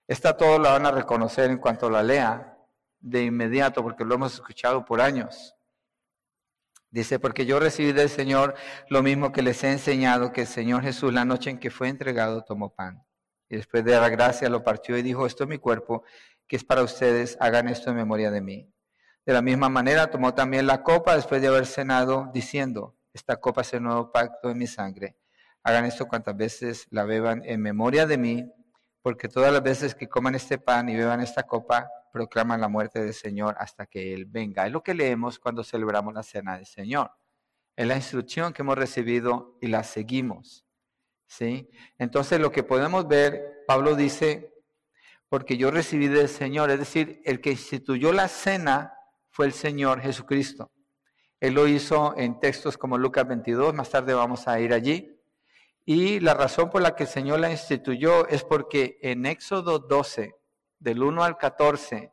Esta 0.09 0.37
todos 0.37 0.61
la 0.61 0.73
van 0.73 0.87
a 0.87 0.91
reconocer 0.91 1.53
en 1.53 1.59
cuanto 1.59 1.89
la 1.89 2.03
lea 2.03 2.54
de 3.05 3.25
inmediato, 3.25 3.83
porque 3.83 4.05
lo 4.05 4.15
hemos 4.15 4.35
escuchado 4.35 4.85
por 4.85 5.03
años. 5.03 5.55
Dice, 6.91 7.19
porque 7.19 7.45
yo 7.45 7.61
recibí 7.61 7.93
del 7.93 8.09
Señor 8.09 8.55
lo 8.89 9.03
mismo 9.03 9.31
que 9.31 9.43
les 9.43 9.63
he 9.63 9.71
enseñado, 9.71 10.33
que 10.33 10.43
el 10.43 10.47
Señor 10.47 10.83
Jesús 10.83 11.13
la 11.13 11.25
noche 11.25 11.51
en 11.51 11.59
que 11.59 11.71
fue 11.71 11.89
entregado 11.89 12.43
tomó 12.43 12.75
pan. 12.75 13.05
Y 13.49 13.57
después 13.57 13.85
de 13.85 13.93
dar 13.93 14.11
gracia 14.11 14.49
lo 14.49 14.65
partió 14.65 14.97
y 14.97 15.03
dijo, 15.03 15.27
esto 15.27 15.45
es 15.45 15.51
mi 15.51 15.59
cuerpo 15.59 16.03
que 16.47 16.57
es 16.57 16.65
para 16.65 16.83
ustedes, 16.83 17.37
hagan 17.41 17.69
esto 17.69 17.91
en 17.91 17.97
memoria 17.97 18.31
de 18.31 18.41
mí. 18.41 18.71
De 19.27 19.33
la 19.33 19.43
misma 19.43 19.69
manera 19.69 20.11
tomó 20.11 20.35
también 20.35 20.67
la 20.67 20.83
copa 20.83 21.15
después 21.15 21.43
de 21.43 21.49
haber 21.49 21.67
cenado, 21.67 22.31
diciendo, 22.33 22.97
esta 23.13 23.37
copa 23.37 23.63
es 23.63 23.73
el 23.75 23.83
nuevo 23.83 24.13
pacto 24.13 24.51
en 24.51 24.59
mi 24.59 24.67
sangre. 24.67 25.17
Hagan 25.63 25.85
esto 25.85 26.07
cuantas 26.07 26.37
veces 26.37 26.87
la 26.91 27.05
beban 27.05 27.43
en 27.45 27.61
memoria 27.61 28.07
de 28.07 28.19
mí, 28.19 28.53
porque 29.03 29.29
todas 29.29 29.53
las 29.53 29.63
veces 29.63 29.95
que 29.95 30.09
coman 30.09 30.35
este 30.35 30.59
pan 30.59 30.89
y 30.89 30.97
beban 30.97 31.21
esta 31.21 31.43
copa, 31.43 31.89
proclaman 32.15 32.61
la 32.61 32.69
muerte 32.69 33.03
del 33.03 33.13
Señor 33.13 33.57
hasta 33.59 33.87
que 33.87 34.15
Él 34.15 34.27
venga. 34.27 34.65
Es 34.65 34.73
lo 34.73 34.85
que 34.85 34.95
leemos 34.95 35.41
cuando 35.41 35.65
celebramos 35.65 36.15
la 36.15 36.23
cena 36.23 36.55
del 36.57 36.65
Señor. 36.65 37.11
Es 37.75 37.89
la 37.89 37.97
instrucción 37.97 38.53
que 38.53 38.63
hemos 38.63 38.79
recibido 38.79 39.59
y 39.61 39.67
la 39.67 39.83
seguimos. 39.83 40.65
¿sí? 41.27 41.69
Entonces 41.99 42.39
lo 42.39 42.53
que 42.53 42.63
podemos 42.63 43.09
ver, 43.09 43.65
Pablo 43.67 43.97
dice, 43.97 44.55
porque 45.29 45.57
yo 45.57 45.73
recibí 45.73 46.07
del 46.07 46.29
Señor. 46.29 46.71
Es 46.71 46.79
decir, 46.79 47.21
el 47.25 47.41
que 47.41 47.51
instituyó 47.51 48.13
la 48.13 48.29
cena 48.29 48.95
fue 49.31 49.47
el 49.47 49.53
Señor 49.53 50.01
Jesucristo. 50.01 50.71
Él 51.41 51.55
lo 51.55 51.67
hizo 51.67 52.17
en 52.17 52.39
textos 52.39 52.79
como 52.79 52.97
Lucas 52.97 53.27
22, 53.27 53.75
más 53.75 53.91
tarde 53.91 54.15
vamos 54.15 54.47
a 54.47 54.61
ir 54.61 54.73
allí. 54.73 55.21
Y 55.85 56.21
la 56.21 56.35
razón 56.35 56.71
por 56.71 56.81
la 56.81 56.95
que 56.95 57.03
el 57.03 57.09
Señor 57.09 57.41
la 57.41 57.51
instituyó 57.51 58.29
es 58.29 58.45
porque 58.45 58.99
en 59.03 59.27
Éxodo 59.27 59.81
12, 59.81 60.37
del 60.85 61.03
1 61.03 61.25
al 61.25 61.39
14, 61.39 62.13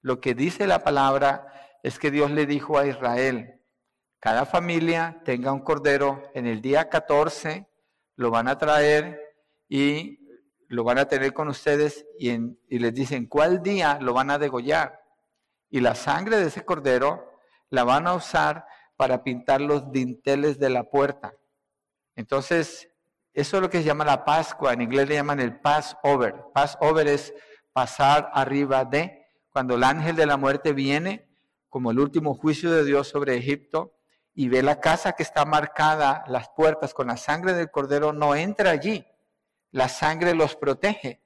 lo 0.00 0.20
que 0.20 0.34
dice 0.34 0.68
la 0.68 0.84
palabra 0.84 1.52
es 1.82 1.98
que 1.98 2.12
Dios 2.12 2.30
le 2.30 2.46
dijo 2.46 2.78
a 2.78 2.86
Israel, 2.86 3.60
cada 4.20 4.46
familia 4.46 5.20
tenga 5.24 5.50
un 5.52 5.60
cordero, 5.60 6.22
en 6.34 6.46
el 6.46 6.62
día 6.62 6.88
14 6.88 7.68
lo 8.14 8.30
van 8.30 8.46
a 8.46 8.58
traer 8.58 9.20
y 9.68 10.20
lo 10.68 10.84
van 10.84 10.98
a 10.98 11.06
tener 11.06 11.32
con 11.32 11.48
ustedes 11.48 12.06
y, 12.16 12.30
les 12.78 12.94
dicen 12.94 13.26
cuál 13.26 13.60
día 13.60 13.98
lo 14.00 14.14
van 14.14 14.30
a 14.30 14.38
degollar. 14.38 15.00
Y 15.68 15.80
la 15.80 15.96
sangre 15.96 16.36
de 16.36 16.46
ese 16.46 16.64
cordero 16.64 17.28
la 17.70 17.82
van 17.82 18.06
a 18.06 18.14
usar 18.14 18.66
para 18.96 19.24
pintar 19.24 19.60
los 19.60 19.90
dinteles 19.90 20.60
de 20.60 20.70
la 20.70 20.84
puerta. 20.84 21.34
Entonces, 22.14 22.88
eso 23.32 23.56
es 23.56 23.62
lo 23.62 23.70
que 23.70 23.78
se 23.78 23.84
llama 23.84 24.04
la 24.04 24.24
Pascua. 24.24 24.74
En 24.74 24.82
inglés 24.82 25.08
le 25.08 25.14
llaman 25.14 25.40
el 25.40 25.58
Passover. 25.58 26.36
Passover 26.54 27.08
es 27.08 27.34
pasar 27.80 28.30
arriba 28.34 28.84
de, 28.84 29.26
cuando 29.48 29.76
el 29.76 29.84
ángel 29.84 30.14
de 30.14 30.26
la 30.26 30.36
muerte 30.36 30.74
viene, 30.74 31.26
como 31.70 31.92
el 31.92 31.98
último 31.98 32.34
juicio 32.34 32.70
de 32.70 32.84
Dios 32.84 33.08
sobre 33.08 33.38
Egipto, 33.38 33.96
y 34.34 34.50
ve 34.50 34.62
la 34.62 34.80
casa 34.80 35.12
que 35.12 35.22
está 35.22 35.46
marcada, 35.46 36.22
las 36.26 36.50
puertas 36.50 36.92
con 36.92 37.06
la 37.06 37.16
sangre 37.16 37.54
del 37.54 37.70
cordero, 37.70 38.12
no 38.12 38.34
entra 38.34 38.72
allí 38.72 39.06
la 39.70 39.88
sangre 39.88 40.34
los 40.34 40.56
protege, 40.56 41.22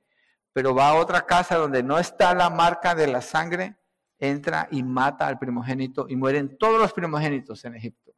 pero 0.53 0.77
va 0.77 0.91
a 0.91 0.95
otra 0.95 1.27
casa 1.27 1.57
donde 1.57 1.83
no 1.83 1.99
está 1.99 2.33
la 2.35 2.51
marca 2.51 2.95
de 2.95 3.09
la 3.09 3.21
sangre, 3.21 3.77
entra 4.21 4.69
y 4.71 4.85
mata 4.85 5.27
al 5.27 5.41
primogénito 5.41 6.07
y 6.09 6.15
mueren 6.15 6.57
todos 6.57 6.81
los 6.81 6.93
primogénitos 6.93 7.65
en 7.65 7.75
Egipto, 7.75 8.13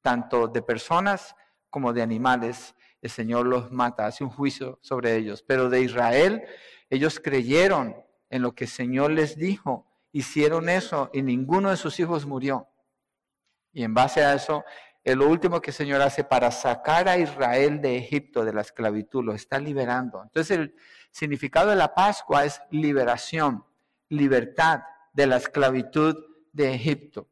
tanto 0.00 0.46
de 0.46 0.62
personas 0.62 1.34
como 1.68 1.92
de 1.92 2.02
animales. 2.02 2.76
El 3.02 3.10
Señor 3.10 3.46
los 3.46 3.70
mata, 3.72 4.06
hace 4.06 4.24
un 4.24 4.30
juicio 4.30 4.78
sobre 4.82 5.16
ellos. 5.16 5.42
Pero 5.42 5.70
de 5.70 5.80
Israel, 5.80 6.42
ellos 6.90 7.20
creyeron 7.20 7.96
en 8.28 8.42
lo 8.42 8.54
que 8.54 8.64
el 8.64 8.70
Señor 8.70 9.10
les 9.10 9.36
dijo, 9.36 9.86
hicieron 10.12 10.68
eso 10.68 11.10
y 11.12 11.22
ninguno 11.22 11.70
de 11.70 11.76
sus 11.76 11.98
hijos 12.00 12.26
murió. 12.26 12.68
Y 13.72 13.84
en 13.84 13.94
base 13.94 14.22
a 14.22 14.34
eso, 14.34 14.64
es 15.02 15.16
lo 15.16 15.28
último 15.28 15.60
que 15.60 15.70
el 15.70 15.76
Señor 15.76 16.02
hace 16.02 16.24
para 16.24 16.50
sacar 16.50 17.08
a 17.08 17.16
Israel 17.16 17.80
de 17.80 17.96
Egipto, 17.96 18.44
de 18.44 18.52
la 18.52 18.60
esclavitud, 18.60 19.24
lo 19.24 19.34
está 19.34 19.58
liberando. 19.58 20.22
Entonces 20.22 20.58
el 20.58 20.74
significado 21.10 21.70
de 21.70 21.76
la 21.76 21.94
Pascua 21.94 22.44
es 22.44 22.60
liberación, 22.70 23.64
libertad 24.08 24.82
de 25.12 25.26
la 25.26 25.36
esclavitud 25.36 26.16
de 26.52 26.74
Egipto. 26.74 27.28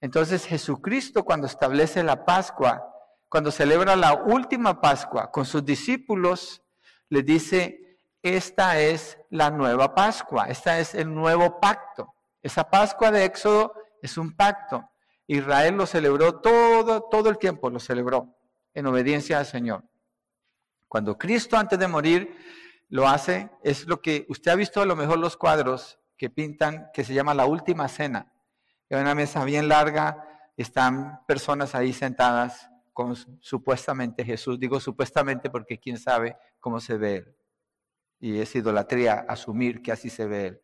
Entonces 0.00 0.44
Jesucristo 0.44 1.24
cuando 1.24 1.46
establece 1.46 2.02
la 2.02 2.24
Pascua, 2.24 2.95
cuando 3.28 3.50
celebra 3.50 3.96
la 3.96 4.14
última 4.14 4.80
Pascua 4.80 5.30
con 5.30 5.44
sus 5.44 5.64
discípulos, 5.64 6.62
le 7.08 7.22
dice, 7.22 7.98
esta 8.22 8.78
es 8.78 9.18
la 9.30 9.50
nueva 9.50 9.94
Pascua, 9.94 10.46
esta 10.48 10.78
es 10.78 10.94
el 10.94 11.12
nuevo 11.12 11.60
pacto. 11.60 12.14
Esa 12.42 12.68
Pascua 12.68 13.10
de 13.10 13.24
Éxodo 13.24 13.74
es 14.02 14.16
un 14.16 14.34
pacto. 14.36 14.88
Israel 15.26 15.76
lo 15.76 15.86
celebró 15.86 16.40
todo, 16.40 17.02
todo 17.02 17.28
el 17.28 17.38
tiempo, 17.38 17.70
lo 17.70 17.80
celebró 17.80 18.36
en 18.74 18.86
obediencia 18.86 19.38
al 19.38 19.46
Señor. 19.46 19.84
Cuando 20.88 21.18
Cristo 21.18 21.56
antes 21.56 21.78
de 21.78 21.88
morir 21.88 22.36
lo 22.88 23.08
hace, 23.08 23.50
es 23.64 23.86
lo 23.86 24.00
que 24.00 24.26
usted 24.28 24.52
ha 24.52 24.54
visto 24.54 24.80
a 24.80 24.86
lo 24.86 24.94
mejor 24.94 25.18
los 25.18 25.36
cuadros 25.36 25.98
que 26.16 26.30
pintan, 26.30 26.90
que 26.94 27.04
se 27.04 27.14
llama 27.14 27.34
la 27.34 27.46
última 27.46 27.88
cena. 27.88 28.32
En 28.88 29.00
una 29.00 29.14
mesa 29.14 29.44
bien 29.44 29.68
larga, 29.68 30.52
están 30.56 31.24
personas 31.26 31.74
ahí 31.74 31.92
sentadas 31.92 32.70
con 32.96 33.14
supuestamente 33.42 34.24
Jesús. 34.24 34.58
Digo 34.58 34.80
supuestamente 34.80 35.50
porque 35.50 35.78
quién 35.78 35.98
sabe 35.98 36.34
cómo 36.58 36.80
se 36.80 36.96
ve 36.96 37.16
él. 37.16 37.36
Y 38.18 38.40
es 38.40 38.56
idolatría 38.56 39.26
asumir 39.28 39.82
que 39.82 39.92
así 39.92 40.08
se 40.08 40.26
ve 40.26 40.46
él. 40.46 40.60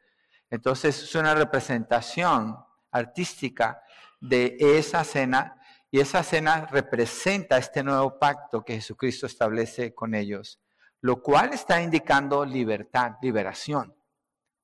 Entonces 0.48 1.02
es 1.02 1.14
una 1.14 1.34
representación 1.34 2.56
artística 2.90 3.82
de 4.18 4.56
esa 4.58 5.04
cena 5.04 5.60
y 5.90 6.00
esa 6.00 6.22
cena 6.22 6.64
representa 6.70 7.58
este 7.58 7.84
nuevo 7.84 8.18
pacto 8.18 8.64
que 8.64 8.76
Jesucristo 8.76 9.26
establece 9.26 9.92
con 9.92 10.14
ellos, 10.14 10.58
lo 11.02 11.20
cual 11.20 11.52
está 11.52 11.82
indicando 11.82 12.46
libertad, 12.46 13.12
liberación. 13.20 13.94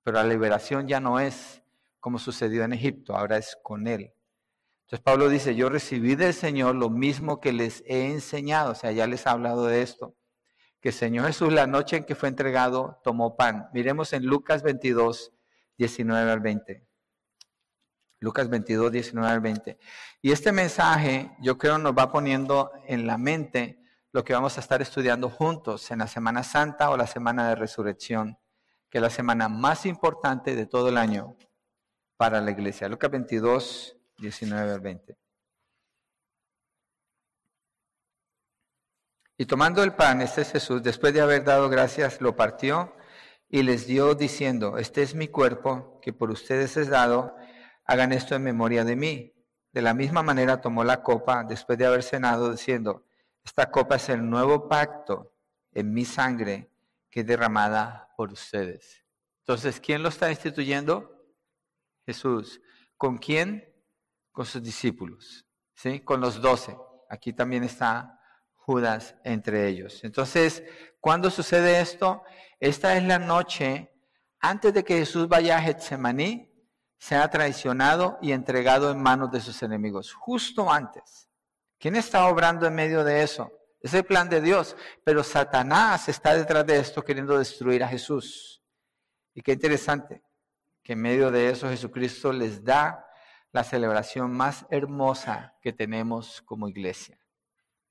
Pero 0.02 0.16
la 0.16 0.24
liberación 0.24 0.88
ya 0.88 1.00
no 1.00 1.20
es 1.20 1.62
como 2.00 2.18
sucedió 2.18 2.64
en 2.64 2.72
Egipto, 2.72 3.14
ahora 3.14 3.36
es 3.36 3.58
con 3.62 3.86
Él. 3.86 4.14
Entonces 4.88 5.04
Pablo 5.04 5.28
dice, 5.28 5.54
yo 5.54 5.68
recibí 5.68 6.14
del 6.14 6.32
Señor 6.32 6.74
lo 6.74 6.88
mismo 6.88 7.42
que 7.42 7.52
les 7.52 7.82
he 7.86 8.06
enseñado, 8.06 8.72
o 8.72 8.74
sea, 8.74 8.90
ya 8.90 9.06
les 9.06 9.26
he 9.26 9.28
hablado 9.28 9.66
de 9.66 9.82
esto, 9.82 10.16
que 10.80 10.88
el 10.88 10.94
Señor 10.94 11.26
Jesús 11.26 11.52
la 11.52 11.66
noche 11.66 11.98
en 11.98 12.04
que 12.04 12.14
fue 12.14 12.30
entregado 12.30 12.98
tomó 13.04 13.36
pan. 13.36 13.68
Miremos 13.74 14.14
en 14.14 14.24
Lucas 14.24 14.62
22, 14.62 15.34
19 15.76 16.30
al 16.30 16.40
20. 16.40 16.86
Lucas 18.20 18.48
22, 18.48 18.90
19 18.90 19.30
al 19.30 19.40
20. 19.40 19.78
Y 20.22 20.32
este 20.32 20.52
mensaje 20.52 21.36
yo 21.42 21.58
creo 21.58 21.76
nos 21.76 21.92
va 21.92 22.10
poniendo 22.10 22.72
en 22.86 23.06
la 23.06 23.18
mente 23.18 23.82
lo 24.12 24.24
que 24.24 24.32
vamos 24.32 24.56
a 24.56 24.62
estar 24.62 24.80
estudiando 24.80 25.28
juntos 25.28 25.90
en 25.90 25.98
la 25.98 26.06
Semana 26.06 26.42
Santa 26.42 26.88
o 26.88 26.96
la 26.96 27.06
Semana 27.06 27.46
de 27.50 27.56
Resurrección, 27.56 28.38
que 28.88 28.96
es 28.96 29.02
la 29.02 29.10
semana 29.10 29.50
más 29.50 29.84
importante 29.84 30.56
de 30.56 30.64
todo 30.64 30.88
el 30.88 30.96
año 30.96 31.36
para 32.16 32.40
la 32.40 32.52
iglesia. 32.52 32.88
Lucas 32.88 33.10
22, 33.10 33.97
19 34.18 34.72
al 34.72 34.80
20. 34.80 35.16
Y 39.36 39.46
tomando 39.46 39.84
el 39.84 39.94
pan, 39.94 40.20
este 40.20 40.42
es 40.42 40.50
Jesús, 40.50 40.82
después 40.82 41.14
de 41.14 41.20
haber 41.20 41.44
dado 41.44 41.68
gracias, 41.68 42.20
lo 42.20 42.34
partió 42.34 42.94
y 43.48 43.62
les 43.62 43.86
dio 43.86 44.14
diciendo, 44.14 44.78
este 44.78 45.02
es 45.02 45.14
mi 45.14 45.28
cuerpo 45.28 46.00
que 46.02 46.12
por 46.12 46.30
ustedes 46.30 46.76
es 46.76 46.88
dado 46.88 47.36
hagan 47.84 48.12
esto 48.12 48.34
en 48.34 48.42
memoria 48.42 48.84
de 48.84 48.96
mí. 48.96 49.32
De 49.72 49.82
la 49.82 49.94
misma 49.94 50.22
manera 50.22 50.60
tomó 50.60 50.84
la 50.84 51.02
copa 51.02 51.44
después 51.44 51.78
de 51.78 51.86
haber 51.86 52.02
cenado, 52.02 52.50
diciendo, 52.52 53.04
esta 53.44 53.70
copa 53.70 53.96
es 53.96 54.08
el 54.08 54.28
nuevo 54.28 54.68
pacto 54.68 55.34
en 55.72 55.92
mi 55.92 56.04
sangre 56.04 56.70
que 57.10 57.20
es 57.20 57.26
derramada 57.26 58.12
por 58.16 58.32
ustedes. 58.32 59.04
Entonces, 59.40 59.80
¿quién 59.80 60.02
lo 60.02 60.10
está 60.10 60.30
instituyendo? 60.30 61.24
Jesús. 62.04 62.60
¿Con 62.96 63.16
quién? 63.16 63.67
Con 64.38 64.46
sus 64.46 64.62
discípulos, 64.62 65.44
¿sí? 65.74 65.98
Con 65.98 66.20
los 66.20 66.40
doce. 66.40 66.78
Aquí 67.10 67.32
también 67.32 67.64
está 67.64 68.20
Judas 68.54 69.16
entre 69.24 69.66
ellos. 69.66 70.04
Entonces, 70.04 70.62
¿cuándo 71.00 71.28
sucede 71.28 71.80
esto? 71.80 72.22
Esta 72.60 72.96
es 72.96 73.02
la 73.02 73.18
noche 73.18 73.90
antes 74.38 74.72
de 74.72 74.84
que 74.84 74.98
Jesús 74.98 75.26
vaya 75.26 75.58
a 75.58 75.60
Getsemaní 75.60 76.54
ha 77.10 77.28
traicionado 77.28 78.16
y 78.22 78.30
entregado 78.30 78.92
en 78.92 79.02
manos 79.02 79.32
de 79.32 79.40
sus 79.40 79.60
enemigos, 79.64 80.14
justo 80.14 80.72
antes. 80.72 81.28
¿Quién 81.76 81.96
está 81.96 82.28
obrando 82.28 82.64
en 82.64 82.76
medio 82.76 83.02
de 83.02 83.24
eso? 83.24 83.50
Es 83.80 83.92
el 83.92 84.04
plan 84.04 84.28
de 84.28 84.40
Dios, 84.40 84.76
pero 85.02 85.24
Satanás 85.24 86.08
está 86.08 86.36
detrás 86.36 86.64
de 86.64 86.78
esto 86.78 87.02
queriendo 87.02 87.36
destruir 87.36 87.82
a 87.82 87.88
Jesús. 87.88 88.62
Y 89.34 89.42
qué 89.42 89.54
interesante 89.54 90.22
que 90.84 90.92
en 90.92 91.00
medio 91.00 91.28
de 91.32 91.50
eso 91.50 91.68
Jesucristo 91.68 92.32
les 92.32 92.62
da 92.62 93.04
la 93.52 93.64
celebración 93.64 94.32
más 94.32 94.66
hermosa 94.70 95.54
que 95.62 95.72
tenemos 95.72 96.42
como 96.42 96.68
iglesia, 96.68 97.18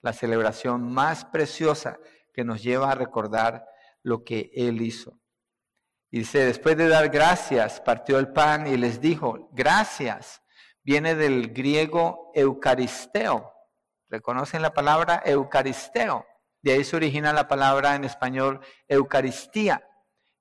la 0.02 0.14
celebración 0.14 0.92
más 0.92 1.26
preciosa 1.26 1.98
que 2.34 2.44
nos 2.44 2.62
lleva 2.62 2.92
a 2.92 2.96
recordar 2.96 3.66
lo 4.04 4.24
que 4.24 4.52
Él 4.54 4.82
hizo. 4.82 5.20
Y 6.10 6.20
dice, 6.20 6.46
después 6.46 6.78
de 6.78 6.88
dar 6.88 7.10
gracias, 7.10 7.82
partió 7.82 8.18
el 8.20 8.32
pan 8.32 8.68
y 8.68 8.78
les 8.78 9.02
dijo, 9.02 9.50
gracias. 9.52 10.42
Viene 10.84 11.16
del 11.16 11.52
griego 11.52 12.32
eucaristeo. 12.34 13.52
¿Reconocen 14.08 14.62
la 14.62 14.74
palabra 14.74 15.22
eucaristeo? 15.26 16.26
De 16.62 16.74
ahí 16.74 16.84
se 16.86 16.96
origina 16.96 17.34
la 17.34 17.50
palabra 17.50 17.96
en 17.96 18.06
español 18.06 18.62
eucaristía. 18.88 19.86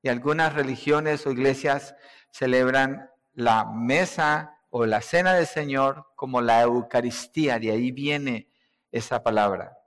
Y 0.02 0.08
algunas 0.08 0.54
religiones 0.54 1.26
o 1.26 1.32
iglesias 1.32 1.96
celebran 2.30 3.10
la 3.32 3.64
mesa 3.64 4.55
o 4.78 4.84
la 4.84 5.00
cena 5.00 5.32
del 5.32 5.46
Señor 5.46 6.08
como 6.16 6.42
la 6.42 6.60
Eucaristía. 6.60 7.58
De 7.58 7.70
ahí 7.70 7.92
viene 7.92 8.50
esa 8.92 9.22
palabra. 9.22 9.78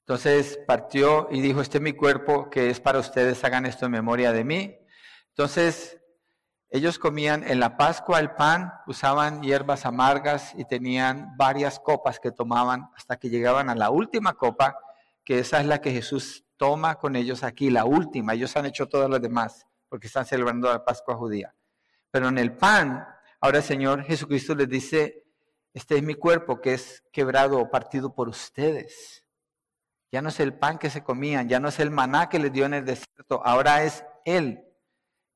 Entonces 0.00 0.58
partió 0.66 1.28
y 1.30 1.40
dijo, 1.40 1.62
este 1.62 1.78
es 1.78 1.82
mi 1.82 1.94
cuerpo 1.94 2.50
que 2.50 2.68
es 2.68 2.80
para 2.80 2.98
ustedes, 2.98 3.42
hagan 3.42 3.64
esto 3.64 3.86
en 3.86 3.92
memoria 3.92 4.30
de 4.32 4.44
mí. 4.44 4.76
Entonces 5.28 5.98
ellos 6.68 6.98
comían 6.98 7.44
en 7.44 7.60
la 7.60 7.78
Pascua 7.78 8.20
el 8.20 8.32
pan, 8.32 8.74
usaban 8.86 9.42
hierbas 9.42 9.86
amargas 9.86 10.52
y 10.58 10.66
tenían 10.66 11.34
varias 11.38 11.80
copas 11.80 12.20
que 12.20 12.30
tomaban 12.30 12.90
hasta 12.94 13.16
que 13.16 13.30
llegaban 13.30 13.70
a 13.70 13.74
la 13.74 13.88
última 13.88 14.34
copa, 14.34 14.76
que 15.24 15.38
esa 15.38 15.60
es 15.60 15.66
la 15.66 15.80
que 15.80 15.92
Jesús 15.92 16.44
toma 16.58 16.96
con 16.96 17.16
ellos 17.16 17.42
aquí, 17.42 17.70
la 17.70 17.86
última. 17.86 18.34
Ellos 18.34 18.54
han 18.56 18.66
hecho 18.66 18.86
todas 18.86 19.08
las 19.08 19.22
demás 19.22 19.66
porque 19.88 20.08
están 20.08 20.26
celebrando 20.26 20.70
la 20.70 20.84
Pascua 20.84 21.16
judía. 21.16 21.54
Pero 22.10 22.28
en 22.28 22.38
el 22.38 22.52
pan, 22.52 23.08
ahora 23.44 23.58
el 23.58 23.64
Señor 23.64 24.04
Jesucristo 24.04 24.54
les 24.54 24.70
dice, 24.70 25.22
este 25.74 25.96
es 25.98 26.02
mi 26.02 26.14
cuerpo 26.14 26.62
que 26.62 26.72
es 26.72 27.04
quebrado 27.12 27.58
o 27.58 27.70
partido 27.70 28.14
por 28.14 28.26
ustedes. 28.26 29.22
Ya 30.10 30.22
no 30.22 30.30
es 30.30 30.40
el 30.40 30.54
pan 30.54 30.78
que 30.78 30.88
se 30.88 31.04
comían, 31.04 31.46
ya 31.46 31.60
no 31.60 31.68
es 31.68 31.78
el 31.78 31.90
maná 31.90 32.30
que 32.30 32.38
les 32.38 32.50
dio 32.50 32.64
en 32.64 32.72
el 32.72 32.86
desierto, 32.86 33.42
ahora 33.44 33.82
es 33.82 34.02
Él. 34.24 34.64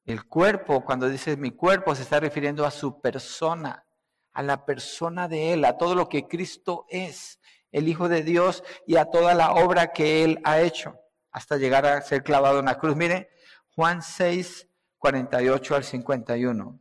El 0.06 0.24
cuerpo, 0.24 0.86
cuando 0.86 1.06
dice 1.06 1.36
mi 1.36 1.50
cuerpo, 1.50 1.94
se 1.94 2.00
está 2.00 2.18
refiriendo 2.18 2.64
a 2.64 2.70
su 2.70 2.98
persona, 2.98 3.84
a 4.32 4.42
la 4.42 4.64
persona 4.64 5.28
de 5.28 5.52
Él, 5.52 5.66
a 5.66 5.76
todo 5.76 5.94
lo 5.94 6.09
que 6.09 6.26
Cristo 6.26 6.86
es, 6.88 7.38
el 7.72 7.88
Hijo 7.88 8.09
de 8.09 8.22
Dios 8.22 8.64
y 8.86 8.96
a 8.96 9.04
toda 9.04 9.34
la 9.34 9.52
obra 9.52 9.92
que 9.92 10.24
Él 10.24 10.40
ha 10.44 10.62
hecho, 10.62 10.98
hasta 11.30 11.59
llegar 11.59 11.84
a 11.84 12.00
ser 12.00 12.22
clavado 12.22 12.61
en 12.61 12.64
la 12.64 12.78
cruz. 12.78 12.96
Mire, 12.96 13.28
Juan 13.74 14.00
6, 14.00 14.66
48 14.96 15.76
al 15.76 15.84
51. 15.84 16.80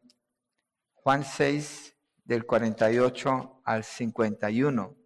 Juan 1.07 1.23
6, 1.23 1.95
del 2.25 2.45
48 2.45 3.61
al 3.63 3.85
51. 3.85 4.97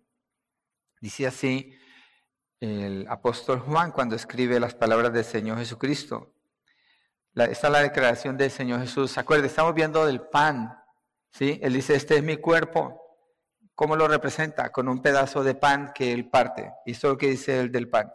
Dice 0.99 1.28
así, 1.28 1.78
el 2.60 3.06
apóstol 3.08 3.60
Juan 3.60 3.91
cuando 3.91 4.16
escribe 4.16 4.60
las 4.60 4.74
palabras 4.74 5.14
del 5.14 5.24
Señor 5.24 5.60
Jesucristo. 5.60 6.34
esta 7.36 7.68
es 7.68 7.72
la 7.72 7.82
declaración 7.84 8.36
del 8.36 8.49
Señor 8.49 8.80
Jesús. 8.80 9.16
Acuerde, 9.20 9.45
estamos 9.45 9.76
viendo 9.76 10.04
del 10.08 10.22
pan. 10.22 10.76
¿sí? 11.30 11.60
Él 11.62 11.74
dice, 11.74 11.93
este 11.93 12.16
es 12.16 12.24
mi 12.24 12.38
cuerpo. 12.38 12.99
¿Cómo 13.76 13.95
lo 13.95 14.08
representa? 14.08 14.72
Con 14.72 14.88
un 14.88 15.04
pedazo 15.04 15.43
de 15.43 15.54
pan 15.54 15.91
que 15.93 16.14
él 16.14 16.32
parte. 16.32 16.74
Y 16.84 16.93
eso 16.93 17.10
es 17.10 17.12
lo 17.12 17.18
que 17.20 17.30
dice 17.30 17.60
él 17.60 17.72
del 17.72 17.89
pan. 17.89 18.12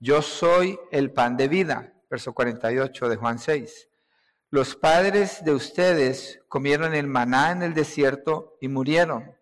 Yo 0.00 0.22
soy 0.22 0.80
el 0.90 1.12
pan 1.12 1.36
de 1.36 1.48
vida. 1.48 1.92
Verso 2.08 2.32
48 2.32 3.06
de 3.06 3.16
Juan 3.16 3.38
6. 3.38 3.88
Los 4.50 4.76
padres 4.76 5.44
de 5.44 5.52
ustedes 5.52 6.40
comieron 6.48 6.94
el 6.94 7.06
maná 7.06 7.50
en 7.50 7.62
el 7.62 7.74
desierto 7.74 8.56
y 8.62 8.68
murieron. 8.68 9.36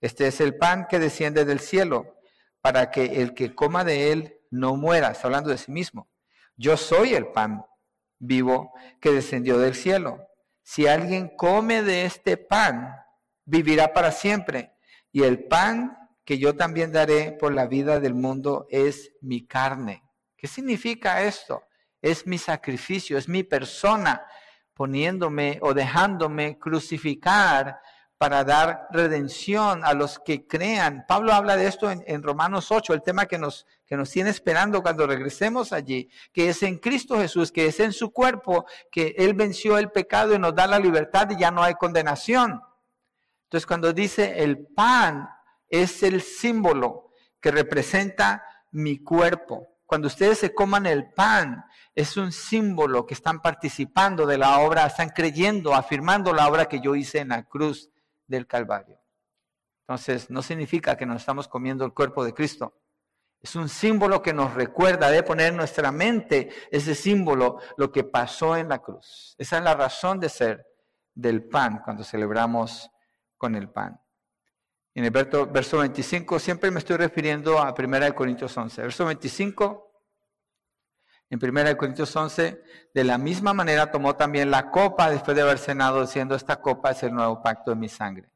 Este 0.00 0.28
es 0.28 0.40
el 0.40 0.56
pan 0.56 0.86
que 0.88 1.00
desciende 1.00 1.44
del 1.44 1.58
cielo 1.58 2.20
para 2.60 2.92
que 2.92 3.20
el 3.20 3.34
que 3.34 3.52
coma 3.52 3.82
de 3.82 4.12
él 4.12 4.38
no 4.52 4.76
muera. 4.76 5.10
Está 5.10 5.26
hablando 5.26 5.50
de 5.50 5.58
sí 5.58 5.72
mismo. 5.72 6.08
Yo 6.56 6.76
soy 6.76 7.14
el 7.14 7.32
pan 7.32 7.66
vivo 8.20 8.72
que 9.00 9.10
descendió 9.10 9.58
del 9.58 9.74
cielo. 9.74 10.24
Si 10.62 10.86
alguien 10.86 11.32
come 11.36 11.82
de 11.82 12.04
este 12.04 12.36
pan, 12.36 12.94
vivirá 13.44 13.92
para 13.92 14.12
siempre. 14.12 14.76
Y 15.10 15.24
el 15.24 15.48
pan 15.48 15.98
que 16.24 16.38
yo 16.38 16.54
también 16.54 16.92
daré 16.92 17.32
por 17.32 17.52
la 17.52 17.66
vida 17.66 17.98
del 17.98 18.14
mundo 18.14 18.68
es 18.70 19.10
mi 19.20 19.48
carne. 19.48 20.04
¿Qué 20.36 20.46
significa 20.46 21.22
esto? 21.22 21.64
Es 22.00 22.24
mi 22.24 22.38
sacrificio, 22.38 23.18
es 23.18 23.28
mi 23.28 23.42
persona 23.42 24.24
poniéndome 24.74 25.58
o 25.62 25.72
dejándome 25.72 26.58
crucificar 26.58 27.80
para 28.18 28.44
dar 28.44 28.86
redención 28.90 29.84
a 29.84 29.92
los 29.92 30.18
que 30.18 30.46
crean. 30.46 31.04
Pablo 31.06 31.32
habla 31.32 31.56
de 31.56 31.66
esto 31.66 31.90
en, 31.90 32.22
Romanos 32.22 32.70
8, 32.70 32.94
el 32.94 33.02
tema 33.02 33.26
que 33.26 33.38
nos, 33.38 33.66
que 33.86 33.96
nos 33.96 34.10
tiene 34.10 34.30
esperando 34.30 34.82
cuando 34.82 35.06
regresemos 35.06 35.72
allí, 35.72 36.08
que 36.32 36.48
es 36.48 36.62
en 36.62 36.78
Cristo 36.78 37.18
Jesús, 37.18 37.52
que 37.52 37.66
es 37.66 37.80
en 37.80 37.92
su 37.92 38.12
cuerpo, 38.12 38.66
que 38.90 39.14
Él 39.18 39.34
venció 39.34 39.78
el 39.78 39.90
pecado 39.90 40.34
y 40.34 40.38
nos 40.38 40.54
da 40.54 40.66
la 40.66 40.78
libertad 40.78 41.28
y 41.30 41.38
ya 41.38 41.50
no 41.50 41.62
hay 41.62 41.74
condenación. 41.74 42.62
Entonces 43.44 43.66
cuando 43.66 43.92
dice 43.92 44.42
el 44.42 44.66
pan 44.66 45.28
es 45.68 46.02
el 46.02 46.22
símbolo 46.22 47.10
que 47.40 47.50
representa 47.50 48.44
mi 48.70 49.02
cuerpo. 49.02 49.68
Cuando 49.86 50.08
ustedes 50.08 50.38
se 50.38 50.54
coman 50.54 50.86
el 50.86 51.12
pan, 51.12 51.64
es 51.94 52.16
un 52.16 52.32
símbolo 52.32 53.06
que 53.06 53.14
están 53.14 53.40
participando 53.40 54.26
de 54.26 54.38
la 54.38 54.58
obra, 54.58 54.86
están 54.86 55.10
creyendo, 55.10 55.74
afirmando 55.74 56.32
la 56.32 56.48
obra 56.48 56.66
que 56.66 56.80
yo 56.80 56.94
hice 56.96 57.20
en 57.20 57.28
la 57.28 57.44
cruz 57.44 57.90
del 58.26 58.46
Calvario. 58.46 59.00
Entonces, 59.86 60.30
no 60.30 60.42
significa 60.42 60.96
que 60.96 61.06
nos 61.06 61.20
estamos 61.20 61.46
comiendo 61.46 61.84
el 61.84 61.92
cuerpo 61.92 62.24
de 62.24 62.34
Cristo. 62.34 62.80
Es 63.40 63.54
un 63.54 63.68
símbolo 63.68 64.22
que 64.22 64.32
nos 64.32 64.54
recuerda 64.54 65.10
de 65.10 65.22
poner 65.22 65.48
en 65.48 65.58
nuestra 65.58 65.92
mente 65.92 66.48
ese 66.70 66.94
símbolo, 66.94 67.58
lo 67.76 67.92
que 67.92 68.02
pasó 68.02 68.56
en 68.56 68.70
la 68.70 68.78
cruz. 68.78 69.34
Esa 69.38 69.58
es 69.58 69.64
la 69.64 69.74
razón 69.74 70.18
de 70.18 70.30
ser 70.30 70.66
del 71.14 71.44
pan 71.44 71.82
cuando 71.84 72.02
celebramos 72.02 72.90
con 73.36 73.54
el 73.54 73.68
pan. 73.68 74.00
En 74.94 75.04
el 75.04 75.10
verso 75.10 75.78
25, 75.78 76.38
siempre 76.38 76.70
me 76.70 76.78
estoy 76.78 76.96
refiriendo 76.96 77.58
a 77.58 77.74
1 77.76 78.14
Corintios 78.14 78.56
11. 78.56 78.82
Verso 78.82 79.04
25, 79.04 79.93
en 81.34 81.56
1 81.56 81.76
Corintios 81.76 82.14
11, 82.14 82.62
de 82.94 83.04
la 83.04 83.18
misma 83.18 83.52
manera 83.52 83.90
tomó 83.90 84.14
también 84.14 84.50
la 84.50 84.70
copa 84.70 85.10
después 85.10 85.36
de 85.36 85.42
haber 85.42 85.58
cenado, 85.58 86.02
diciendo, 86.02 86.36
esta 86.36 86.60
copa 86.60 86.92
es 86.92 87.02
el 87.02 87.12
nuevo 87.12 87.42
pacto 87.42 87.72
de 87.72 87.76
mi 87.76 87.88
sangre. 87.88 88.30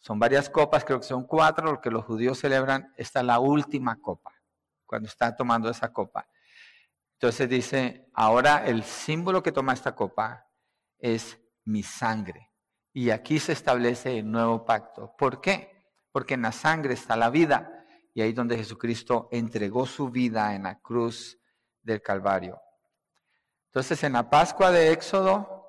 Son 0.00 0.18
varias 0.18 0.50
copas, 0.50 0.84
creo 0.84 0.98
que 0.98 1.06
son 1.06 1.26
cuatro, 1.26 1.72
lo 1.72 1.80
que 1.80 1.90
los 1.90 2.04
judíos 2.04 2.38
celebran. 2.38 2.92
Esta 2.96 3.20
es 3.20 3.26
la 3.26 3.38
última 3.38 4.00
copa, 4.00 4.32
cuando 4.84 5.08
está 5.08 5.34
tomando 5.36 5.70
esa 5.70 5.92
copa. 5.92 6.28
Entonces 7.12 7.48
dice, 7.48 8.10
ahora 8.12 8.66
el 8.66 8.82
símbolo 8.82 9.42
que 9.42 9.52
toma 9.52 9.72
esta 9.72 9.94
copa 9.94 10.48
es 10.98 11.40
mi 11.64 11.84
sangre. 11.84 12.50
Y 12.92 13.10
aquí 13.10 13.38
se 13.38 13.52
establece 13.52 14.18
el 14.18 14.30
nuevo 14.30 14.64
pacto. 14.64 15.14
¿Por 15.16 15.40
qué? 15.40 15.86
Porque 16.10 16.34
en 16.34 16.42
la 16.42 16.52
sangre 16.52 16.94
está 16.94 17.16
la 17.16 17.30
vida. 17.30 17.86
Y 18.12 18.22
ahí 18.22 18.32
donde 18.32 18.56
Jesucristo 18.56 19.28
entregó 19.32 19.86
su 19.86 20.10
vida 20.10 20.54
en 20.54 20.64
la 20.64 20.80
cruz 20.80 21.38
del 21.84 22.02
Calvario. 22.02 22.60
Entonces, 23.66 24.02
en 24.02 24.14
la 24.14 24.30
Pascua 24.30 24.70
de 24.70 24.92
Éxodo, 24.92 25.68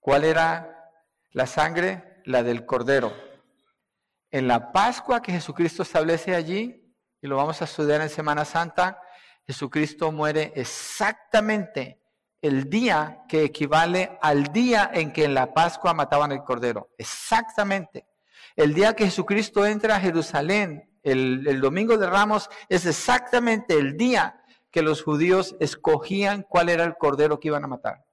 ¿cuál 0.00 0.24
era 0.24 0.90
la 1.32 1.46
sangre? 1.46 2.20
La 2.24 2.42
del 2.42 2.64
Cordero. 2.64 3.12
En 4.30 4.48
la 4.48 4.72
Pascua 4.72 5.20
que 5.20 5.32
Jesucristo 5.32 5.82
establece 5.82 6.34
allí, 6.34 6.94
y 7.20 7.26
lo 7.26 7.36
vamos 7.36 7.60
a 7.60 7.64
estudiar 7.64 8.00
en 8.00 8.08
Semana 8.08 8.44
Santa, 8.44 9.00
Jesucristo 9.46 10.12
muere 10.12 10.52
exactamente 10.54 12.00
el 12.40 12.68
día 12.68 13.24
que 13.28 13.44
equivale 13.44 14.18
al 14.20 14.52
día 14.52 14.90
en 14.92 15.12
que 15.12 15.24
en 15.24 15.34
la 15.34 15.52
Pascua 15.54 15.94
mataban 15.94 16.32
el 16.32 16.42
Cordero. 16.42 16.90
Exactamente. 16.98 18.06
El 18.56 18.74
día 18.74 18.94
que 18.94 19.04
Jesucristo 19.04 19.64
entra 19.64 19.96
a 19.96 20.00
Jerusalén, 20.00 20.98
el, 21.02 21.46
el 21.46 21.60
domingo 21.60 21.96
de 21.96 22.10
Ramos, 22.10 22.50
es 22.68 22.84
exactamente 22.86 23.74
el 23.74 23.96
día 23.96 24.41
que 24.72 24.82
los 24.82 25.02
judíos 25.02 25.54
escogían 25.60 26.44
cuál 26.48 26.70
era 26.70 26.82
el 26.84 26.96
cordero 26.96 27.38
que 27.38 27.48
iban 27.48 27.62
a 27.62 27.68
matar. 27.68 28.04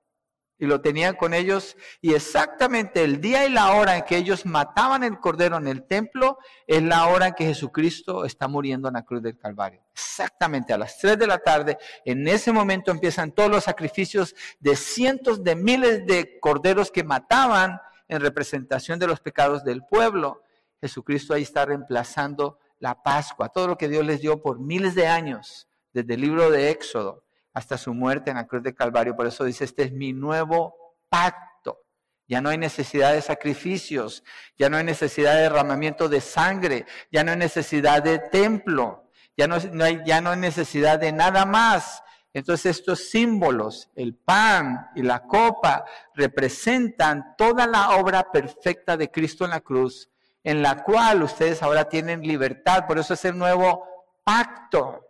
Y 0.62 0.66
lo 0.66 0.82
tenían 0.82 1.16
con 1.16 1.34
ellos. 1.34 1.78
Y 2.02 2.14
exactamente 2.14 3.02
el 3.02 3.22
día 3.22 3.46
y 3.46 3.50
la 3.50 3.72
hora 3.72 3.96
en 3.96 4.04
que 4.04 4.18
ellos 4.18 4.46
mataban 4.46 5.06
el 5.06 5.18
cordero 5.20 5.56
en 5.56 5.68
el 5.68 5.88
templo 5.88 6.38
es 6.68 6.84
la 6.84 7.08
hora 7.08 7.28
en 7.28 7.34
que 7.34 7.46
Jesucristo 7.46 8.26
está 8.26 8.50
muriendo 8.50 8.90
en 8.90 8.96
la 8.96 9.06
cruz 9.06 9.24
del 9.24 9.38
Calvario. 9.38 9.82
Exactamente 9.94 10.74
a 10.74 10.78
las 10.78 10.98
3 11.00 11.18
de 11.18 11.28
la 11.28 11.38
tarde. 11.38 11.78
En 12.04 12.28
ese 12.28 12.52
momento 12.52 12.92
empiezan 12.92 13.32
todos 13.32 13.50
los 13.50 13.64
sacrificios 13.64 14.36
de 14.60 14.76
cientos 14.76 15.42
de 15.42 15.56
miles 15.56 16.06
de 16.06 16.42
corderos 16.42 16.92
que 16.92 17.06
mataban 17.06 17.80
en 18.10 18.20
representación 18.20 19.00
de 19.00 19.08
los 19.08 19.22
pecados 19.22 19.64
del 19.64 19.86
pueblo. 19.86 20.44
Jesucristo 20.82 21.34
ahí 21.34 21.44
está 21.44 21.66
reemplazando 21.66 22.60
la 22.80 23.02
Pascua, 23.02 23.48
todo 23.48 23.68
lo 23.68 23.78
que 23.78 23.88
Dios 23.88 24.06
les 24.06 24.20
dio 24.20 24.42
por 24.42 24.60
miles 24.60 24.94
de 24.94 25.08
años 25.08 25.69
desde 26.04 26.14
el 26.16 26.22
libro 26.22 26.50
de 26.50 26.70
Éxodo 26.70 27.24
hasta 27.54 27.78
su 27.78 27.94
muerte 27.94 28.30
en 28.30 28.38
la 28.38 28.48
cruz 28.48 28.64
de 28.64 28.74
Calvario. 28.74 29.16
Por 29.16 29.28
eso 29.28 29.44
dice, 29.44 29.66
este 29.66 29.84
es 29.84 29.92
mi 29.92 30.14
nuevo 30.14 30.76
pacto. 31.10 31.80
Ya 32.28 32.42
no 32.42 32.50
hay 32.50 32.58
necesidad 32.60 33.14
de 33.14 33.22
sacrificios, 33.22 34.24
ya 34.58 34.70
no 34.70 34.78
hay 34.78 34.84
necesidad 34.84 35.34
de 35.34 35.42
derramamiento 35.42 36.08
de 36.08 36.22
sangre, 36.22 36.86
ya 37.12 37.24
no 37.24 37.32
hay 37.32 37.38
necesidad 37.38 38.04
de 38.04 38.20
templo, 38.20 39.10
ya 39.36 39.48
no, 39.48 39.56
hay, 39.84 40.02
ya 40.06 40.22
no 40.22 40.30
hay 40.30 40.40
necesidad 40.40 41.00
de 41.00 41.12
nada 41.12 41.46
más. 41.46 42.04
Entonces 42.32 42.78
estos 42.78 43.10
símbolos, 43.10 43.90
el 43.96 44.16
pan 44.16 44.92
y 44.96 45.02
la 45.02 45.24
copa, 45.24 45.86
representan 46.14 47.36
toda 47.36 47.66
la 47.66 47.98
obra 47.98 48.32
perfecta 48.32 48.96
de 48.96 49.10
Cristo 49.10 49.46
en 49.46 49.52
la 49.52 49.62
cruz, 49.62 50.12
en 50.44 50.62
la 50.62 50.84
cual 50.84 51.24
ustedes 51.24 51.64
ahora 51.64 51.90
tienen 51.90 52.22
libertad. 52.22 52.86
Por 52.86 53.00
eso 53.00 53.16
es 53.16 53.26
el 53.26 53.38
nuevo 53.38 53.84
pacto. 54.24 55.09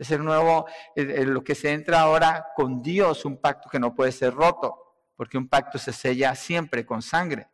Es 0.00 0.10
el 0.12 0.24
nuevo, 0.24 0.66
lo 0.96 1.44
que 1.44 1.54
se 1.54 1.70
entra 1.72 2.00
ahora 2.00 2.46
con 2.56 2.80
Dios, 2.80 3.26
un 3.26 3.38
pacto 3.38 3.68
que 3.68 3.78
no 3.78 3.94
puede 3.94 4.12
ser 4.12 4.32
roto, 4.32 4.96
porque 5.14 5.36
un 5.36 5.46
pacto 5.46 5.76
se 5.76 5.92
sella 5.92 6.34
siempre 6.34 6.86
con 6.86 7.02
sangre. 7.02 7.50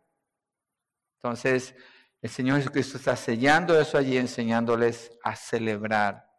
Entonces, 1.17 1.75
el 2.23 2.31
Señor 2.31 2.59
Jesucristo 2.59 2.99
está 2.99 3.17
sellando 3.17 3.77
eso 3.81 3.99
allí, 3.99 4.17
enseñándoles 4.17 5.11
a 5.25 5.35
celebrar, 5.35 6.31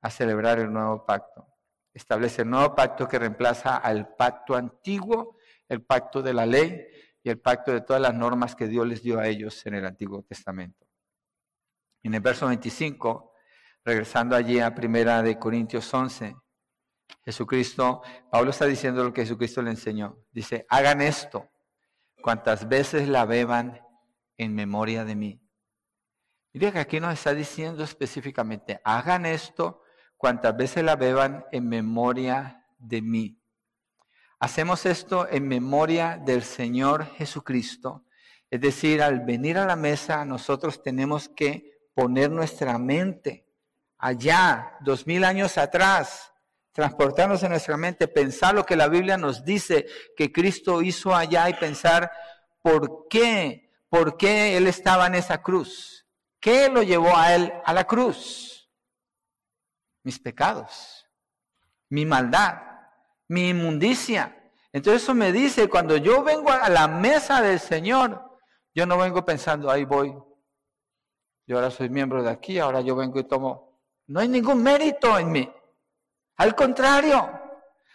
a 0.00 0.08
celebrar 0.08 0.60
el 0.60 0.72
nuevo 0.72 1.04
pacto. 1.04 1.46
Establece 1.92 2.40
el 2.40 2.48
nuevo 2.48 2.74
pacto 2.74 3.06
que 3.06 3.18
reemplaza 3.18 3.76
al 3.76 4.14
pacto 4.16 4.54
antiguo, 4.54 5.36
el 5.68 5.82
pacto 5.82 6.22
de 6.22 6.32
la 6.32 6.46
ley 6.46 6.86
y 7.22 7.28
el 7.28 7.38
pacto 7.38 7.70
de 7.70 7.82
todas 7.82 8.00
las 8.00 8.14
normas 8.14 8.56
que 8.56 8.66
Dios 8.66 8.86
les 8.86 9.02
dio 9.02 9.18
a 9.18 9.26
ellos 9.26 9.66
en 9.66 9.74
el 9.74 9.84
Antiguo 9.84 10.22
Testamento. 10.22 10.86
En 12.02 12.14
el 12.14 12.20
verso 12.22 12.46
25 12.46 13.29
regresando 13.84 14.36
allí 14.36 14.60
a 14.60 14.74
primera 14.74 15.22
de 15.22 15.38
Corintios 15.38 15.92
11, 15.92 16.36
Jesucristo, 17.24 18.02
Pablo 18.30 18.50
está 18.50 18.66
diciendo 18.66 19.04
lo 19.04 19.12
que 19.12 19.22
Jesucristo 19.22 19.62
le 19.62 19.70
enseñó. 19.70 20.18
Dice, 20.32 20.66
hagan 20.68 21.00
esto 21.00 21.48
cuantas 22.22 22.68
veces 22.68 23.08
la 23.08 23.24
beban 23.24 23.80
en 24.36 24.54
memoria 24.54 25.04
de 25.04 25.16
mí. 25.16 25.42
Mira 26.52 26.72
que 26.72 26.78
aquí 26.80 27.00
nos 27.00 27.14
está 27.14 27.32
diciendo 27.32 27.84
específicamente, 27.84 28.80
hagan 28.84 29.26
esto 29.26 29.82
cuantas 30.16 30.56
veces 30.56 30.82
la 30.82 30.96
beban 30.96 31.44
en 31.52 31.68
memoria 31.68 32.66
de 32.78 33.02
mí. 33.02 33.40
Hacemos 34.40 34.86
esto 34.86 35.28
en 35.28 35.46
memoria 35.46 36.16
del 36.16 36.42
Señor 36.42 37.06
Jesucristo. 37.16 38.06
Es 38.50 38.60
decir, 38.60 39.02
al 39.02 39.20
venir 39.20 39.58
a 39.58 39.66
la 39.66 39.76
mesa 39.76 40.24
nosotros 40.24 40.82
tenemos 40.82 41.28
que 41.28 41.78
poner 41.94 42.30
nuestra 42.30 42.78
mente 42.78 43.49
allá, 44.00 44.76
dos 44.80 45.06
mil 45.06 45.24
años 45.24 45.58
atrás, 45.58 46.32
transportarnos 46.72 47.42
en 47.42 47.50
nuestra 47.50 47.76
mente, 47.76 48.08
pensar 48.08 48.54
lo 48.54 48.64
que 48.64 48.76
la 48.76 48.88
Biblia 48.88 49.16
nos 49.16 49.44
dice 49.44 49.86
que 50.16 50.32
Cristo 50.32 50.82
hizo 50.82 51.14
allá 51.14 51.48
y 51.48 51.54
pensar 51.54 52.10
por 52.62 53.06
qué, 53.08 53.70
por 53.88 54.16
qué 54.16 54.56
Él 54.56 54.66
estaba 54.66 55.06
en 55.06 55.16
esa 55.16 55.42
cruz. 55.42 56.06
¿Qué 56.40 56.70
lo 56.70 56.82
llevó 56.82 57.14
a 57.16 57.34
Él 57.34 57.52
a 57.64 57.74
la 57.74 57.84
cruz? 57.84 58.70
Mis 60.02 60.18
pecados, 60.18 61.06
mi 61.90 62.06
maldad, 62.06 62.54
mi 63.28 63.50
inmundicia. 63.50 64.36
Entonces 64.72 65.02
eso 65.02 65.14
me 65.14 65.32
dice, 65.32 65.68
cuando 65.68 65.96
yo 65.98 66.22
vengo 66.22 66.50
a 66.50 66.70
la 66.70 66.88
mesa 66.88 67.42
del 67.42 67.60
Señor, 67.60 68.38
yo 68.74 68.86
no 68.86 68.96
vengo 68.96 69.24
pensando, 69.24 69.70
ahí 69.70 69.84
voy. 69.84 70.16
Yo 71.46 71.56
ahora 71.56 71.70
soy 71.70 71.90
miembro 71.90 72.22
de 72.22 72.30
aquí, 72.30 72.58
ahora 72.58 72.80
yo 72.80 72.96
vengo 72.96 73.18
y 73.18 73.24
tomo 73.24 73.69
no 74.10 74.18
hay 74.18 74.28
ningún 74.28 74.60
mérito 74.60 75.16
en 75.16 75.30
mí. 75.30 75.52
Al 76.36 76.56
contrario, 76.56 77.30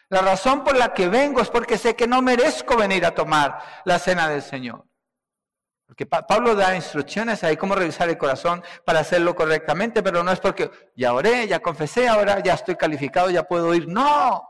la 0.08 0.22
razón 0.22 0.64
por 0.64 0.78
la 0.78 0.94
que 0.94 1.10
vengo 1.10 1.42
es 1.42 1.50
porque 1.50 1.78
sé 1.78 1.94
que 1.94 2.08
no 2.08 2.22
merezco 2.22 2.78
venir 2.78 3.06
a 3.06 3.14
tomar 3.14 3.62
la 3.84 4.00
cena 4.00 4.30
del 4.30 4.42
Señor. 4.42 4.86
Porque 5.86 6.06
Pablo 6.06 6.56
da 6.56 6.74
instrucciones 6.74 7.44
ahí 7.44 7.58
cómo 7.58 7.76
revisar 7.76 8.08
el 8.08 8.18
corazón 8.18 8.64
para 8.86 9.02
hacerlo 9.02 9.36
correctamente, 9.36 10.02
pero 10.02 10.24
no 10.24 10.32
es 10.32 10.40
porque 10.40 10.72
ya 10.96 11.14
oré, 11.14 11.48
ya 11.48 11.60
confesé, 11.60 12.08
ahora 12.08 12.40
ya 12.42 12.54
estoy 12.54 12.76
calificado, 12.78 13.30
ya 13.30 13.44
puedo 13.44 13.76
ir. 13.76 13.90
No, 13.90 14.42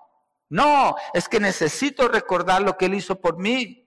no, 0.49 0.95
es 1.15 1.27
que 1.27 1.39
necesito 1.39 2.07
recordar 2.07 2.61
lo 2.61 2.77
que 2.77 2.85
Él 2.85 2.93
hizo 2.93 3.19
por 3.19 3.39
mí. 3.39 3.84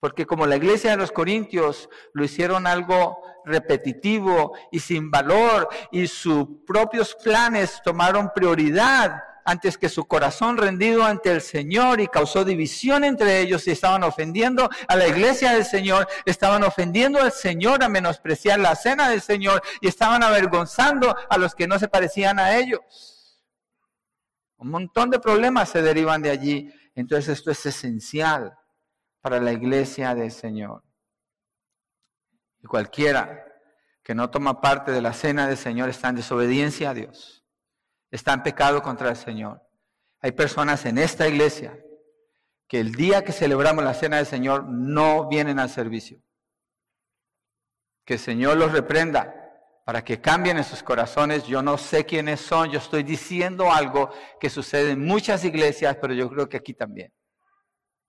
Porque 0.00 0.26
como 0.26 0.46
la 0.46 0.56
iglesia 0.56 0.90
de 0.90 0.96
los 0.98 1.10
Corintios 1.10 1.88
lo 2.12 2.24
hicieron 2.24 2.66
algo 2.66 3.18
repetitivo 3.44 4.52
y 4.70 4.80
sin 4.80 5.10
valor 5.10 5.68
y 5.90 6.06
sus 6.06 6.46
propios 6.66 7.14
planes 7.14 7.80
tomaron 7.82 8.30
prioridad 8.34 9.22
antes 9.46 9.78
que 9.78 9.88
su 9.88 10.04
corazón 10.06 10.56
rendido 10.56 11.04
ante 11.04 11.30
el 11.30 11.40
Señor 11.40 12.00
y 12.00 12.08
causó 12.08 12.44
división 12.44 13.04
entre 13.04 13.40
ellos 13.40 13.66
y 13.68 13.70
estaban 13.70 14.02
ofendiendo 14.02 14.68
a 14.88 14.96
la 14.96 15.06
iglesia 15.06 15.52
del 15.52 15.64
Señor, 15.64 16.08
estaban 16.24 16.64
ofendiendo 16.64 17.20
al 17.20 17.30
Señor 17.30 17.84
a 17.84 17.88
menospreciar 17.88 18.58
la 18.58 18.74
cena 18.74 19.08
del 19.08 19.22
Señor 19.22 19.62
y 19.80 19.86
estaban 19.86 20.24
avergonzando 20.24 21.14
a 21.30 21.38
los 21.38 21.54
que 21.54 21.68
no 21.68 21.78
se 21.78 21.86
parecían 21.86 22.40
a 22.40 22.56
ellos. 22.56 23.40
Un 24.56 24.70
montón 24.70 25.10
de 25.10 25.20
problemas 25.20 25.68
se 25.68 25.80
derivan 25.80 26.22
de 26.22 26.30
allí. 26.30 26.72
Entonces 26.96 27.38
esto 27.38 27.52
es 27.52 27.64
esencial 27.66 28.52
para 29.26 29.40
la 29.40 29.50
iglesia 29.50 30.14
del 30.14 30.30
Señor. 30.30 30.84
Y 32.62 32.66
cualquiera 32.68 33.44
que 34.04 34.14
no 34.14 34.30
toma 34.30 34.60
parte 34.60 34.92
de 34.92 35.02
la 35.02 35.12
cena 35.12 35.48
del 35.48 35.56
Señor 35.56 35.88
está 35.88 36.10
en 36.10 36.14
desobediencia 36.14 36.90
a 36.90 36.94
Dios, 36.94 37.44
está 38.08 38.34
en 38.34 38.44
pecado 38.44 38.80
contra 38.84 39.08
el 39.08 39.16
Señor. 39.16 39.60
Hay 40.20 40.30
personas 40.30 40.86
en 40.86 40.98
esta 40.98 41.26
iglesia 41.26 41.76
que 42.68 42.78
el 42.78 42.92
día 42.92 43.24
que 43.24 43.32
celebramos 43.32 43.82
la 43.82 43.94
cena 43.94 44.18
del 44.18 44.26
Señor 44.26 44.64
no 44.68 45.26
vienen 45.28 45.58
al 45.58 45.70
servicio. 45.70 46.22
Que 48.04 48.14
el 48.14 48.20
Señor 48.20 48.56
los 48.56 48.70
reprenda 48.70 49.34
para 49.84 50.04
que 50.04 50.20
cambien 50.20 50.56
en 50.58 50.62
sus 50.62 50.84
corazones. 50.84 51.48
Yo 51.48 51.62
no 51.62 51.78
sé 51.78 52.06
quiénes 52.06 52.42
son, 52.42 52.70
yo 52.70 52.78
estoy 52.78 53.02
diciendo 53.02 53.72
algo 53.72 54.08
que 54.38 54.50
sucede 54.50 54.92
en 54.92 55.04
muchas 55.04 55.44
iglesias, 55.44 55.98
pero 56.00 56.14
yo 56.14 56.30
creo 56.30 56.48
que 56.48 56.58
aquí 56.58 56.74
también. 56.74 57.12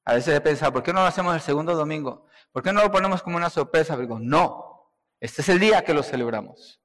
A 0.07 0.13
veces 0.13 0.33
he 0.33 0.39
pensado, 0.39 0.71
¿por 0.71 0.83
qué 0.83 0.93
no 0.93 1.01
lo 1.01 1.07
hacemos 1.07 1.35
el 1.35 1.41
segundo 1.41 1.75
domingo? 1.75 2.27
¿Por 2.53 2.63
qué 2.63 2.71
no 2.71 2.81
lo 2.81 2.89
ponemos 2.89 3.21
como 3.21 3.35
una 3.35 3.49
sorpresa? 3.49 3.97
Digo, 3.97 4.17
no, 4.17 4.93
este 5.19 5.41
es 5.41 5.49
el 5.49 5.59
día 5.59 5.83
que 5.83 5.93
lo 5.93 6.01
celebramos. 6.01 6.79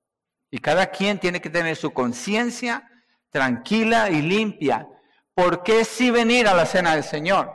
Y 0.51 0.59
cada 0.59 0.87
quien 0.87 1.20
tiene 1.20 1.41
que 1.41 1.49
tener 1.49 1.77
su 1.77 1.93
conciencia 1.93 2.91
tranquila 3.31 4.11
y 4.11 4.23
limpia. 4.23 4.89
¿Por 5.35 5.62
qué 5.62 5.85
sí 5.85 6.11
venir 6.11 6.49
a 6.49 6.55
la 6.55 6.66
cena 6.66 6.97
del 6.97 7.05
Señor? 7.05 7.53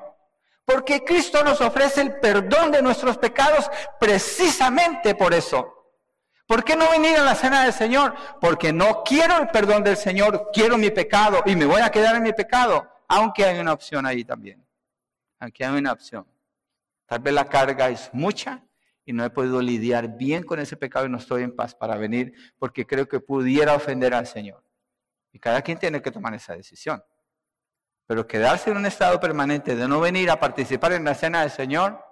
Porque 0.63 1.03
Cristo 1.03 1.43
nos 1.43 1.59
ofrece 1.59 1.99
el 1.99 2.17
perdón 2.21 2.71
de 2.71 2.81
nuestros 2.81 3.17
pecados 3.17 3.69
precisamente 3.99 5.15
por 5.15 5.33
eso. 5.33 5.91
¿Por 6.47 6.63
qué 6.63 6.77
no 6.77 6.89
venir 6.91 7.17
a 7.17 7.25
la 7.25 7.35
cena 7.35 7.65
del 7.65 7.73
Señor? 7.73 8.15
Porque 8.39 8.71
no 8.71 9.03
quiero 9.03 9.35
el 9.37 9.49
perdón 9.49 9.83
del 9.83 9.97
Señor, 9.97 10.49
quiero 10.53 10.77
mi 10.77 10.91
pecado 10.91 11.41
y 11.45 11.57
me 11.57 11.65
voy 11.65 11.81
a 11.81 11.91
quedar 11.91 12.15
en 12.15 12.23
mi 12.23 12.31
pecado, 12.31 12.89
aunque 13.09 13.43
hay 13.43 13.59
una 13.59 13.73
opción 13.73 14.05
ahí 14.05 14.23
también. 14.23 14.65
Aquí 15.39 15.63
hay 15.63 15.77
una 15.77 15.91
opción. 15.91 16.25
Tal 17.05 17.19
vez 17.19 17.33
la 17.33 17.45
carga 17.45 17.89
es 17.89 18.09
mucha 18.13 18.63
y 19.05 19.13
no 19.13 19.23
he 19.23 19.29
podido 19.29 19.61
lidiar 19.61 20.17
bien 20.17 20.43
con 20.43 20.59
ese 20.59 20.75
pecado 20.75 21.05
y 21.05 21.09
no 21.09 21.17
estoy 21.17 21.43
en 21.43 21.55
paz 21.55 21.73
para 21.73 21.95
venir 21.95 22.33
porque 22.59 22.85
creo 22.85 23.07
que 23.07 23.19
pudiera 23.19 23.73
ofender 23.73 24.13
al 24.13 24.27
Señor. 24.27 24.63
Y 25.31 25.39
cada 25.39 25.61
quien 25.61 25.77
tiene 25.77 26.01
que 26.01 26.11
tomar 26.11 26.33
esa 26.33 26.55
decisión. 26.55 27.01
Pero 28.05 28.27
quedarse 28.27 28.71
en 28.71 28.77
un 28.77 28.85
estado 28.85 29.19
permanente 29.19 29.75
de 29.75 29.87
no 29.87 29.99
venir 29.99 30.29
a 30.29 30.39
participar 30.39 30.93
en 30.93 31.03
la 31.05 31.13
cena 31.13 31.41
del 31.41 31.51
Señor, 31.51 32.03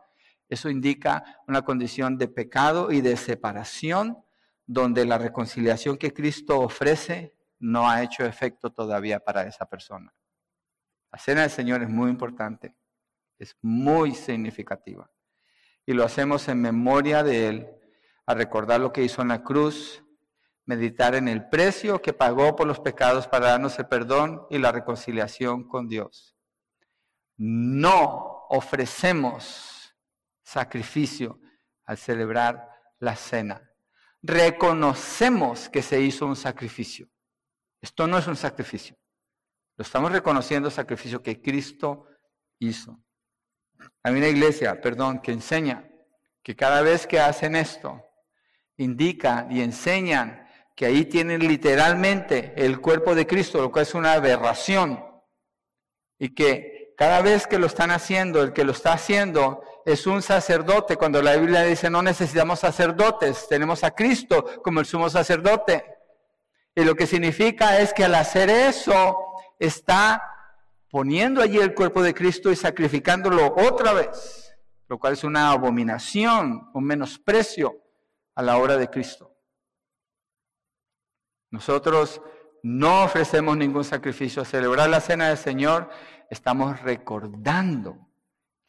eso 0.47 0.69
indica 0.69 1.41
una 1.47 1.63
condición 1.63 2.17
de 2.17 2.27
pecado 2.27 2.91
y 2.91 3.01
de 3.01 3.17
separación 3.17 4.23
donde 4.65 5.05
la 5.05 5.17
reconciliación 5.17 5.97
que 5.97 6.13
Cristo 6.13 6.59
ofrece 6.59 7.35
no 7.59 7.89
ha 7.89 8.03
hecho 8.03 8.25
efecto 8.25 8.71
todavía 8.71 9.19
para 9.19 9.43
esa 9.43 9.65
persona. 9.65 10.13
La 11.11 11.19
cena 11.19 11.41
del 11.41 11.49
Señor 11.49 11.81
es 11.81 11.89
muy 11.89 12.09
importante 12.09 12.75
es 13.39 13.57
muy 13.61 14.15
significativa. 14.15 15.11
Y 15.85 15.93
lo 15.93 16.03
hacemos 16.03 16.47
en 16.47 16.61
memoria 16.61 17.23
de 17.23 17.47
Él, 17.47 17.67
a 18.25 18.33
recordar 18.33 18.79
lo 18.79 18.91
que 18.91 19.03
hizo 19.03 19.21
en 19.21 19.27
la 19.27 19.43
cruz, 19.43 20.03
meditar 20.65 21.15
en 21.15 21.27
el 21.27 21.47
precio 21.47 22.01
que 22.01 22.13
pagó 22.13 22.55
por 22.55 22.67
los 22.67 22.79
pecados 22.79 23.27
para 23.27 23.47
darnos 23.47 23.77
el 23.77 23.87
perdón 23.87 24.47
y 24.49 24.57
la 24.57 24.71
reconciliación 24.71 25.67
con 25.67 25.87
Dios. 25.87 26.35
No 27.37 28.45
ofrecemos 28.49 29.95
sacrificio 30.43 31.39
al 31.85 31.97
celebrar 31.97 32.67
la 32.99 33.15
cena. 33.15 33.69
Reconocemos 34.21 35.69
que 35.69 35.81
se 35.81 36.01
hizo 36.01 36.25
un 36.25 36.35
sacrificio. 36.35 37.07
Esto 37.81 38.07
no 38.07 38.17
es 38.17 38.25
un 38.25 38.35
sacrificio. 38.35 38.97
Lo 39.77 39.83
estamos 39.83 40.11
reconociendo 40.11 40.69
el 40.69 40.73
sacrificio 40.73 41.21
que 41.21 41.41
Cristo 41.41 42.07
hizo. 42.59 43.04
Hay 44.03 44.13
una 44.13 44.27
iglesia, 44.27 44.79
perdón, 44.81 45.19
que 45.19 45.31
enseña 45.31 45.89
que 46.43 46.55
cada 46.55 46.81
vez 46.81 47.07
que 47.07 47.19
hacen 47.19 47.55
esto, 47.55 48.03
indican 48.77 49.51
y 49.51 49.61
enseñan 49.61 50.47
que 50.75 50.85
ahí 50.85 51.05
tienen 51.05 51.39
literalmente 51.39 52.53
el 52.57 52.81
cuerpo 52.81 53.15
de 53.15 53.25
Cristo, 53.25 53.61
lo 53.61 53.71
cual 53.71 53.83
es 53.83 53.95
una 53.95 54.13
aberración. 54.13 55.03
Y 56.19 56.35
que 56.35 56.93
cada 56.97 57.21
vez 57.21 57.47
que 57.47 57.57
lo 57.57 57.65
están 57.67 57.91
haciendo, 57.91 58.43
el 58.43 58.53
que 58.53 58.63
lo 58.63 58.73
está 58.73 58.93
haciendo 58.93 59.63
es 59.85 60.05
un 60.05 60.21
sacerdote, 60.21 60.97
cuando 60.97 61.21
la 61.21 61.35
Biblia 61.35 61.63
dice 61.63 61.89
no 61.89 62.01
necesitamos 62.01 62.59
sacerdotes, 62.59 63.47
tenemos 63.47 63.83
a 63.83 63.91
Cristo 63.91 64.61
como 64.63 64.79
el 64.79 64.85
sumo 64.85 65.09
sacerdote. 65.09 65.85
Y 66.75 66.83
lo 66.83 66.95
que 66.95 67.07
significa 67.07 67.79
es 67.79 67.93
que 67.93 68.03
al 68.05 68.15
hacer 68.15 68.49
eso 68.49 69.17
está 69.57 70.34
poniendo 70.95 71.41
allí 71.41 71.57
el 71.57 71.75
cuerpo 71.75 72.01
de 72.01 72.13
Cristo 72.13 72.49
y 72.53 72.55
sacrificándolo 72.55 73.53
otra 73.57 73.91
vez, 73.91 74.55
lo 74.87 74.97
cual 74.97 75.11
es 75.11 75.25
una 75.25 75.51
abominación, 75.51 76.69
un 76.73 76.85
menosprecio 76.85 77.83
a 78.33 78.41
la 78.41 78.55
obra 78.55 78.77
de 78.77 78.89
Cristo. 78.89 79.35
Nosotros 81.51 82.21
no 82.63 83.03
ofrecemos 83.03 83.57
ningún 83.57 83.83
sacrificio. 83.83 84.41
A 84.41 84.45
celebrar 84.45 84.89
la 84.89 85.01
cena 85.01 85.27
del 85.27 85.37
Señor 85.37 85.89
estamos 86.29 86.81
recordando, 86.81 87.97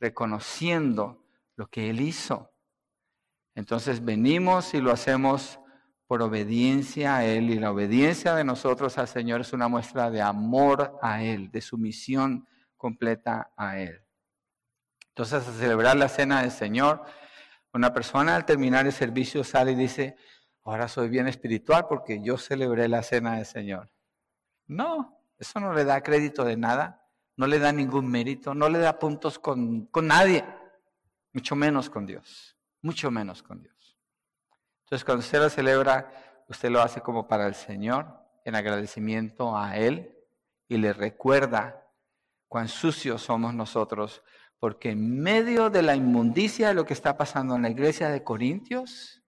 reconociendo 0.00 1.22
lo 1.54 1.68
que 1.68 1.90
Él 1.90 2.00
hizo. 2.00 2.50
Entonces 3.54 4.04
venimos 4.04 4.74
y 4.74 4.80
lo 4.80 4.90
hacemos 4.90 5.60
por 6.06 6.22
obediencia 6.22 7.16
a 7.16 7.24
Él. 7.24 7.50
Y 7.50 7.58
la 7.58 7.70
obediencia 7.70 8.34
de 8.34 8.44
nosotros 8.44 8.98
al 8.98 9.08
Señor 9.08 9.40
es 9.40 9.52
una 9.52 9.68
muestra 9.68 10.10
de 10.10 10.22
amor 10.22 10.98
a 11.02 11.22
Él, 11.22 11.50
de 11.50 11.60
sumisión 11.60 12.46
completa 12.76 13.52
a 13.56 13.78
Él. 13.78 14.02
Entonces, 15.08 15.48
a 15.48 15.52
celebrar 15.52 15.96
la 15.96 16.08
cena 16.08 16.42
del 16.42 16.50
Señor, 16.50 17.02
una 17.72 17.92
persona 17.92 18.36
al 18.36 18.44
terminar 18.44 18.86
el 18.86 18.92
servicio 18.92 19.44
sale 19.44 19.72
y 19.72 19.76
dice, 19.76 20.16
ahora 20.64 20.88
soy 20.88 21.08
bien 21.08 21.26
espiritual 21.26 21.86
porque 21.88 22.20
yo 22.22 22.36
celebré 22.38 22.88
la 22.88 23.02
cena 23.02 23.36
del 23.36 23.46
Señor. 23.46 23.90
No, 24.66 25.22
eso 25.38 25.60
no 25.60 25.72
le 25.72 25.84
da 25.84 26.02
crédito 26.02 26.44
de 26.44 26.56
nada, 26.56 27.06
no 27.36 27.46
le 27.46 27.58
da 27.58 27.72
ningún 27.72 28.08
mérito, 28.08 28.54
no 28.54 28.68
le 28.68 28.78
da 28.78 28.98
puntos 28.98 29.38
con, 29.38 29.86
con 29.86 30.06
nadie, 30.06 30.44
mucho 31.32 31.54
menos 31.54 31.90
con 31.90 32.06
Dios, 32.06 32.56
mucho 32.82 33.10
menos 33.10 33.42
con 33.42 33.62
Dios. 33.62 33.75
Entonces, 34.86 35.04
cuando 35.04 35.24
usted 35.24 35.40
lo 35.40 35.50
celebra, 35.50 36.44
usted 36.48 36.70
lo 36.70 36.80
hace 36.80 37.00
como 37.00 37.26
para 37.26 37.48
el 37.48 37.56
Señor, 37.56 38.06
en 38.44 38.54
agradecimiento 38.54 39.56
a 39.56 39.76
Él, 39.76 40.16
y 40.68 40.76
le 40.76 40.92
recuerda 40.92 41.90
cuán 42.46 42.68
sucios 42.68 43.22
somos 43.22 43.52
nosotros, 43.52 44.22
porque 44.60 44.90
en 44.90 45.20
medio 45.20 45.70
de 45.70 45.82
la 45.82 45.96
inmundicia 45.96 46.68
de 46.68 46.74
lo 46.74 46.86
que 46.86 46.94
está 46.94 47.16
pasando 47.16 47.56
en 47.56 47.62
la 47.62 47.70
iglesia 47.70 48.10
de 48.10 48.22
Corintios, 48.22 49.24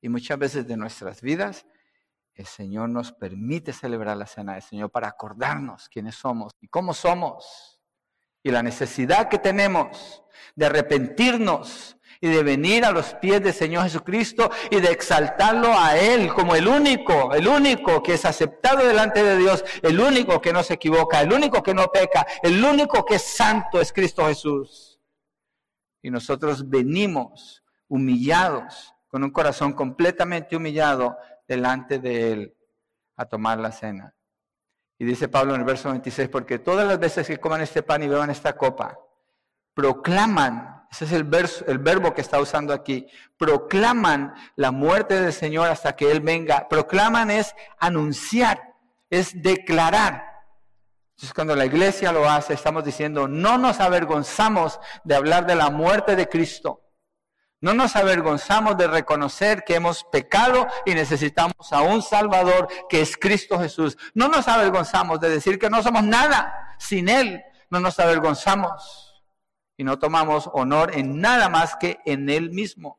y 0.00 0.08
muchas 0.08 0.38
veces 0.38 0.68
de 0.68 0.76
nuestras 0.76 1.22
vidas, 1.22 1.66
el 2.34 2.46
Señor 2.46 2.88
nos 2.88 3.10
permite 3.10 3.72
celebrar 3.72 4.16
la 4.16 4.26
cena 4.26 4.52
del 4.52 4.62
Señor 4.62 4.92
para 4.92 5.08
acordarnos 5.08 5.88
quiénes 5.88 6.14
somos 6.14 6.52
y 6.60 6.68
cómo 6.68 6.94
somos, 6.94 7.79
y 8.42 8.50
la 8.50 8.62
necesidad 8.62 9.28
que 9.28 9.38
tenemos 9.38 10.22
de 10.54 10.66
arrepentirnos 10.66 11.96
y 12.20 12.28
de 12.28 12.42
venir 12.42 12.84
a 12.84 12.92
los 12.92 13.14
pies 13.14 13.42
del 13.42 13.54
Señor 13.54 13.84
Jesucristo 13.84 14.50
y 14.70 14.80
de 14.80 14.90
exaltarlo 14.90 15.72
a 15.72 15.96
Él 15.96 16.32
como 16.34 16.54
el 16.54 16.68
único, 16.68 17.32
el 17.32 17.48
único 17.48 18.02
que 18.02 18.14
es 18.14 18.24
aceptado 18.26 18.86
delante 18.86 19.22
de 19.22 19.38
Dios, 19.38 19.64
el 19.82 19.98
único 19.98 20.40
que 20.40 20.52
no 20.52 20.62
se 20.62 20.74
equivoca, 20.74 21.20
el 21.20 21.32
único 21.32 21.62
que 21.62 21.72
no 21.72 21.86
peca, 21.86 22.26
el 22.42 22.62
único 22.62 23.04
que 23.04 23.14
es 23.14 23.22
santo 23.22 23.80
es 23.80 23.92
Cristo 23.92 24.26
Jesús. 24.26 25.00
Y 26.02 26.10
nosotros 26.10 26.68
venimos 26.68 27.62
humillados, 27.88 28.94
con 29.08 29.24
un 29.24 29.30
corazón 29.30 29.72
completamente 29.72 30.56
humillado 30.56 31.16
delante 31.48 31.98
de 31.98 32.32
Él 32.32 32.56
a 33.16 33.24
tomar 33.24 33.58
la 33.58 33.72
cena. 33.72 34.14
Y 35.00 35.04
dice 35.06 35.28
Pablo 35.28 35.54
en 35.54 35.62
el 35.62 35.66
verso 35.66 35.90
26, 35.90 36.28
porque 36.28 36.58
todas 36.60 36.86
las 36.86 37.00
veces 37.00 37.26
que 37.26 37.38
coman 37.38 37.62
este 37.62 37.82
pan 37.82 38.02
y 38.02 38.08
beban 38.08 38.28
esta 38.28 38.52
copa, 38.52 38.98
proclaman 39.74 40.80
ese 40.90 41.04
es 41.04 41.12
el, 41.12 41.24
verso, 41.24 41.64
el 41.68 41.78
verbo 41.78 42.12
que 42.12 42.20
está 42.20 42.40
usando 42.40 42.74
aquí. 42.74 43.06
Proclaman 43.38 44.34
la 44.56 44.72
muerte 44.72 45.20
del 45.20 45.32
Señor 45.32 45.68
hasta 45.68 45.94
que 45.94 46.10
Él 46.10 46.20
venga. 46.20 46.68
Proclaman 46.68 47.30
es 47.30 47.54
anunciar, 47.78 48.74
es 49.08 49.40
declarar. 49.40 50.24
Entonces 51.10 51.32
cuando 51.32 51.54
la 51.54 51.64
iglesia 51.64 52.12
lo 52.12 52.28
hace, 52.28 52.54
estamos 52.54 52.84
diciendo, 52.84 53.28
no 53.28 53.56
nos 53.56 53.78
avergonzamos 53.78 54.80
de 55.04 55.14
hablar 55.14 55.46
de 55.46 55.54
la 55.54 55.70
muerte 55.70 56.16
de 56.16 56.28
Cristo. 56.28 56.82
No 57.60 57.74
nos 57.74 57.94
avergonzamos 57.94 58.76
de 58.78 58.86
reconocer 58.86 59.64
que 59.64 59.74
hemos 59.74 60.04
pecado 60.04 60.66
y 60.86 60.94
necesitamos 60.94 61.72
a 61.72 61.82
un 61.82 62.00
Salvador 62.00 62.68
que 62.88 63.02
es 63.02 63.16
Cristo 63.16 63.58
Jesús. 63.58 63.98
No 64.14 64.28
nos 64.28 64.48
avergonzamos 64.48 65.20
de 65.20 65.28
decir 65.28 65.58
que 65.58 65.68
no 65.68 65.82
somos 65.82 66.02
nada 66.02 66.74
sin 66.78 67.08
Él. 67.08 67.42
No 67.68 67.80
nos 67.80 68.00
avergonzamos 68.00 69.22
y 69.76 69.84
no 69.84 69.98
tomamos 69.98 70.48
honor 70.54 70.96
en 70.96 71.20
nada 71.20 71.48
más 71.48 71.76
que 71.76 72.00
en 72.06 72.30
Él 72.30 72.50
mismo. 72.50 72.98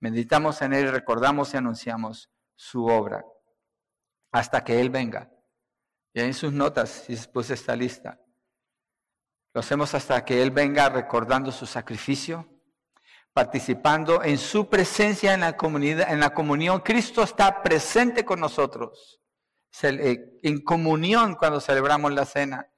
Meditamos 0.00 0.62
en 0.62 0.72
Él, 0.72 0.90
recordamos 0.90 1.52
y 1.52 1.56
anunciamos 1.56 2.30
su 2.54 2.86
obra 2.86 3.24
hasta 4.32 4.62
que 4.62 4.80
Él 4.80 4.90
venga. 4.90 5.30
Y 6.14 6.20
en 6.20 6.34
sus 6.34 6.52
notas, 6.52 6.90
si 6.90 7.16
puse 7.28 7.54
esta 7.54 7.74
lista. 7.76 8.20
Lo 9.52 9.60
hacemos 9.60 9.94
hasta 9.94 10.24
que 10.24 10.42
Él 10.42 10.50
venga 10.50 10.88
recordando 10.88 11.50
su 11.50 11.66
sacrificio, 11.66 12.48
participando 13.32 14.22
en 14.22 14.38
su 14.38 14.68
presencia 14.68 15.34
en 15.34 15.40
la 15.40 15.56
comunidad, 15.56 16.12
en 16.12 16.20
la 16.20 16.34
comunión. 16.34 16.80
Cristo 16.80 17.22
está 17.22 17.62
presente 17.62 18.24
con 18.24 18.40
nosotros, 18.40 19.20
eh, 19.82 20.38
en 20.42 20.62
comunión 20.62 21.36
cuando 21.36 21.60
celebramos 21.60 22.12
la 22.12 22.24
cena. 22.24 22.70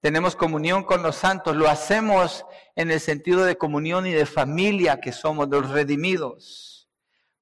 Tenemos 0.00 0.36
comunión 0.36 0.84
con 0.84 1.02
los 1.02 1.16
santos, 1.16 1.56
lo 1.56 1.68
hacemos 1.68 2.44
en 2.76 2.90
el 2.90 3.00
sentido 3.00 3.44
de 3.44 3.58
comunión 3.58 4.06
y 4.06 4.12
de 4.12 4.26
familia 4.26 5.00
que 5.00 5.10
somos, 5.10 5.48
los 5.48 5.70
redimidos. 5.70 6.88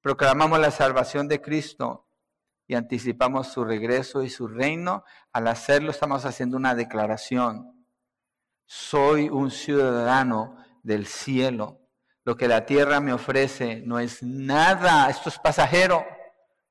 Proclamamos 0.01 0.59
la 0.59 0.71
salvación 0.71 1.27
de 1.27 1.41
Cristo 1.41 2.07
y 2.67 2.75
anticipamos 2.75 3.47
su 3.47 3.63
regreso 3.63 4.23
y 4.23 4.29
su 4.29 4.47
reino, 4.47 5.03
al 5.31 5.47
hacerlo 5.47 5.91
estamos 5.91 6.25
haciendo 6.25 6.57
una 6.57 6.73
declaración. 6.73 7.85
Soy 8.65 9.29
un 9.29 9.51
ciudadano 9.51 10.57
del 10.81 11.05
cielo. 11.05 11.84
Lo 12.25 12.35
que 12.35 12.47
la 12.47 12.65
tierra 12.65 12.99
me 12.99 13.13
ofrece 13.13 13.83
no 13.85 13.99
es 13.99 14.23
nada, 14.23 15.07
esto 15.11 15.29
es 15.29 15.37
pasajero. 15.37 16.03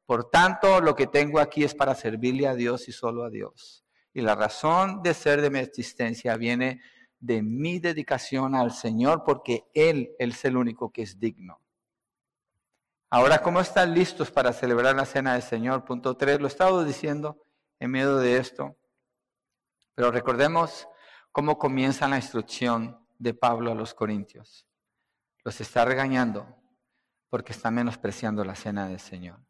Por 0.04 0.28
tanto, 0.28 0.80
lo 0.80 0.96
que 0.96 1.06
tengo 1.06 1.38
aquí 1.38 1.62
es 1.62 1.76
para 1.76 1.94
servirle 1.94 2.48
a 2.48 2.56
Dios 2.56 2.88
y 2.88 2.92
solo 2.92 3.22
a 3.22 3.30
Dios. 3.30 3.84
Y 4.12 4.20
la 4.20 4.34
razón 4.34 5.00
de 5.02 5.14
ser 5.14 5.40
de 5.40 5.50
mi 5.50 5.60
existencia 5.60 6.36
viene 6.36 6.82
de 7.20 7.40
mi 7.40 7.78
dedicación 7.78 8.56
al 8.56 8.72
Señor 8.72 9.22
porque 9.24 9.64
Él, 9.74 10.10
es 10.18 10.44
el 10.44 10.56
único 10.56 10.90
que 10.90 11.02
es 11.02 11.20
digno. 11.20 11.60
Ahora, 13.08 13.40
¿cómo 13.40 13.60
están 13.60 13.94
listos 13.94 14.32
para 14.32 14.52
celebrar 14.52 14.96
la 14.96 15.06
cena 15.06 15.34
del 15.34 15.42
Señor? 15.42 15.84
Punto 15.84 16.16
3, 16.16 16.40
lo 16.40 16.46
he 16.46 16.48
estado 16.48 16.84
diciendo 16.84 17.40
en 17.78 17.92
medio 17.92 18.16
de 18.16 18.38
esto, 18.38 18.76
pero 19.94 20.10
recordemos 20.10 20.88
cómo 21.30 21.56
comienza 21.58 22.08
la 22.08 22.16
instrucción 22.16 22.98
de 23.18 23.34
Pablo 23.34 23.70
a 23.70 23.76
los 23.76 23.94
Corintios. 23.94 24.66
Los 25.44 25.60
está 25.60 25.84
regañando 25.84 26.46
porque 27.28 27.52
está 27.52 27.70
menospreciando 27.70 28.44
la 28.44 28.54
cena 28.54 28.88
del 28.88 29.00
Señor. 29.00 29.40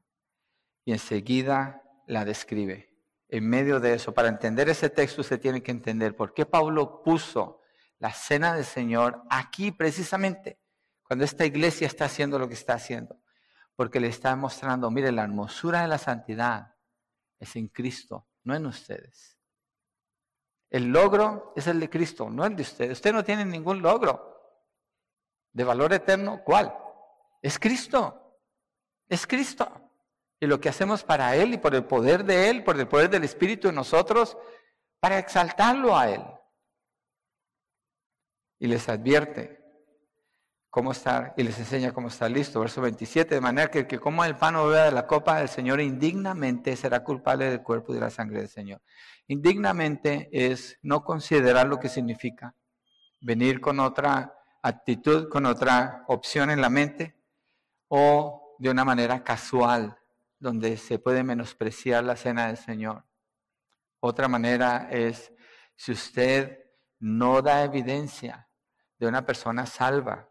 Y 0.84 0.92
enseguida 0.92 1.82
la 2.06 2.24
describe. 2.24 2.90
En 3.28 3.48
medio 3.48 3.80
de 3.80 3.94
eso, 3.94 4.12
para 4.12 4.28
entender 4.28 4.68
ese 4.68 4.90
texto, 4.90 5.22
usted 5.22 5.40
tiene 5.40 5.62
que 5.62 5.70
entender 5.70 6.14
por 6.14 6.34
qué 6.34 6.44
Pablo 6.44 7.02
puso 7.02 7.60
la 7.98 8.12
cena 8.12 8.54
del 8.54 8.64
Señor 8.64 9.22
aquí 9.30 9.72
precisamente, 9.72 10.60
cuando 11.04 11.24
esta 11.24 11.46
iglesia 11.46 11.86
está 11.86 12.04
haciendo 12.04 12.38
lo 12.38 12.48
que 12.48 12.54
está 12.54 12.74
haciendo 12.74 13.18
porque 13.76 14.00
le 14.00 14.08
está 14.08 14.34
mostrando, 14.36 14.90
mire, 14.90 15.10
la 15.12 15.24
hermosura 15.24 15.82
de 15.82 15.88
la 15.88 15.98
santidad 15.98 16.74
es 17.38 17.56
en 17.56 17.68
Cristo, 17.68 18.28
no 18.44 18.54
en 18.54 18.66
ustedes. 18.66 19.38
El 20.70 20.86
logro 20.86 21.52
es 21.56 21.66
el 21.66 21.80
de 21.80 21.90
Cristo, 21.90 22.30
no 22.30 22.46
el 22.46 22.56
de 22.56 22.62
ustedes. 22.62 22.92
Usted 22.92 23.12
no 23.12 23.24
tiene 23.24 23.44
ningún 23.44 23.82
logro 23.82 24.33
de 25.54 25.64
valor 25.64 25.94
eterno. 25.94 26.42
¿Cuál? 26.44 26.76
Es 27.40 27.58
Cristo. 27.58 28.38
Es 29.08 29.26
Cristo. 29.26 29.90
Y 30.38 30.46
lo 30.46 30.60
que 30.60 30.68
hacemos 30.68 31.02
para 31.02 31.34
Él 31.36 31.54
y 31.54 31.58
por 31.58 31.74
el 31.74 31.84
poder 31.84 32.24
de 32.24 32.50
Él, 32.50 32.62
por 32.62 32.78
el 32.78 32.86
poder 32.86 33.08
del 33.08 33.24
Espíritu 33.24 33.68
en 33.68 33.76
nosotros, 33.76 34.36
para 35.00 35.18
exaltarlo 35.18 35.96
a 35.96 36.10
Él. 36.10 36.22
Y 38.58 38.66
les 38.66 38.88
advierte, 38.90 39.64
cómo 40.74 40.90
estar 40.90 41.34
y 41.36 41.44
les 41.44 41.56
enseña 41.56 41.92
cómo 41.92 42.08
estar 42.08 42.28
listo. 42.28 42.58
Verso 42.58 42.80
27, 42.80 43.36
de 43.36 43.40
manera 43.40 43.70
que 43.70 43.78
el 43.78 43.86
que 43.86 44.00
coma 44.00 44.26
el 44.26 44.34
pan 44.34 44.56
o 44.56 44.66
beba 44.66 44.86
de 44.86 44.90
la 44.90 45.06
copa 45.06 45.38
del 45.38 45.48
Señor 45.48 45.80
indignamente 45.80 46.74
será 46.74 47.04
culpable 47.04 47.48
del 47.48 47.62
cuerpo 47.62 47.92
y 47.92 47.94
de 47.94 48.00
la 48.00 48.10
sangre 48.10 48.40
del 48.40 48.48
Señor. 48.48 48.82
Indignamente 49.28 50.28
es 50.32 50.76
no 50.82 51.04
considerar 51.04 51.68
lo 51.68 51.78
que 51.78 51.88
significa, 51.88 52.56
venir 53.20 53.60
con 53.60 53.78
otra 53.78 54.36
actitud, 54.68 55.28
con 55.28 55.46
otra 55.46 56.04
opción 56.08 56.50
en 56.50 56.60
la 56.60 56.70
mente 56.70 57.16
o 57.88 58.56
de 58.58 58.70
una 58.70 58.84
manera 58.84 59.22
casual, 59.22 59.98
donde 60.38 60.76
se 60.76 60.98
puede 60.98 61.22
menospreciar 61.22 62.04
la 62.04 62.16
cena 62.16 62.48
del 62.48 62.56
Señor. 62.56 63.04
Otra 64.00 64.28
manera 64.28 64.88
es 64.90 65.32
si 65.76 65.92
usted 65.92 66.58
no 66.98 67.42
da 67.42 67.64
evidencia 67.64 68.48
de 68.98 69.06
una 69.06 69.24
persona 69.24 69.66
salva, 69.66 70.28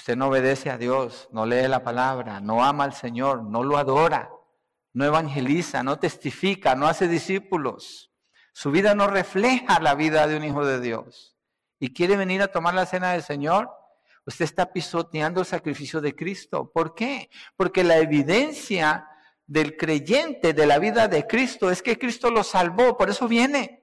Usted 0.00 0.16
no 0.16 0.28
obedece 0.28 0.70
a 0.70 0.78
Dios, 0.78 1.28
no 1.30 1.44
lee 1.44 1.68
la 1.68 1.84
palabra, 1.84 2.40
no 2.40 2.64
ama 2.64 2.84
al 2.84 2.94
Señor, 2.94 3.42
no 3.42 3.62
lo 3.62 3.76
adora, 3.76 4.30
no 4.94 5.04
evangeliza, 5.04 5.82
no 5.82 5.98
testifica, 5.98 6.74
no 6.74 6.86
hace 6.86 7.06
discípulos. 7.06 8.10
Su 8.54 8.70
vida 8.70 8.94
no 8.94 9.08
refleja 9.08 9.78
la 9.78 9.94
vida 9.94 10.26
de 10.26 10.38
un 10.38 10.44
hijo 10.44 10.64
de 10.64 10.80
Dios. 10.80 11.36
Y 11.80 11.92
quiere 11.92 12.16
venir 12.16 12.42
a 12.42 12.52
tomar 12.52 12.74
la 12.74 12.86
cena 12.86 13.12
del 13.12 13.24
Señor. 13.24 13.68
Usted 14.26 14.44
está 14.44 14.72
pisoteando 14.72 15.40
el 15.40 15.46
sacrificio 15.46 16.00
de 16.00 16.14
Cristo. 16.14 16.70
¿Por 16.72 16.94
qué? 16.94 17.30
Porque 17.56 17.82
la 17.82 17.98
evidencia 17.98 19.08
del 19.46 19.76
creyente 19.76 20.52
de 20.52 20.66
la 20.66 20.78
vida 20.78 21.08
de 21.08 21.26
Cristo 21.26 21.72
es 21.72 21.82
que 21.82 21.98
Cristo 21.98 22.30
lo 22.30 22.44
salvó, 22.44 22.96
por 22.96 23.10
eso 23.10 23.26
viene. 23.26 23.82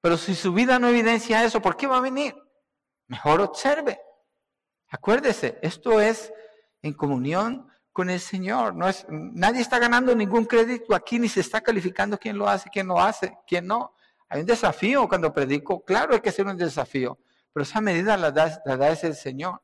Pero 0.00 0.16
si 0.16 0.34
su 0.34 0.54
vida 0.54 0.78
no 0.78 0.88
evidencia 0.88 1.44
eso, 1.44 1.60
¿por 1.60 1.76
qué 1.76 1.86
va 1.86 1.98
a 1.98 2.00
venir? 2.00 2.34
Mejor 3.08 3.42
observe. 3.42 4.00
Acuérdese, 4.88 5.58
esto 5.62 6.00
es 6.00 6.32
en 6.80 6.94
comunión 6.94 7.68
con 7.92 8.08
el 8.08 8.20
Señor. 8.20 8.74
No 8.74 8.88
es, 8.88 9.04
nadie 9.08 9.60
está 9.60 9.78
ganando 9.78 10.14
ningún 10.14 10.44
crédito 10.44 10.94
aquí, 10.94 11.18
ni 11.18 11.28
se 11.28 11.40
está 11.40 11.60
calificando 11.60 12.18
quién 12.18 12.38
lo 12.38 12.48
hace, 12.48 12.70
quién 12.70 12.86
lo 12.86 12.98
hace, 12.98 13.36
quién 13.46 13.66
no. 13.66 13.94
Hay 14.28 14.40
un 14.40 14.46
desafío 14.46 15.06
cuando 15.08 15.32
predico, 15.32 15.84
claro 15.84 16.14
hay 16.14 16.20
que 16.20 16.30
hacer 16.30 16.46
un 16.46 16.56
desafío, 16.56 17.18
pero 17.52 17.62
esa 17.62 17.80
medida 17.80 18.16
la 18.16 18.30
da, 18.30 18.88
el 18.90 19.14
Señor. 19.14 19.62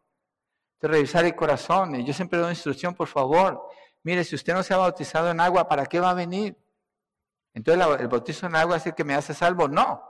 De 0.80 0.88
revisar 0.88 1.24
el 1.24 1.34
corazón. 1.34 1.96
Y 1.96 2.04
yo 2.04 2.12
siempre 2.12 2.38
doy 2.38 2.50
instrucción, 2.50 2.94
por 2.94 3.08
favor. 3.08 3.68
Mire, 4.04 4.22
si 4.24 4.36
usted 4.36 4.54
no 4.54 4.62
se 4.62 4.74
ha 4.74 4.76
bautizado 4.76 5.30
en 5.30 5.40
agua, 5.40 5.66
¿para 5.66 5.86
qué 5.86 5.98
va 5.98 6.10
a 6.10 6.14
venir? 6.14 6.56
Entonces 7.52 8.00
el 8.00 8.08
bautizo 8.08 8.46
en 8.46 8.54
agua 8.54 8.76
es 8.76 8.86
el 8.86 8.94
que 8.94 9.04
me 9.04 9.14
hace 9.14 9.34
salvo. 9.34 9.66
No 9.68 10.08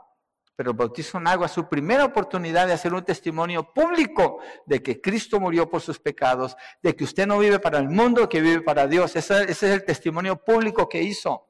pero 0.58 0.72
el 0.72 0.76
bautizo 0.76 1.18
en 1.18 1.28
agua 1.28 1.46
es 1.46 1.52
su 1.52 1.68
primera 1.68 2.04
oportunidad 2.04 2.66
de 2.66 2.72
hacer 2.72 2.92
un 2.92 3.04
testimonio 3.04 3.72
público 3.72 4.40
de 4.66 4.82
que 4.82 5.00
Cristo 5.00 5.38
murió 5.38 5.70
por 5.70 5.80
sus 5.80 6.00
pecados, 6.00 6.56
de 6.82 6.96
que 6.96 7.04
usted 7.04 7.28
no 7.28 7.38
vive 7.38 7.60
para 7.60 7.78
el 7.78 7.88
mundo, 7.88 8.28
que 8.28 8.40
vive 8.40 8.62
para 8.62 8.88
Dios. 8.88 9.14
Ese, 9.14 9.44
ese 9.44 9.52
es 9.52 9.62
el 9.62 9.84
testimonio 9.84 10.34
público 10.42 10.88
que 10.88 11.00
hizo. 11.00 11.46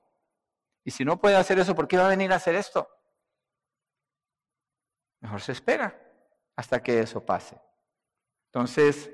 Y 0.85 0.91
si 0.91 1.07
no 1.07 1.19
puede 1.19 1.37
hacer 1.37 1.59
eso, 1.59 1.75
¿por 1.75 1.89
qué 1.89 1.97
va 1.97 2.05
a 2.05 2.11
venir 2.11 2.31
a 2.35 2.37
hacer 2.37 2.55
esto? 2.55 2.87
Mejor 5.21 5.41
se 5.41 5.53
espera 5.53 6.08
hasta 6.59 6.83
que 6.83 6.99
eso 6.99 7.25
pase. 7.25 7.57
Entonces, 8.47 9.13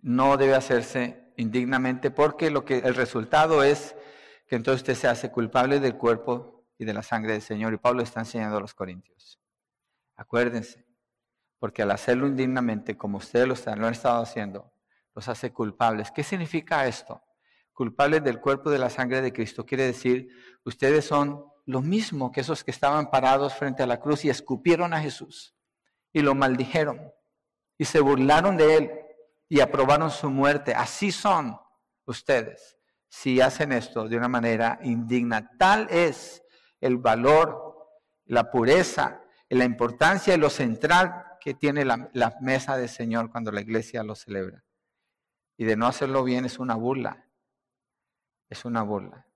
no 0.00 0.36
debe 0.36 0.54
hacerse 0.54 1.32
indignamente 1.38 2.10
porque 2.10 2.50
lo 2.50 2.66
que 2.66 2.80
el 2.80 2.94
resultado 2.94 3.62
es 3.62 3.96
que 4.46 4.56
entonces 4.56 4.82
usted 4.82 4.94
se 4.94 5.08
hace 5.08 5.30
culpable 5.30 5.80
del 5.80 5.96
cuerpo 5.96 6.66
y 6.76 6.84
de 6.84 6.92
la 6.92 7.02
sangre 7.02 7.32
del 7.32 7.40
Señor. 7.40 7.72
Y 7.72 7.78
Pablo 7.78 8.02
está 8.02 8.20
enseñando 8.20 8.58
a 8.58 8.60
los 8.60 8.74
corintios. 8.74 9.40
Acuérdense, 10.14 10.84
porque 11.58 11.80
al 11.80 11.90
hacerlo 11.90 12.26
indignamente, 12.26 12.98
como 12.98 13.16
ustedes 13.16 13.48
lo, 13.48 13.72
han 13.72 13.84
estado 13.90 14.20
haciendo, 14.22 14.70
los 15.14 15.26
hace 15.26 15.54
culpables. 15.54 16.10
¿Qué 16.10 16.22
significa 16.22 16.86
esto? 16.86 17.22
Culpables 17.72 18.22
del 18.22 18.40
cuerpo 18.40 18.68
y 18.68 18.74
de 18.74 18.78
la 18.78 18.90
sangre 18.90 19.22
de 19.22 19.32
Cristo. 19.32 19.64
Quiere 19.64 19.84
decir, 19.84 20.28
ustedes 20.66 21.06
son 21.06 21.46
lo 21.64 21.80
mismo 21.80 22.30
que 22.30 22.42
esos 22.42 22.62
que 22.62 22.72
estaban 22.72 23.10
parados 23.10 23.54
frente 23.54 23.82
a 23.82 23.86
la 23.86 23.98
cruz 23.98 24.26
y 24.26 24.28
escupieron 24.28 24.92
a 24.92 25.00
Jesús 25.00 25.54
y 26.18 26.22
lo 26.22 26.34
maldijeron 26.34 27.12
y 27.78 27.84
se 27.84 28.00
burlaron 28.00 28.56
de 28.56 28.76
él 28.76 28.90
y 29.48 29.60
aprobaron 29.60 30.10
su 30.10 30.28
muerte. 30.28 30.74
Así 30.74 31.12
son 31.12 31.58
ustedes 32.04 32.76
si 33.08 33.40
hacen 33.40 33.72
esto 33.72 34.08
de 34.08 34.16
una 34.16 34.28
manera 34.28 34.80
indigna. 34.82 35.56
Tal 35.56 35.88
es 35.90 36.42
el 36.80 36.98
valor, 36.98 37.88
la 38.26 38.50
pureza, 38.50 39.22
la 39.48 39.64
importancia 39.64 40.34
y 40.34 40.38
lo 40.38 40.50
central 40.50 41.24
que 41.40 41.54
tiene 41.54 41.84
la, 41.84 42.10
mesa 42.40 42.76
del 42.76 42.88
Señor 42.88 43.30
cuando 43.30 43.52
la 43.52 43.60
iglesia 43.60 44.02
lo 44.02 44.16
celebra. 44.16 44.64
Y 45.56 45.64
de 45.64 45.76
no 45.76 45.86
hacerlo 45.86 46.24
bien 46.24 46.44
es 46.44 46.58
una 46.58 46.74
burla. 46.74 47.26
Es 48.50 48.64
una 48.64 48.82
burla. 48.82 49.27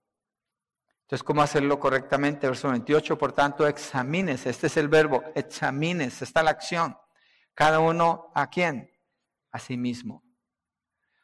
Entonces, 1.12 1.24
¿cómo 1.24 1.42
hacerlo 1.42 1.78
correctamente? 1.78 2.46
Verso 2.46 2.70
28, 2.70 3.18
por 3.18 3.34
tanto, 3.34 3.66
examines, 3.66 4.46
este 4.46 4.68
es 4.68 4.78
el 4.78 4.88
verbo, 4.88 5.22
examines, 5.34 6.22
está 6.22 6.42
la 6.42 6.52
acción. 6.52 6.96
Cada 7.52 7.80
uno 7.80 8.32
a 8.34 8.48
quién? 8.48 8.90
A 9.50 9.58
sí 9.58 9.76
mismo. 9.76 10.24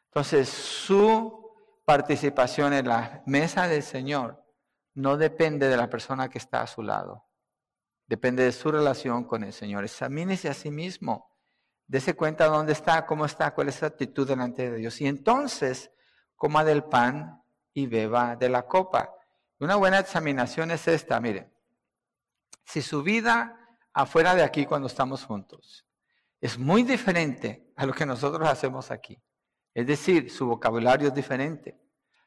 Entonces, 0.05 0.47
su 0.47 1.43
participación 1.85 2.73
en 2.73 2.87
la 2.87 3.23
mesa 3.25 3.67
del 3.67 3.81
Señor 3.81 4.45
no 4.93 5.17
depende 5.17 5.67
de 5.67 5.77
la 5.77 5.89
persona 5.89 6.29
que 6.29 6.37
está 6.37 6.61
a 6.61 6.67
su 6.67 6.83
lado. 6.83 7.25
Depende 8.05 8.43
de 8.43 8.51
su 8.51 8.71
relación 8.71 9.23
con 9.23 9.43
el 9.43 9.53
Señor. 9.53 9.85
Examínese 9.85 10.49
a 10.49 10.53
sí 10.53 10.69
mismo. 10.69 11.35
Dese 11.87 12.13
cuenta 12.13 12.45
dónde 12.45 12.73
está, 12.73 13.07
cómo 13.07 13.25
está, 13.25 13.55
cuál 13.55 13.69
es 13.69 13.75
su 13.77 13.87
actitud 13.87 14.27
delante 14.27 14.69
de 14.69 14.77
Dios. 14.77 15.01
Y 15.01 15.07
entonces, 15.07 15.89
coma 16.35 16.63
del 16.63 16.83
pan 16.83 17.41
y 17.73 17.87
beba 17.87 18.35
de 18.35 18.49
la 18.49 18.67
copa. 18.67 19.15
Una 19.59 19.75
buena 19.75 19.99
examinación 19.99 20.71
es 20.71 20.87
esta, 20.87 21.19
mire. 21.19 21.51
Si 22.63 22.81
su 22.81 23.03
vida 23.03 23.77
afuera 23.93 24.33
de 24.33 24.43
aquí 24.43 24.65
cuando 24.65 24.87
estamos 24.87 25.25
juntos 25.25 25.85
es 26.39 26.57
muy 26.57 26.83
diferente 26.83 27.73
a 27.75 27.85
lo 27.85 27.91
que 27.91 28.05
nosotros 28.05 28.47
hacemos 28.47 28.89
aquí, 28.89 29.21
es 29.73 29.85
decir, 29.85 30.31
su 30.31 30.47
vocabulario 30.47 31.09
es 31.09 31.13
diferente, 31.13 31.77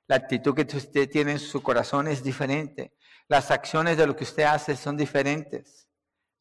la 0.06 0.16
actitud 0.16 0.54
que 0.54 0.76
usted 0.76 1.08
tiene 1.08 1.32
en 1.32 1.38
su 1.38 1.62
corazón 1.62 2.06
es 2.08 2.22
diferente, 2.22 2.92
las 3.28 3.50
acciones 3.50 3.96
de 3.96 4.06
lo 4.06 4.14
que 4.14 4.24
usted 4.24 4.42
hace 4.42 4.76
son 4.76 4.98
diferentes, 4.98 5.88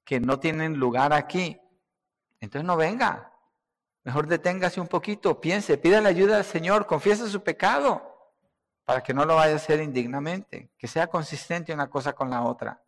que 0.04 0.20
no 0.20 0.39
tienen 0.39 0.78
lugar 0.78 1.14
aquí, 1.14 1.58
entonces 2.42 2.66
no 2.66 2.76
venga. 2.76 3.32
Mejor 4.04 4.28
deténgase 4.28 4.82
un 4.82 4.88
poquito, 4.88 5.39
piense, 5.39 5.78
pida 5.78 6.02
la 6.02 6.10
ayuda 6.10 6.36
del 6.36 6.46
Señor, 6.46 6.86
confiese 6.86 7.30
su 7.30 7.44
pecado 7.44 8.11
para 8.86 9.01
que 9.01 9.13
no 9.13 9.25
lo 9.25 9.36
vaya 9.36 9.53
a 9.53 9.57
hacer 9.57 9.82
indignamente, 9.82 10.71
que 10.77 10.88
sea 10.88 11.07
consistente 11.07 11.73
una 11.73 11.89
cosa 11.89 12.13
con 12.13 12.29
la 12.29 12.43
otra. 12.43 12.84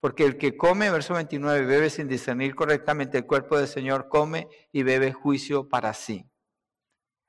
Porque 0.00 0.24
el 0.24 0.38
que 0.38 0.56
come, 0.56 0.90
verso 0.90 1.14
29, 1.14 1.66
bebe 1.66 1.90
sin 1.90 2.08
discernir 2.08 2.54
correctamente 2.54 3.18
el 3.18 3.26
cuerpo 3.26 3.58
del 3.58 3.68
Señor, 3.68 4.08
come 4.08 4.48
y 4.72 4.82
bebe 4.82 5.12
juicio 5.12 5.68
para 5.68 5.92
sí. 5.92 6.30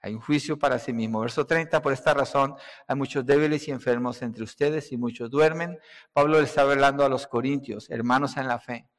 Hay 0.02 0.16
un 0.16 0.22
juicio 0.22 0.58
para 0.58 0.80
sí 0.80 0.94
mismo. 0.94 1.20
Verso 1.20 1.46
30, 1.46 1.82
por 1.82 1.94
esta 1.94 2.14
razón 2.14 2.56
hay 2.88 2.96
muchos 2.96 3.26
débiles 3.26 3.68
y 3.68 3.72
enfermos 3.72 4.22
entre 4.22 4.44
ustedes 4.44 4.92
y 4.92 4.98
muchos 4.98 5.30
duermen. 5.30 5.78
Pablo 6.14 6.40
le 6.40 6.46
estaba 6.46 6.72
hablando 6.72 7.06
a 7.06 7.10
los 7.10 7.28
corintios, 7.28 7.90
hermanos 7.90 8.38
en 8.38 8.48
la 8.48 8.60
fe. 8.60 8.90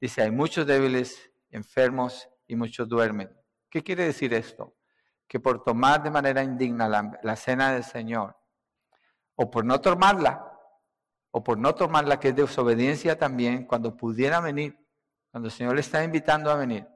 Dice, 0.00 0.22
hay 0.22 0.30
muchos 0.30 0.66
débiles, 0.66 1.32
enfermos 1.50 2.28
y 2.46 2.54
muchos 2.54 2.88
duermen. 2.88 3.30
¿Qué 3.70 3.82
quiere 3.82 4.04
decir 4.04 4.34
esto? 4.34 4.76
Que 5.32 5.40
por 5.40 5.64
tomar 5.64 6.02
de 6.02 6.10
manera 6.10 6.42
indigna 6.42 6.86
la, 7.22 7.36
cena 7.36 7.72
del 7.72 7.84
Señor, 7.84 8.36
o 9.34 9.50
por 9.50 9.64
no 9.64 9.80
tomarla, 9.80 10.46
o 11.30 11.42
por 11.42 11.56
no 11.56 11.74
tomarla, 11.74 12.20
que 12.20 12.28
es 12.28 12.36
desobediencia 12.36 13.18
también, 13.18 13.64
cuando 13.64 13.96
pudiera 13.96 14.40
venir, 14.40 14.78
cuando 15.30 15.48
el 15.48 15.54
Señor 15.54 15.74
le 15.74 15.80
está 15.80 16.04
invitando 16.04 16.50
a 16.50 16.56
venir, 16.56 16.86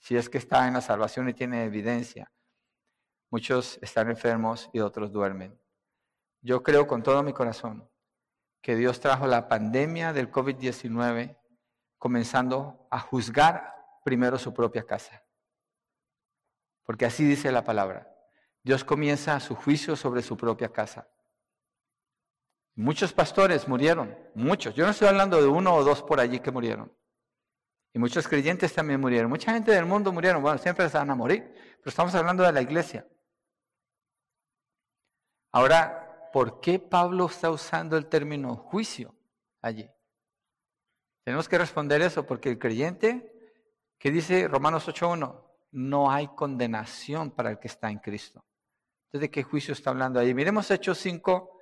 si 0.00 0.16
es 0.16 0.28
que 0.28 0.38
está 0.38 0.66
en 0.66 0.74
la 0.74 0.80
salvación 0.80 1.28
y 1.28 1.34
tiene 1.34 1.62
evidencia, 1.62 2.32
muchos 3.30 3.78
están 3.80 4.10
enfermos 4.10 4.68
y 4.72 4.80
otros 4.80 5.12
duermen. 5.12 5.56
Yo 6.42 6.64
creo 6.64 6.88
con 6.88 7.04
todo 7.04 7.22
mi 7.22 7.32
corazón 7.32 7.88
que 8.62 8.74
Dios 8.74 8.98
trajo 8.98 9.28
la 9.28 9.46
pandemia 9.46 10.12
del 10.12 10.32
COVID-19 10.32 11.38
comenzando 11.98 12.88
a 12.90 12.98
juzgar 12.98 13.76
primero 14.02 14.38
su 14.38 14.52
propia 14.52 14.84
casa. 14.84 15.22
Porque 16.86 17.04
así 17.04 17.24
dice 17.24 17.52
la 17.52 17.64
palabra. 17.64 18.10
Dios 18.62 18.84
comienza 18.84 19.38
su 19.40 19.54
juicio 19.54 19.96
sobre 19.96 20.22
su 20.22 20.36
propia 20.36 20.72
casa. 20.72 21.08
Muchos 22.76 23.12
pastores 23.12 23.68
murieron, 23.68 24.16
muchos. 24.34 24.74
Yo 24.74 24.84
no 24.84 24.92
estoy 24.92 25.08
hablando 25.08 25.40
de 25.40 25.48
uno 25.48 25.74
o 25.74 25.84
dos 25.84 26.02
por 26.02 26.20
allí 26.20 26.40
que 26.40 26.50
murieron. 26.50 26.92
Y 27.92 27.98
muchos 27.98 28.28
creyentes 28.28 28.72
también 28.72 29.00
murieron. 29.00 29.30
Mucha 29.30 29.52
gente 29.52 29.72
del 29.72 29.86
mundo 29.86 30.12
murieron. 30.12 30.42
Bueno, 30.42 30.58
siempre 30.58 30.88
se 30.88 30.98
van 30.98 31.10
a 31.10 31.14
morir. 31.14 31.50
Pero 31.78 31.88
estamos 31.88 32.14
hablando 32.14 32.42
de 32.42 32.52
la 32.52 32.60
iglesia. 32.60 33.06
Ahora, 35.52 36.30
¿por 36.32 36.60
qué 36.60 36.78
Pablo 36.78 37.26
está 37.26 37.50
usando 37.50 37.96
el 37.96 38.06
término 38.06 38.56
juicio 38.56 39.14
allí? 39.62 39.90
Tenemos 41.24 41.48
que 41.48 41.56
responder 41.56 42.02
eso 42.02 42.26
porque 42.26 42.50
el 42.50 42.58
creyente, 42.58 43.32
que 43.98 44.10
dice 44.10 44.46
Romanos 44.46 44.86
8.1, 44.86 45.45
no 45.72 46.10
hay 46.10 46.28
condenación 46.28 47.30
para 47.30 47.50
el 47.50 47.58
que 47.58 47.68
está 47.68 47.90
en 47.90 47.98
Cristo. 47.98 48.44
Entonces, 49.06 49.28
¿de 49.28 49.30
qué 49.30 49.42
juicio 49.42 49.72
está 49.72 49.90
hablando 49.90 50.18
ahí? 50.18 50.34
Miremos 50.34 50.70
Hechos 50.70 50.98
5, 50.98 51.58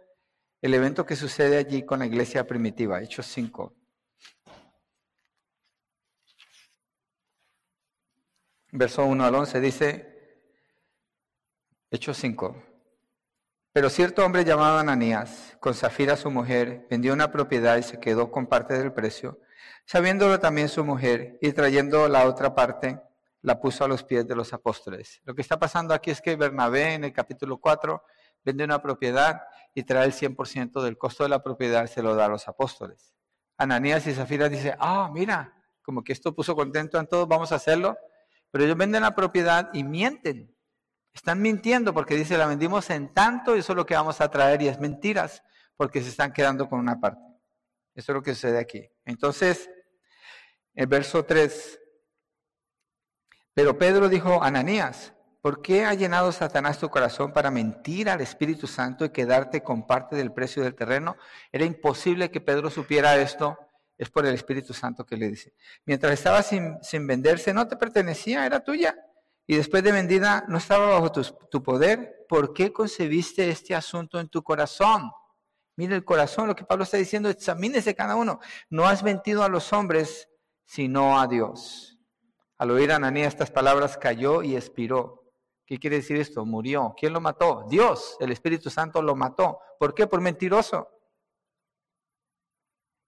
el 0.62 0.74
evento 0.74 1.04
que 1.04 1.16
sucede 1.16 1.58
allí 1.58 1.84
con 1.84 1.98
la 1.98 2.06
iglesia 2.06 2.46
primitiva, 2.46 3.02
Hechos 3.02 3.26
5. 3.26 3.74
Verso 8.72 9.04
1 9.04 9.24
al 9.24 9.34
11 9.34 9.60
dice, 9.60 10.14
Hechos 11.90 12.16
5. 12.16 12.56
Pero 13.72 13.90
cierto 13.90 14.24
hombre 14.24 14.44
llamado 14.44 14.78
Ananías, 14.78 15.56
con 15.60 15.74
Zafira 15.74 16.16
su 16.16 16.30
mujer, 16.30 16.86
vendió 16.90 17.12
una 17.12 17.30
propiedad 17.30 17.76
y 17.76 17.82
se 17.82 18.00
quedó 18.00 18.30
con 18.30 18.46
parte 18.46 18.74
del 18.74 18.92
precio, 18.92 19.40
sabiéndolo 19.84 20.40
también 20.40 20.68
su 20.68 20.84
mujer, 20.84 21.38
y 21.40 21.52
trayendo 21.52 22.08
la 22.08 22.26
otra 22.26 22.54
parte, 22.54 23.00
la 23.44 23.60
puso 23.60 23.84
a 23.84 23.88
los 23.88 24.02
pies 24.02 24.26
de 24.26 24.34
los 24.34 24.54
apóstoles. 24.54 25.20
Lo 25.24 25.34
que 25.34 25.42
está 25.42 25.58
pasando 25.58 25.92
aquí 25.92 26.10
es 26.10 26.22
que 26.22 26.34
Bernabé 26.34 26.94
en 26.94 27.04
el 27.04 27.12
capítulo 27.12 27.58
4 27.58 28.02
vende 28.42 28.64
una 28.64 28.80
propiedad 28.80 29.42
y 29.74 29.82
trae 29.82 30.06
el 30.06 30.14
100% 30.14 30.82
del 30.82 30.96
costo 30.96 31.24
de 31.24 31.28
la 31.28 31.42
propiedad, 31.42 31.86
se 31.86 32.02
lo 32.02 32.14
da 32.14 32.24
a 32.24 32.28
los 32.28 32.48
apóstoles. 32.48 33.14
Ananías 33.58 34.06
y 34.06 34.14
Zafira 34.14 34.48
dice, 34.48 34.74
ah, 34.78 35.10
mira, 35.12 35.62
como 35.82 36.02
que 36.02 36.14
esto 36.14 36.34
puso 36.34 36.56
contento 36.56 36.98
a 36.98 37.04
todos, 37.04 37.28
vamos 37.28 37.52
a 37.52 37.56
hacerlo. 37.56 37.98
Pero 38.50 38.64
ellos 38.64 38.78
venden 38.78 39.02
la 39.02 39.14
propiedad 39.14 39.68
y 39.74 39.84
mienten. 39.84 40.56
Están 41.12 41.42
mintiendo 41.42 41.92
porque 41.92 42.14
dice, 42.14 42.38
la 42.38 42.46
vendimos 42.46 42.88
en 42.88 43.12
tanto 43.12 43.54
y 43.54 43.58
eso 43.58 43.74
es 43.74 43.76
lo 43.76 43.84
que 43.84 43.94
vamos 43.94 44.22
a 44.22 44.30
traer 44.30 44.62
y 44.62 44.68
es 44.68 44.80
mentiras 44.80 45.42
porque 45.76 46.00
se 46.00 46.08
están 46.08 46.32
quedando 46.32 46.66
con 46.66 46.78
una 46.78 46.98
parte. 46.98 47.20
Eso 47.94 48.12
es 48.12 48.16
lo 48.16 48.22
que 48.22 48.34
sucede 48.34 48.58
aquí. 48.58 48.88
Entonces, 49.04 49.68
el 50.72 50.86
verso 50.86 51.26
3 51.26 51.80
pero 53.54 53.78
Pedro 53.78 54.08
dijo, 54.08 54.42
Ananías, 54.42 55.14
¿por 55.40 55.62
qué 55.62 55.84
ha 55.84 55.94
llenado 55.94 56.32
Satanás 56.32 56.78
tu 56.78 56.90
corazón 56.90 57.32
para 57.32 57.52
mentir 57.52 58.10
al 58.10 58.20
Espíritu 58.20 58.66
Santo 58.66 59.04
y 59.04 59.10
quedarte 59.10 59.62
con 59.62 59.86
parte 59.86 60.16
del 60.16 60.32
precio 60.32 60.64
del 60.64 60.74
terreno? 60.74 61.16
Era 61.52 61.64
imposible 61.64 62.32
que 62.32 62.40
Pedro 62.40 62.68
supiera 62.68 63.16
esto. 63.16 63.56
Es 63.96 64.10
por 64.10 64.26
el 64.26 64.34
Espíritu 64.34 64.74
Santo 64.74 65.06
que 65.06 65.16
le 65.16 65.28
dice. 65.28 65.54
Mientras 65.86 66.12
estaba 66.14 66.42
sin, 66.42 67.06
venderse, 67.06 67.54
no 67.54 67.68
te 67.68 67.76
pertenecía, 67.76 68.44
era 68.44 68.58
tuya. 68.58 68.96
Y 69.46 69.56
después 69.56 69.84
de 69.84 69.92
vendida, 69.92 70.44
no 70.48 70.58
estaba 70.58 70.88
bajo 70.88 71.12
tu, 71.12 71.22
tu 71.48 71.62
poder. 71.62 72.26
¿Por 72.28 72.52
qué 72.52 72.72
concebiste 72.72 73.48
este 73.50 73.74
asunto 73.76 74.18
en 74.18 74.28
tu 74.28 74.42
corazón? 74.42 75.12
Mire 75.76 75.94
el 75.94 76.04
corazón, 76.04 76.48
lo 76.48 76.56
que 76.56 76.64
Pablo 76.64 76.82
está 76.82 76.96
diciendo, 76.96 77.28
examínese 77.28 77.94
cada 77.94 78.16
uno. 78.16 78.40
No 78.68 78.86
has 78.86 79.04
mentido 79.04 79.44
a 79.44 79.48
los 79.48 79.72
hombres, 79.72 80.28
sino 80.64 81.20
a 81.20 81.28
Dios. 81.28 81.93
Al 82.64 82.70
oír 82.70 82.92
a 82.92 82.96
Ananías 82.96 83.34
estas 83.34 83.50
palabras 83.50 83.98
cayó 83.98 84.42
y 84.42 84.56
expiró. 84.56 85.30
¿Qué 85.66 85.78
quiere 85.78 85.96
decir 85.96 86.16
esto? 86.16 86.46
Murió. 86.46 86.94
¿Quién 86.98 87.12
lo 87.12 87.20
mató? 87.20 87.66
Dios, 87.68 88.16
el 88.20 88.32
Espíritu 88.32 88.70
Santo 88.70 89.02
lo 89.02 89.14
mató. 89.14 89.58
¿Por 89.78 89.94
qué? 89.94 90.06
Por 90.06 90.22
mentiroso. 90.22 90.88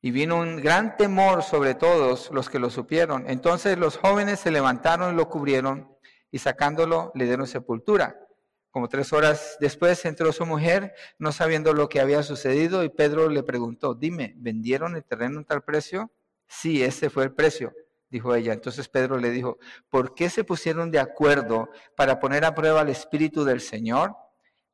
Y 0.02 0.10
vino 0.10 0.36
un 0.36 0.56
gran 0.56 0.98
temor 0.98 1.42
sobre 1.42 1.74
todos 1.74 2.30
los 2.32 2.50
que 2.50 2.58
lo 2.58 2.68
supieron. 2.68 3.24
Entonces 3.30 3.78
los 3.78 3.96
jóvenes 3.96 4.40
se 4.40 4.50
levantaron 4.50 5.14
y 5.14 5.16
lo 5.16 5.30
cubrieron 5.30 5.90
y 6.30 6.38
sacándolo 6.38 7.10
le 7.14 7.24
dieron 7.24 7.46
sepultura. 7.46 8.14
Como 8.70 8.90
tres 8.90 9.10
horas 9.14 9.56
después 9.58 10.04
entró 10.04 10.32
su 10.32 10.44
mujer, 10.44 10.92
no 11.18 11.32
sabiendo 11.32 11.72
lo 11.72 11.88
que 11.88 12.00
había 12.00 12.22
sucedido, 12.22 12.84
y 12.84 12.90
Pedro 12.90 13.30
le 13.30 13.42
preguntó, 13.42 13.94
dime, 13.94 14.34
¿vendieron 14.36 14.96
el 14.96 15.04
terreno 15.04 15.38
en 15.38 15.46
tal 15.46 15.62
precio? 15.62 16.12
Sí, 16.46 16.82
ese 16.82 17.08
fue 17.08 17.24
el 17.24 17.32
precio 17.32 17.72
dijo 18.10 18.34
ella. 18.34 18.52
Entonces 18.52 18.88
Pedro 18.88 19.18
le 19.18 19.30
dijo, 19.30 19.58
¿por 19.88 20.14
qué 20.14 20.30
se 20.30 20.44
pusieron 20.44 20.90
de 20.90 21.00
acuerdo 21.00 21.70
para 21.96 22.20
poner 22.20 22.44
a 22.44 22.54
prueba 22.54 22.82
el 22.82 22.88
Espíritu 22.88 23.44
del 23.44 23.60
Señor? 23.60 24.16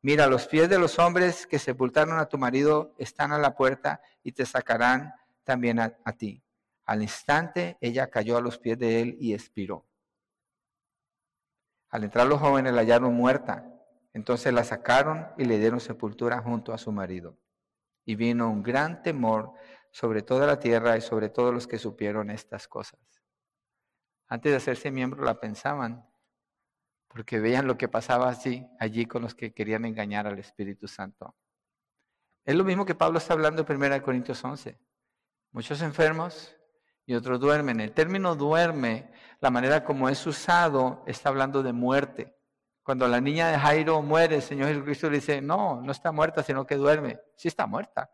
Mira, 0.02 0.26
los 0.26 0.48
pies 0.48 0.68
de 0.68 0.78
los 0.78 0.98
hombres 0.98 1.46
que 1.46 1.60
sepultaron 1.60 2.18
a 2.18 2.26
tu 2.26 2.36
marido 2.36 2.94
están 2.98 3.32
a 3.32 3.38
la 3.38 3.54
puerta 3.54 4.00
y 4.24 4.32
te 4.32 4.44
sacarán 4.44 5.14
también 5.44 5.78
a, 5.78 5.92
ti. 6.16 6.42
Al 6.84 7.02
instante 7.02 7.76
ella 7.80 8.10
cayó 8.10 8.36
a 8.36 8.40
los 8.40 8.58
pies 8.58 8.78
de 8.78 9.00
él 9.00 9.16
y 9.20 9.32
expiró. 9.32 9.86
Al 11.88 12.04
entrar 12.04 12.26
los 12.26 12.40
jóvenes 12.40 12.72
la 12.72 12.80
hallaron 12.80 13.14
muerta. 13.14 13.68
Entonces 14.12 14.52
la 14.52 14.64
sacaron 14.64 15.28
y 15.38 15.44
le 15.44 15.58
dieron 15.58 15.80
sepultura 15.80 16.42
junto 16.42 16.72
a 16.72 16.78
su 16.78 16.90
marido. 16.90 17.38
Y 18.04 18.16
vino 18.16 18.50
un 18.50 18.62
gran 18.62 19.02
temor 19.02 19.52
sobre 19.92 20.22
toda 20.22 20.46
la 20.46 20.58
tierra 20.58 20.96
y 20.96 21.00
sobre 21.00 21.28
todos 21.28 21.54
los 21.54 21.68
que 21.68 21.78
supieron 21.78 22.30
estas 22.30 22.66
cosas. 22.66 23.21
Antes 24.32 24.50
de 24.50 24.56
hacerse 24.56 24.90
miembro 24.90 25.22
la 25.26 25.38
pensaban, 25.38 26.08
porque 27.06 27.38
veían 27.38 27.66
lo 27.66 27.76
que 27.76 27.86
pasaba 27.86 28.30
así, 28.30 28.66
allí 28.80 29.04
con 29.04 29.20
los 29.20 29.34
que 29.34 29.52
querían 29.52 29.84
engañar 29.84 30.26
al 30.26 30.38
Espíritu 30.38 30.88
Santo. 30.88 31.36
Es 32.42 32.54
lo 32.54 32.64
mismo 32.64 32.86
que 32.86 32.94
Pablo 32.94 33.18
está 33.18 33.34
hablando 33.34 33.66
en 33.68 33.76
1 33.76 34.02
Corintios 34.02 34.42
11. 34.42 34.80
Muchos 35.50 35.82
enfermos 35.82 36.56
y 37.04 37.12
otros 37.12 37.40
duermen. 37.40 37.78
El 37.78 37.92
término 37.92 38.34
duerme, 38.34 39.12
la 39.38 39.50
manera 39.50 39.84
como 39.84 40.08
es 40.08 40.26
usado, 40.26 41.04
está 41.06 41.28
hablando 41.28 41.62
de 41.62 41.74
muerte. 41.74 42.34
Cuando 42.82 43.06
la 43.08 43.20
niña 43.20 43.48
de 43.48 43.58
Jairo 43.58 44.00
muere, 44.00 44.36
el 44.36 44.42
Señor 44.42 44.68
Jesucristo 44.68 45.10
le 45.10 45.16
dice, 45.16 45.42
no, 45.42 45.82
no 45.82 45.92
está 45.92 46.10
muerta, 46.10 46.42
sino 46.42 46.66
que 46.66 46.76
duerme. 46.76 47.20
Sí 47.36 47.48
está 47.48 47.66
muerta, 47.66 48.10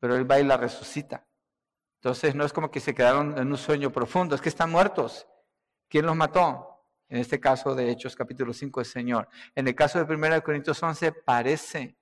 pero 0.00 0.16
Él 0.16 0.28
va 0.28 0.40
y 0.40 0.44
la 0.44 0.56
resucita. 0.56 1.26
Entonces 1.96 2.34
no 2.34 2.46
es 2.46 2.54
como 2.54 2.70
que 2.70 2.80
se 2.80 2.94
quedaron 2.94 3.36
en 3.36 3.48
un 3.48 3.58
sueño 3.58 3.92
profundo, 3.92 4.34
es 4.34 4.40
que 4.40 4.48
están 4.48 4.70
muertos. 4.70 5.28
¿Quién 5.88 6.06
los 6.06 6.16
mató? 6.16 6.74
En 7.08 7.18
este 7.18 7.38
caso 7.38 7.74
de 7.74 7.90
Hechos 7.90 8.16
capítulo 8.16 8.52
5 8.52 8.80
el 8.80 8.86
Señor. 8.86 9.28
En 9.54 9.68
el 9.68 9.74
caso 9.74 10.02
de 10.02 10.14
1 10.14 10.42
Corintios 10.42 10.82
11 10.82 11.12
parece 11.12 11.96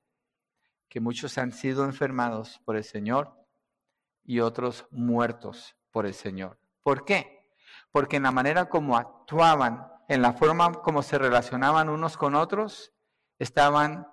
que 0.89 1.01
muchos 1.01 1.37
han 1.39 1.53
sido 1.53 1.85
enfermados 1.85 2.61
por 2.65 2.77
el 2.77 2.85
Señor 2.85 3.35
y 4.25 4.41
otros 4.41 4.87
muertos 4.91 5.77
por 5.91 6.07
el 6.07 6.15
Señor. 6.15 6.59
¿Por 6.83 7.05
qué? 7.05 7.51
Porque 7.91 8.17
en 8.17 8.23
la 8.23 8.31
manera 8.31 8.69
como 8.69 8.97
actuaban, 8.97 9.87
en 10.09 10.23
la 10.23 10.33
forma 10.33 10.73
como 10.73 11.03
se 11.03 11.19
relacionaban 11.19 11.89
unos 11.89 12.17
con 12.17 12.35
otros, 12.35 12.93
estaban 13.39 14.07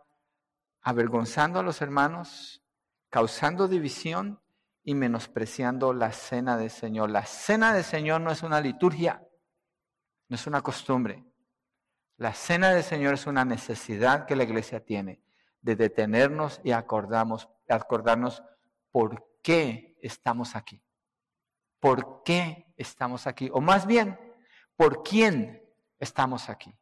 avergonzando 0.81 1.59
a 1.59 1.63
los 1.63 1.81
hermanos, 1.81 2.63
causando 3.09 3.67
división 3.67 4.41
y 4.83 4.95
menospreciando 4.95 5.93
la 5.93 6.11
cena 6.11 6.57
del 6.57 6.71
Señor. 6.71 7.09
La 7.09 7.25
cena 7.25 7.73
del 7.73 7.83
Señor 7.83 8.21
no 8.21 8.31
es 8.31 8.43
una 8.43 8.61
liturgia, 8.61 9.23
no 10.29 10.35
es 10.35 10.47
una 10.47 10.61
costumbre. 10.61 11.25
La 12.17 12.33
cena 12.33 12.71
del 12.71 12.83
Señor 12.83 13.15
es 13.15 13.27
una 13.27 13.43
necesidad 13.43 14.25
que 14.25 14.35
la 14.35 14.43
iglesia 14.43 14.83
tiene 14.85 15.21
de 15.61 15.75
detenernos 15.75 16.61
y 16.63 16.71
acordarnos, 16.71 17.49
acordarnos 17.67 18.43
por 18.91 19.25
qué 19.41 19.97
estamos 20.01 20.55
aquí. 20.55 20.81
¿Por 21.79 22.23
qué 22.23 22.73
estamos 22.77 23.25
aquí? 23.25 23.49
O 23.53 23.61
más 23.61 23.85
bien, 23.85 24.19
¿por 24.75 25.01
quién 25.03 25.63
estamos 25.97 26.49
aquí? 26.49 26.77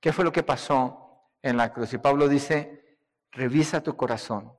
¿Qué 0.00 0.12
fue 0.12 0.24
lo 0.24 0.32
que 0.32 0.42
pasó 0.42 1.30
en 1.42 1.56
la 1.56 1.72
cruz? 1.72 1.92
Y 1.92 1.98
Pablo 1.98 2.28
dice, 2.28 2.98
revisa 3.32 3.82
tu 3.82 3.96
corazón, 3.96 4.56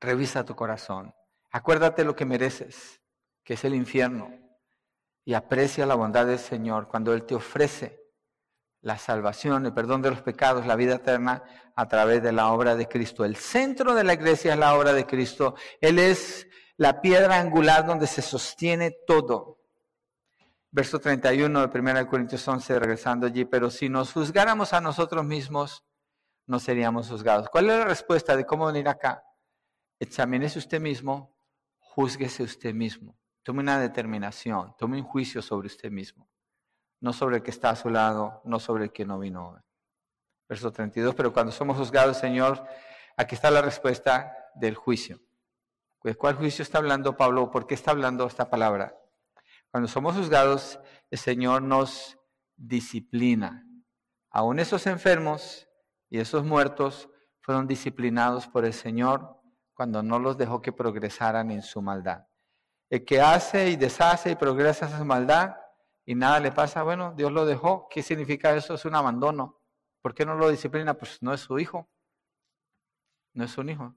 revisa 0.00 0.44
tu 0.44 0.54
corazón. 0.54 1.14
Acuérdate 1.50 2.04
lo 2.04 2.16
que 2.16 2.24
mereces, 2.24 3.02
que 3.44 3.54
es 3.54 3.64
el 3.64 3.74
infierno, 3.74 4.30
y 5.24 5.34
aprecia 5.34 5.86
la 5.86 5.94
bondad 5.94 6.26
del 6.26 6.38
Señor 6.38 6.88
cuando 6.88 7.12
Él 7.12 7.24
te 7.24 7.34
ofrece 7.34 8.02
la 8.80 8.98
salvación, 8.98 9.66
el 9.66 9.72
perdón 9.72 10.02
de 10.02 10.10
los 10.10 10.22
pecados, 10.22 10.66
la 10.66 10.76
vida 10.76 10.96
eterna 10.96 11.44
a 11.76 11.86
través 11.86 12.22
de 12.22 12.32
la 12.32 12.52
obra 12.52 12.74
de 12.74 12.88
Cristo. 12.88 13.24
El 13.24 13.36
centro 13.36 13.94
de 13.94 14.04
la 14.04 14.14
iglesia 14.14 14.54
es 14.54 14.58
la 14.58 14.74
obra 14.74 14.92
de 14.92 15.06
Cristo. 15.06 15.54
Él 15.80 15.98
es 15.98 16.48
la 16.76 17.00
piedra 17.00 17.38
angular 17.38 17.86
donde 17.86 18.08
se 18.08 18.22
sostiene 18.22 18.96
todo. 19.06 19.60
Verso 20.72 20.98
31 20.98 21.68
de 21.68 21.78
1 21.78 22.06
Corintios 22.08 22.46
11, 22.48 22.78
regresando 22.78 23.26
allí, 23.26 23.44
pero 23.44 23.70
si 23.70 23.88
nos 23.88 24.12
juzgáramos 24.12 24.72
a 24.72 24.80
nosotros 24.80 25.24
mismos, 25.24 25.84
no 26.46 26.58
seríamos 26.58 27.08
juzgados. 27.08 27.48
¿Cuál 27.50 27.70
es 27.70 27.78
la 27.78 27.84
respuesta 27.84 28.36
de 28.36 28.44
cómo 28.44 28.66
venir 28.66 28.88
acá? 28.88 29.22
Examínese 30.00 30.58
usted 30.58 30.80
mismo, 30.80 31.36
júzguese 31.78 32.42
usted 32.42 32.74
mismo. 32.74 33.16
Tome 33.42 33.60
una 33.60 33.78
determinación, 33.78 34.74
tome 34.78 34.98
un 34.98 35.04
juicio 35.04 35.42
sobre 35.42 35.66
usted 35.66 35.90
mismo 35.90 36.28
no 37.02 37.12
sobre 37.12 37.38
el 37.38 37.42
que 37.42 37.50
está 37.50 37.70
a 37.70 37.76
su 37.76 37.90
lado, 37.90 38.40
no 38.44 38.60
sobre 38.60 38.84
el 38.84 38.92
que 38.92 39.04
no 39.04 39.18
vino. 39.18 39.60
Verso 40.48 40.70
32, 40.70 41.14
pero 41.16 41.32
cuando 41.32 41.50
somos 41.50 41.76
juzgados, 41.76 42.16
Señor, 42.16 42.64
aquí 43.16 43.34
está 43.34 43.50
la 43.50 43.60
respuesta 43.60 44.36
del 44.54 44.76
juicio. 44.76 45.20
¿De 46.04 46.14
cuál 46.14 46.36
juicio 46.36 46.62
está 46.62 46.78
hablando 46.78 47.16
Pablo? 47.16 47.50
¿Por 47.50 47.66
qué 47.66 47.74
está 47.74 47.90
hablando 47.90 48.24
esta 48.24 48.48
palabra? 48.48 48.96
Cuando 49.72 49.88
somos 49.88 50.14
juzgados, 50.14 50.78
el 51.10 51.18
Señor 51.18 51.62
nos 51.62 52.18
disciplina. 52.56 53.66
Aún 54.30 54.60
esos 54.60 54.86
enfermos 54.86 55.68
y 56.08 56.20
esos 56.20 56.44
muertos 56.44 57.08
fueron 57.40 57.66
disciplinados 57.66 58.46
por 58.46 58.64
el 58.64 58.74
Señor 58.74 59.40
cuando 59.74 60.04
no 60.04 60.20
los 60.20 60.38
dejó 60.38 60.62
que 60.62 60.72
progresaran 60.72 61.50
en 61.50 61.62
su 61.62 61.82
maldad. 61.82 62.26
El 62.92 63.06
que 63.06 63.22
hace 63.22 63.70
y 63.70 63.76
deshace 63.76 64.32
y 64.32 64.34
progresa 64.34 64.84
en 64.84 64.98
su 64.98 65.02
maldad 65.06 65.56
y 66.04 66.14
nada 66.14 66.38
le 66.40 66.52
pasa, 66.52 66.82
bueno, 66.82 67.14
Dios 67.16 67.32
lo 67.32 67.46
dejó. 67.46 67.88
¿Qué 67.88 68.02
significa 68.02 68.54
eso? 68.54 68.74
Es 68.74 68.84
un 68.84 68.94
abandono. 68.94 69.58
¿Por 70.02 70.14
qué 70.14 70.26
no 70.26 70.34
lo 70.34 70.50
disciplina? 70.50 70.92
Pues 70.92 71.22
no 71.22 71.32
es 71.32 71.40
su 71.40 71.58
hijo. 71.58 71.88
No 73.32 73.44
es 73.44 73.56
un 73.56 73.70
hijo, 73.70 73.94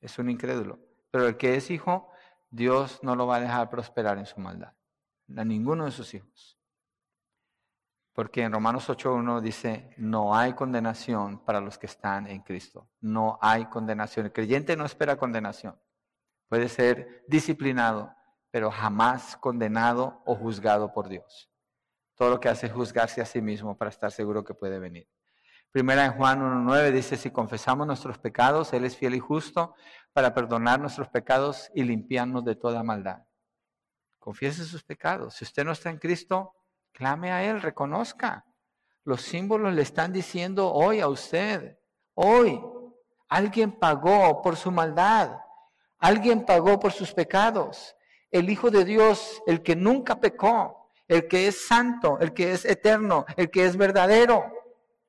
es 0.00 0.18
un 0.18 0.30
incrédulo. 0.30 0.78
Pero 1.10 1.26
el 1.26 1.36
que 1.36 1.56
es 1.56 1.70
hijo, 1.70 2.10
Dios 2.48 3.00
no 3.02 3.16
lo 3.16 3.26
va 3.26 3.36
a 3.36 3.40
dejar 3.40 3.68
prosperar 3.68 4.16
en 4.16 4.24
su 4.24 4.40
maldad. 4.40 4.72
A 5.36 5.44
ninguno 5.44 5.84
de 5.84 5.90
sus 5.90 6.14
hijos. 6.14 6.58
Porque 8.14 8.44
en 8.44 8.52
Romanos 8.52 8.88
8.1 8.88 9.42
dice, 9.42 9.92
no 9.98 10.34
hay 10.34 10.54
condenación 10.54 11.44
para 11.44 11.60
los 11.60 11.76
que 11.76 11.84
están 11.84 12.26
en 12.26 12.40
Cristo. 12.40 12.88
No 13.02 13.38
hay 13.42 13.66
condenación. 13.66 14.24
El 14.24 14.32
creyente 14.32 14.74
no 14.74 14.86
espera 14.86 15.16
condenación. 15.16 15.78
Puede 16.48 16.70
ser 16.70 17.26
disciplinado, 17.28 18.16
pero 18.52 18.70
jamás 18.70 19.36
condenado 19.38 20.22
o 20.26 20.36
juzgado 20.36 20.92
por 20.92 21.08
Dios. 21.08 21.50
Todo 22.14 22.28
lo 22.28 22.38
que 22.38 22.50
hace 22.50 22.66
es 22.66 22.72
juzgarse 22.72 23.22
a 23.22 23.24
sí 23.24 23.40
mismo 23.40 23.76
para 23.76 23.88
estar 23.88 24.12
seguro 24.12 24.44
que 24.44 24.52
puede 24.52 24.78
venir. 24.78 25.08
Primera 25.70 26.04
en 26.04 26.12
Juan 26.12 26.66
1.9 26.66 26.92
dice, 26.92 27.16
si 27.16 27.30
confesamos 27.30 27.86
nuestros 27.86 28.18
pecados, 28.18 28.74
Él 28.74 28.84
es 28.84 28.94
fiel 28.94 29.14
y 29.14 29.20
justo 29.20 29.74
para 30.12 30.34
perdonar 30.34 30.78
nuestros 30.78 31.08
pecados 31.08 31.70
y 31.74 31.82
limpiarnos 31.82 32.44
de 32.44 32.54
toda 32.54 32.82
maldad. 32.82 33.22
Confiese 34.18 34.66
sus 34.66 34.84
pecados. 34.84 35.34
Si 35.34 35.44
usted 35.44 35.64
no 35.64 35.72
está 35.72 35.88
en 35.88 35.96
Cristo, 35.96 36.54
clame 36.92 37.32
a 37.32 37.42
Él, 37.42 37.62
reconozca. 37.62 38.44
Los 39.02 39.22
símbolos 39.22 39.72
le 39.72 39.80
están 39.80 40.12
diciendo 40.12 40.70
hoy 40.70 41.00
a 41.00 41.08
usted, 41.08 41.78
hoy, 42.12 42.62
alguien 43.30 43.72
pagó 43.72 44.42
por 44.42 44.56
su 44.56 44.70
maldad, 44.70 45.38
alguien 45.98 46.44
pagó 46.44 46.78
por 46.78 46.92
sus 46.92 47.14
pecados 47.14 47.96
el 48.32 48.50
Hijo 48.50 48.70
de 48.70 48.84
Dios, 48.84 49.42
el 49.46 49.62
que 49.62 49.76
nunca 49.76 50.18
pecó, 50.18 50.90
el 51.06 51.28
que 51.28 51.46
es 51.46 51.66
santo, 51.66 52.18
el 52.20 52.32
que 52.32 52.52
es 52.52 52.64
eterno, 52.64 53.26
el 53.36 53.50
que 53.50 53.66
es 53.66 53.76
verdadero. 53.76 54.58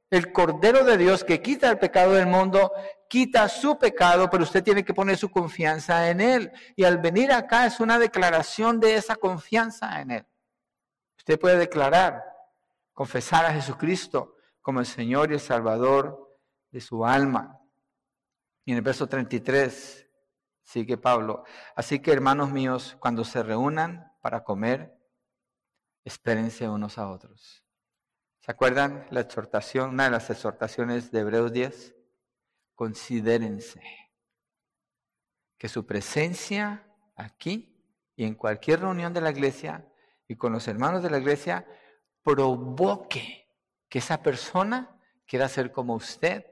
El 0.10 0.32
Cordero 0.32 0.84
de 0.84 0.98
Dios 0.98 1.24
que 1.24 1.42
quita 1.42 1.72
el 1.72 1.80
pecado 1.80 2.12
del 2.12 2.28
mundo, 2.28 2.72
quita 3.08 3.50
su 3.50 3.80
pecado, 3.80 4.30
pero 4.30 4.44
usted 4.44 4.64
tiene 4.64 4.86
que 4.86 4.94
poner 4.94 5.18
su 5.18 5.32
confianza 5.32 6.08
en 6.12 6.22
Él. 6.22 6.52
Y 6.76 6.84
al 6.84 7.00
venir 7.00 7.32
acá 7.32 7.66
es 7.66 7.80
una 7.80 7.98
declaración 7.98 8.80
de 8.80 8.96
esa 8.96 9.16
confianza 9.16 10.02
en 10.02 10.12
Él. 10.12 10.26
Usted 11.18 11.40
puede 11.40 11.58
declarar, 11.58 12.22
confesar 12.94 13.46
a 13.46 13.54
Jesucristo 13.54 14.36
como 14.62 14.82
el 14.82 14.86
Señor 14.86 15.32
y 15.32 15.36
el 15.36 15.40
Salvador 15.40 16.38
de 16.70 16.80
su 16.80 17.06
alma. 17.06 17.60
Y 18.66 18.72
en 18.72 18.78
el 18.78 18.84
verso 18.84 19.08
33 19.08 20.03
Sigue 20.64 20.98
Pablo. 20.98 21.44
Así 21.76 22.00
que 22.00 22.12
hermanos 22.12 22.52
míos, 22.52 22.98
cuando 23.00 23.24
se 23.24 23.44
reúnan 23.44 24.12
para 24.22 24.44
comer, 24.44 24.98
espérense 26.04 26.68
unos 26.68 26.98
a 26.98 27.10
otros. 27.10 27.64
¿Se 28.40 28.52
acuerdan 28.52 29.06
la 29.10 29.22
exhortación, 29.22 29.92
una 29.92 30.06
de 30.06 30.12
las 30.12 30.30
exhortaciones 30.30 31.12
de 31.12 31.20
Hebreos 31.20 31.54
10? 31.54 31.96
Considérense 32.76 33.82
que 35.58 35.70
su 35.70 35.86
presencia 35.86 36.86
aquí 37.16 37.74
y 38.16 38.26
en 38.26 38.36
cualquier 38.36 38.82
reunión 38.82 39.14
de 39.14 39.22
la 39.22 39.32
iglesia 39.32 39.88
y 40.28 40.36
con 40.36 40.52
los 40.52 40.68
hermanos 40.68 41.04
de 41.04 41.10
la 41.10 41.20
iglesia 41.20 41.66
provoque 42.22 43.48
que 43.88 44.00
esa 44.00 44.22
persona 44.22 45.00
quiera 45.26 45.48
ser 45.48 45.72
como 45.72 45.96
usted 45.96 46.46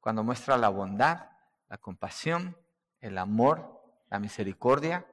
cuando 0.00 0.22
muestra 0.22 0.56
la 0.56 0.68
bondad, 0.68 1.30
la 1.68 1.78
compasión, 1.78 2.56
el 3.04 3.18
amor, 3.18 3.82
la 4.08 4.18
misericordia, 4.18 5.06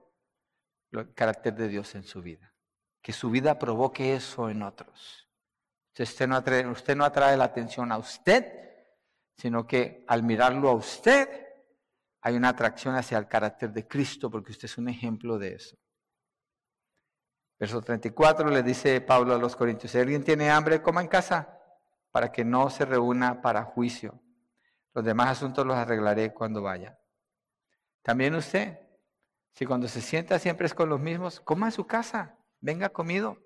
el 0.91 1.13
carácter 1.13 1.53
de 1.55 1.67
Dios 1.67 1.93
en 1.95 2.03
su 2.03 2.21
vida. 2.21 2.53
Que 3.01 3.11
su 3.11 3.29
vida 3.29 3.59
provoque 3.59 4.15
eso 4.15 4.49
en 4.49 4.63
otros. 4.63 5.29
Usted 5.97 6.27
no, 6.27 6.37
atrae, 6.37 6.65
usted 6.67 6.95
no 6.95 7.03
atrae 7.03 7.35
la 7.35 7.43
atención 7.43 7.91
a 7.91 7.97
usted, 7.97 8.45
sino 9.35 9.67
que 9.67 10.05
al 10.07 10.23
mirarlo 10.23 10.69
a 10.69 10.73
usted 10.73 11.47
hay 12.21 12.35
una 12.35 12.49
atracción 12.49 12.95
hacia 12.95 13.17
el 13.17 13.27
carácter 13.27 13.73
de 13.73 13.87
Cristo, 13.87 14.31
porque 14.31 14.51
usted 14.51 14.65
es 14.65 14.77
un 14.77 14.87
ejemplo 14.87 15.37
de 15.37 15.55
eso. 15.55 15.77
Verso 17.59 17.81
34 17.81 18.49
le 18.49 18.63
dice 18.63 19.01
Pablo 19.01 19.35
a 19.35 19.37
los 19.37 19.55
Corintios, 19.55 19.91
si 19.91 19.99
alguien 19.99 20.23
tiene 20.23 20.49
hambre, 20.49 20.81
coma 20.81 21.01
en 21.01 21.07
casa, 21.07 21.59
para 22.11 22.31
que 22.31 22.45
no 22.45 22.69
se 22.69 22.85
reúna 22.85 23.41
para 23.41 23.63
juicio. 23.63 24.21
Los 24.93 25.03
demás 25.03 25.29
asuntos 25.29 25.65
los 25.65 25.75
arreglaré 25.75 26.33
cuando 26.33 26.61
vaya. 26.61 27.00
También 28.01 28.35
usted, 28.35 28.79
si 29.53 29.65
cuando 29.65 29.87
se 29.87 30.01
sienta 30.01 30.39
siempre 30.39 30.65
es 30.65 30.73
con 30.73 30.89
los 30.89 30.99
mismos, 30.99 31.39
coma 31.39 31.67
en 31.67 31.71
su 31.71 31.85
casa, 31.85 32.37
venga 32.59 32.89
comido. 32.89 33.37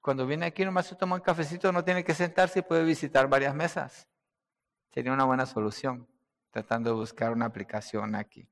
Cuando 0.00 0.26
viene 0.26 0.46
aquí 0.46 0.64
nomás 0.64 0.86
se 0.86 0.96
toma 0.96 1.16
un 1.16 1.22
cafecito, 1.22 1.72
no 1.72 1.84
tiene 1.84 2.04
que 2.04 2.14
sentarse 2.14 2.58
y 2.58 2.62
puede 2.62 2.84
visitar 2.84 3.28
varias 3.28 3.54
mesas. 3.54 4.08
Sería 4.92 5.12
una 5.12 5.24
buena 5.24 5.46
solución. 5.46 6.08
tratando 6.50 6.90
de 6.90 6.96
buscar 6.96 7.32
una 7.32 7.46
aplicación 7.46 8.14
aquí. 8.14 8.46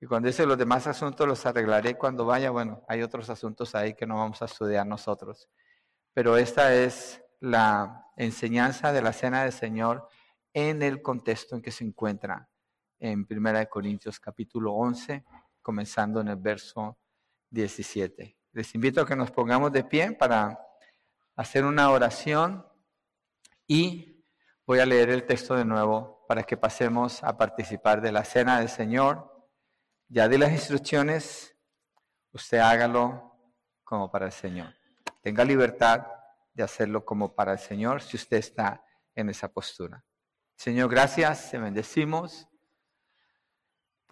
Y 0.00 0.06
cuando 0.06 0.28
dice 0.28 0.46
los 0.46 0.56
demás 0.56 0.86
asuntos 0.86 1.28
los 1.28 1.44
arreglaré 1.44 1.98
cuando 1.98 2.24
vaya, 2.24 2.50
bueno, 2.50 2.82
hay 2.88 3.02
otros 3.02 3.28
asuntos 3.28 3.74
ahí 3.74 3.92
que 3.92 4.06
no 4.06 4.16
vamos 4.16 4.40
a 4.40 4.46
estudiar 4.46 4.86
nosotros. 4.86 5.50
Pero 6.14 6.38
esta 6.38 6.74
es 6.74 7.22
la 7.38 8.06
enseñanza 8.16 8.92
de 8.92 9.02
la 9.02 9.12
cena 9.12 9.42
del 9.42 9.52
Señor 9.52 10.08
en 10.54 10.82
el 10.82 11.02
contexto 11.02 11.54
en 11.54 11.60
que 11.60 11.70
se 11.70 11.84
encuentra 11.84 12.48
en 13.02 13.26
1 13.28 13.68
Corintios 13.68 14.20
capítulo 14.20 14.74
11, 14.74 15.24
comenzando 15.60 16.20
en 16.20 16.28
el 16.28 16.36
verso 16.36 16.98
17. 17.50 18.38
Les 18.52 18.74
invito 18.76 19.00
a 19.00 19.06
que 19.06 19.16
nos 19.16 19.32
pongamos 19.32 19.72
de 19.72 19.82
pie 19.82 20.12
para 20.12 20.56
hacer 21.34 21.64
una 21.64 21.90
oración 21.90 22.64
y 23.66 24.24
voy 24.64 24.78
a 24.78 24.86
leer 24.86 25.10
el 25.10 25.26
texto 25.26 25.56
de 25.56 25.64
nuevo 25.64 26.24
para 26.28 26.44
que 26.44 26.56
pasemos 26.56 27.24
a 27.24 27.36
participar 27.36 28.00
de 28.00 28.12
la 28.12 28.22
cena 28.24 28.60
del 28.60 28.68
Señor. 28.68 29.48
Ya 30.06 30.28
di 30.28 30.38
las 30.38 30.52
instrucciones, 30.52 31.56
usted 32.30 32.58
hágalo 32.58 33.36
como 33.82 34.12
para 34.12 34.26
el 34.26 34.32
Señor. 34.32 34.72
Tenga 35.22 35.44
libertad 35.44 36.06
de 36.54 36.62
hacerlo 36.62 37.04
como 37.04 37.34
para 37.34 37.54
el 37.54 37.58
Señor 37.58 38.00
si 38.00 38.16
usted 38.16 38.36
está 38.36 38.84
en 39.12 39.28
esa 39.28 39.48
postura. 39.48 40.04
Señor, 40.54 40.88
gracias, 40.88 41.50
te 41.50 41.58
bendecimos 41.58 42.46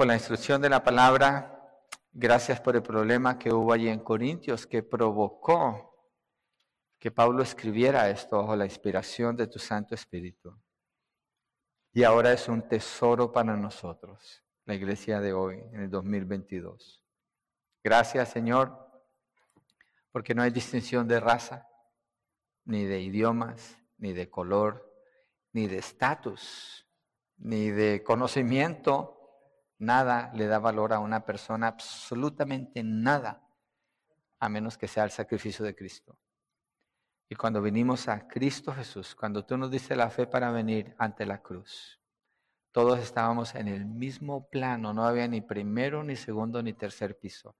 la 0.07 0.14
instrucción 0.14 0.62
de 0.62 0.70
la 0.70 0.82
palabra. 0.82 1.57
Gracias 2.12 2.61
por 2.61 2.76
el 2.76 2.82
problema 2.82 3.38
que 3.38 3.53
hubo 3.53 3.72
allí 3.72 3.88
en 3.88 4.01
Corintios 4.01 4.66
que 4.66 4.82
provocó 4.82 5.90
que 6.98 7.11
Pablo 7.11 7.42
escribiera 7.42 8.11
esto 8.11 8.38
bajo 8.38 8.57
la 8.57 8.64
inspiración 8.64 9.36
de 9.36 9.46
tu 9.46 9.59
Santo 9.59 9.94
Espíritu. 9.94 10.59
Y 11.92 12.05
ahora 12.05 12.32
es 12.32 12.48
un 12.48 12.68
tesoro 12.68 13.32
para 13.32 13.57
nosotros, 13.57 14.44
la 14.64 14.74
iglesia 14.74 15.20
de 15.20 15.32
hoy, 15.32 15.61
en 15.72 15.82
el 15.82 15.90
2022. 15.90 17.03
Gracias, 17.82 18.28
Señor, 18.30 18.76
porque 20.12 20.34
no 20.34 20.42
hay 20.42 20.51
distinción 20.51 21.09
de 21.09 21.20
raza, 21.20 21.66
ni 22.64 22.84
de 22.84 23.01
idiomas, 23.01 23.76
ni 23.98 24.12
de 24.12 24.30
color, 24.30 24.94
ni 25.53 25.66
de 25.66 25.78
estatus, 25.78 26.86
ni 27.38 27.70
de 27.70 28.03
conocimiento. 28.03 29.20
Nada 29.81 30.31
le 30.35 30.47
da 30.47 30.59
valor 30.59 30.93
a 30.93 30.99
una 30.99 31.24
persona, 31.24 31.68
absolutamente 31.68 32.83
nada, 32.83 33.43
a 34.39 34.49
menos 34.51 34.76
que 34.76 34.87
sea 34.87 35.05
el 35.05 35.11
sacrificio 35.11 35.64
de 35.64 35.74
Cristo. 35.74 36.18
Y 37.31 37.35
cuando 37.35 37.62
vinimos 37.62 38.07
a 38.07 38.28
Cristo 38.28 38.74
Jesús, 38.74 39.14
cuando 39.14 39.47
tú 39.47 39.57
nos 39.57 39.70
diste 39.70 39.97
la 39.97 40.11
fe 40.11 40.26
para 40.26 40.51
venir 40.51 40.95
ante 40.99 41.24
la 41.24 41.41
cruz, 41.41 41.99
todos 42.72 42.99
estábamos 42.99 43.55
en 43.55 43.68
el 43.68 43.87
mismo 43.87 44.51
plano, 44.51 44.93
no 44.93 45.07
había 45.07 45.26
ni 45.26 45.41
primero, 45.41 46.05
ni 46.05 46.14
segundo, 46.14 46.62
ni 46.62 46.74
tercer 46.74 47.18
piso. 47.18 47.57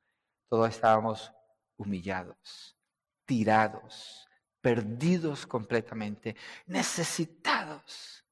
Todos 0.47 0.69
estábamos 0.69 1.33
humillados, 1.79 2.77
tirados, 3.25 4.29
perdidos 4.61 5.47
completamente, 5.47 6.37
necesitados, 6.67 8.27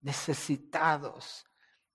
necesitados 0.00 1.47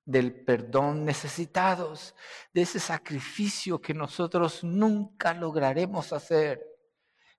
del 0.06 0.43
perdón, 0.43 1.06
necesitados 1.06 2.16
de 2.54 2.64
ese 2.64 2.80
sacrificio 2.80 3.80
que 3.80 3.93
nosotros 3.93 4.64
nunca 4.64 5.34
lograremos 5.34 6.12
hacer 6.14 6.74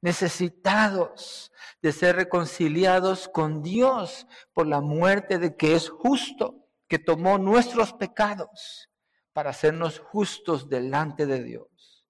necesitados 0.04 1.50
de 1.80 1.90
ser 1.90 2.16
reconciliados 2.16 3.26
con 3.26 3.62
Dios 3.62 4.26
por 4.52 4.66
la 4.66 4.82
muerte 4.82 5.38
de 5.38 5.56
que 5.56 5.74
es 5.74 5.88
justo, 5.88 6.68
que 6.86 6.98
tomó 6.98 7.38
nuestros 7.38 7.94
pecados 7.94 8.90
para 9.32 9.48
hacernos 9.48 9.98
justos 9.98 10.68
delante 10.68 11.24
de 11.24 11.42
Dios. 11.42 12.06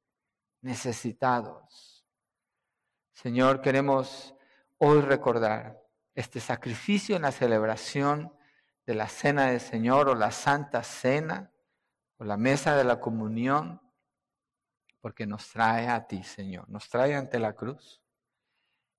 Necesitados. 0.60 2.04
Señor, 3.12 3.60
queremos 3.60 4.34
hoy 4.78 5.00
recordar 5.00 5.80
este 6.16 6.40
sacrificio 6.40 7.14
en 7.14 7.22
la 7.22 7.30
celebración 7.30 8.32
de 8.86 8.94
la 8.94 9.08
cena 9.08 9.46
del 9.46 9.60
Señor 9.60 10.08
o 10.08 10.14
la 10.14 10.30
santa 10.30 10.82
cena 10.82 11.50
o 12.16 12.24
la 12.24 12.36
mesa 12.36 12.76
de 12.76 12.84
la 12.84 13.00
comunión 13.00 13.80
porque 15.00 15.26
nos 15.26 15.50
trae 15.50 15.88
a 15.88 16.06
ti, 16.06 16.22
Señor, 16.22 16.68
nos 16.70 16.88
trae 16.88 17.14
ante 17.14 17.38
la 17.38 17.52
cruz 17.52 18.02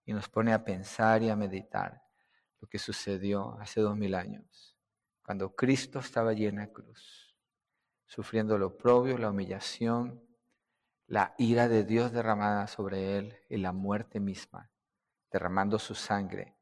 y 0.06 0.14
nos 0.14 0.30
pone 0.30 0.54
a 0.54 0.64
pensar 0.64 1.24
y 1.24 1.30
a 1.30 1.36
meditar 1.36 2.04
lo 2.60 2.68
que 2.68 2.78
sucedió 2.78 3.58
hace 3.60 3.82
dos 3.82 3.98
mil 3.98 4.14
años, 4.14 4.78
cuando 5.24 5.56
Cristo 5.56 6.00
estaba 6.00 6.30
allí 6.30 6.46
en 6.46 6.58
la 6.58 6.68
cruz, 6.68 7.36
sufriendo 8.06 8.58
lo 8.58 8.78
propio, 8.78 9.18
la 9.18 9.32
humillación, 9.32 10.24
la 11.08 11.34
ira 11.38 11.68
de 11.68 11.84
Dios 11.84 12.12
derramada 12.12 12.68
sobre 12.68 13.18
él 13.18 13.40
y 13.50 13.58
la 13.58 13.72
muerte 13.72 14.20
misma, 14.20 14.70
derramando 15.32 15.80
su 15.80 15.96
sangre. 15.96 16.56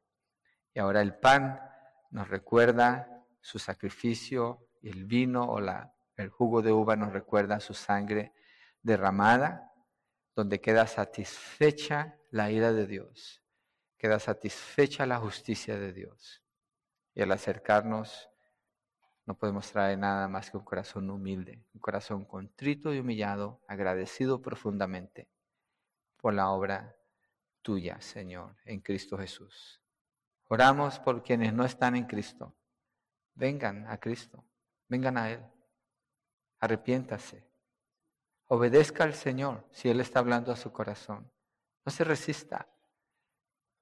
Y 0.72 0.78
ahora 0.78 1.02
el 1.02 1.14
pan 1.14 1.60
nos 2.10 2.28
recuerda 2.28 3.13
su 3.44 3.58
sacrificio, 3.58 4.70
el 4.82 5.04
vino 5.04 5.44
o 5.44 5.60
la, 5.60 5.94
el 6.16 6.30
jugo 6.30 6.62
de 6.62 6.72
uva 6.72 6.96
nos 6.96 7.12
recuerda 7.12 7.60
su 7.60 7.74
sangre 7.74 8.32
derramada, 8.82 9.70
donde 10.34 10.62
queda 10.62 10.86
satisfecha 10.86 12.16
la 12.30 12.50
ira 12.50 12.72
de 12.72 12.86
Dios, 12.86 13.42
queda 13.98 14.18
satisfecha 14.18 15.04
la 15.04 15.18
justicia 15.18 15.78
de 15.78 15.92
Dios. 15.92 16.42
Y 17.14 17.20
al 17.20 17.32
acercarnos, 17.32 18.30
no 19.26 19.36
podemos 19.36 19.70
traer 19.70 19.98
nada 19.98 20.26
más 20.26 20.50
que 20.50 20.56
un 20.56 20.64
corazón 20.64 21.10
humilde, 21.10 21.66
un 21.74 21.80
corazón 21.80 22.24
contrito 22.24 22.94
y 22.94 22.98
humillado, 22.98 23.60
agradecido 23.68 24.40
profundamente 24.40 25.28
por 26.16 26.32
la 26.32 26.48
obra 26.48 26.96
tuya, 27.60 28.00
Señor, 28.00 28.56
en 28.64 28.80
Cristo 28.80 29.18
Jesús. 29.18 29.82
Oramos 30.48 30.98
por 30.98 31.22
quienes 31.22 31.52
no 31.52 31.66
están 31.66 31.94
en 31.94 32.06
Cristo. 32.06 32.56
Vengan 33.34 33.86
a 33.86 33.98
Cristo, 33.98 34.44
vengan 34.88 35.16
a 35.18 35.30
Él, 35.30 35.40
arrepiéntase, 36.60 37.44
Obedezca 38.48 39.04
al 39.04 39.14
Señor 39.14 39.64
si 39.70 39.88
Él 39.88 40.00
está 40.00 40.18
hablando 40.18 40.52
a 40.52 40.56
su 40.56 40.70
corazón. 40.70 41.30
No 41.84 41.90
se 41.90 42.04
resista. 42.04 42.68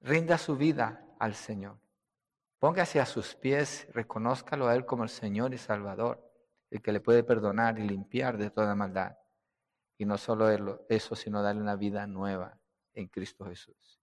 Rinda 0.01 0.37
su 0.37 0.55
vida 0.55 1.05
al 1.19 1.35
Señor. 1.35 1.77
Póngase 2.59 2.99
a 2.99 3.05
sus 3.05 3.35
pies, 3.35 3.87
reconózcalo 3.91 4.67
a 4.67 4.75
Él 4.75 4.85
como 4.85 5.03
el 5.03 5.09
Señor 5.09 5.53
y 5.53 5.57
Salvador, 5.57 6.31
el 6.69 6.81
que 6.81 6.93
le 6.93 7.01
puede 7.01 7.23
perdonar 7.23 7.77
y 7.77 7.87
limpiar 7.87 8.37
de 8.37 8.49
toda 8.49 8.73
maldad. 8.73 9.17
Y 9.97 10.05
no 10.05 10.17
solo 10.17 10.49
eso, 10.89 11.15
sino 11.15 11.41
darle 11.41 11.61
una 11.61 11.75
vida 11.75 12.07
nueva 12.07 12.57
en 12.93 13.07
Cristo 13.07 13.45
Jesús. 13.45 14.01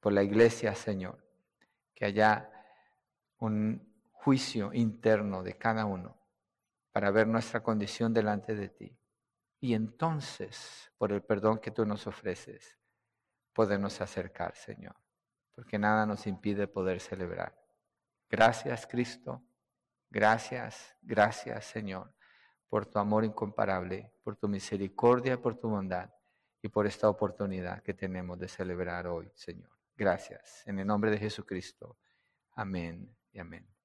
Por 0.00 0.12
la 0.12 0.22
iglesia, 0.22 0.74
Señor, 0.74 1.24
que 1.94 2.04
haya 2.04 2.50
un 3.38 3.93
juicio 4.24 4.72
interno 4.72 5.42
de 5.42 5.58
cada 5.58 5.84
uno 5.84 6.18
para 6.92 7.10
ver 7.10 7.26
nuestra 7.26 7.62
condición 7.62 8.14
delante 8.14 8.54
de 8.54 8.70
ti 8.70 8.98
y 9.60 9.74
entonces, 9.74 10.90
por 10.96 11.12
el 11.12 11.22
perdón 11.22 11.58
que 11.58 11.70
tú 11.70 11.84
nos 11.84 12.06
ofreces, 12.06 12.78
podemos 13.52 14.00
acercar, 14.00 14.56
Señor, 14.56 14.96
porque 15.54 15.78
nada 15.78 16.06
nos 16.06 16.26
impide 16.26 16.66
poder 16.66 17.00
celebrar. 17.00 17.54
Gracias, 18.30 18.86
Cristo. 18.86 19.42
Gracias, 20.10 20.96
gracias, 21.02 21.66
Señor, 21.66 22.14
por 22.68 22.86
tu 22.86 22.98
amor 22.98 23.24
incomparable, 23.24 24.12
por 24.22 24.36
tu 24.36 24.48
misericordia, 24.48 25.40
por 25.40 25.58
tu 25.58 25.68
bondad 25.68 26.10
y 26.62 26.68
por 26.68 26.86
esta 26.86 27.10
oportunidad 27.10 27.82
que 27.82 27.92
tenemos 27.92 28.38
de 28.38 28.48
celebrar 28.48 29.06
hoy, 29.06 29.30
Señor. 29.34 29.70
Gracias. 29.94 30.62
En 30.66 30.78
el 30.78 30.86
nombre 30.86 31.10
de 31.10 31.18
Jesucristo. 31.18 31.98
Amén 32.52 33.14
y 33.32 33.38
amén. 33.38 33.66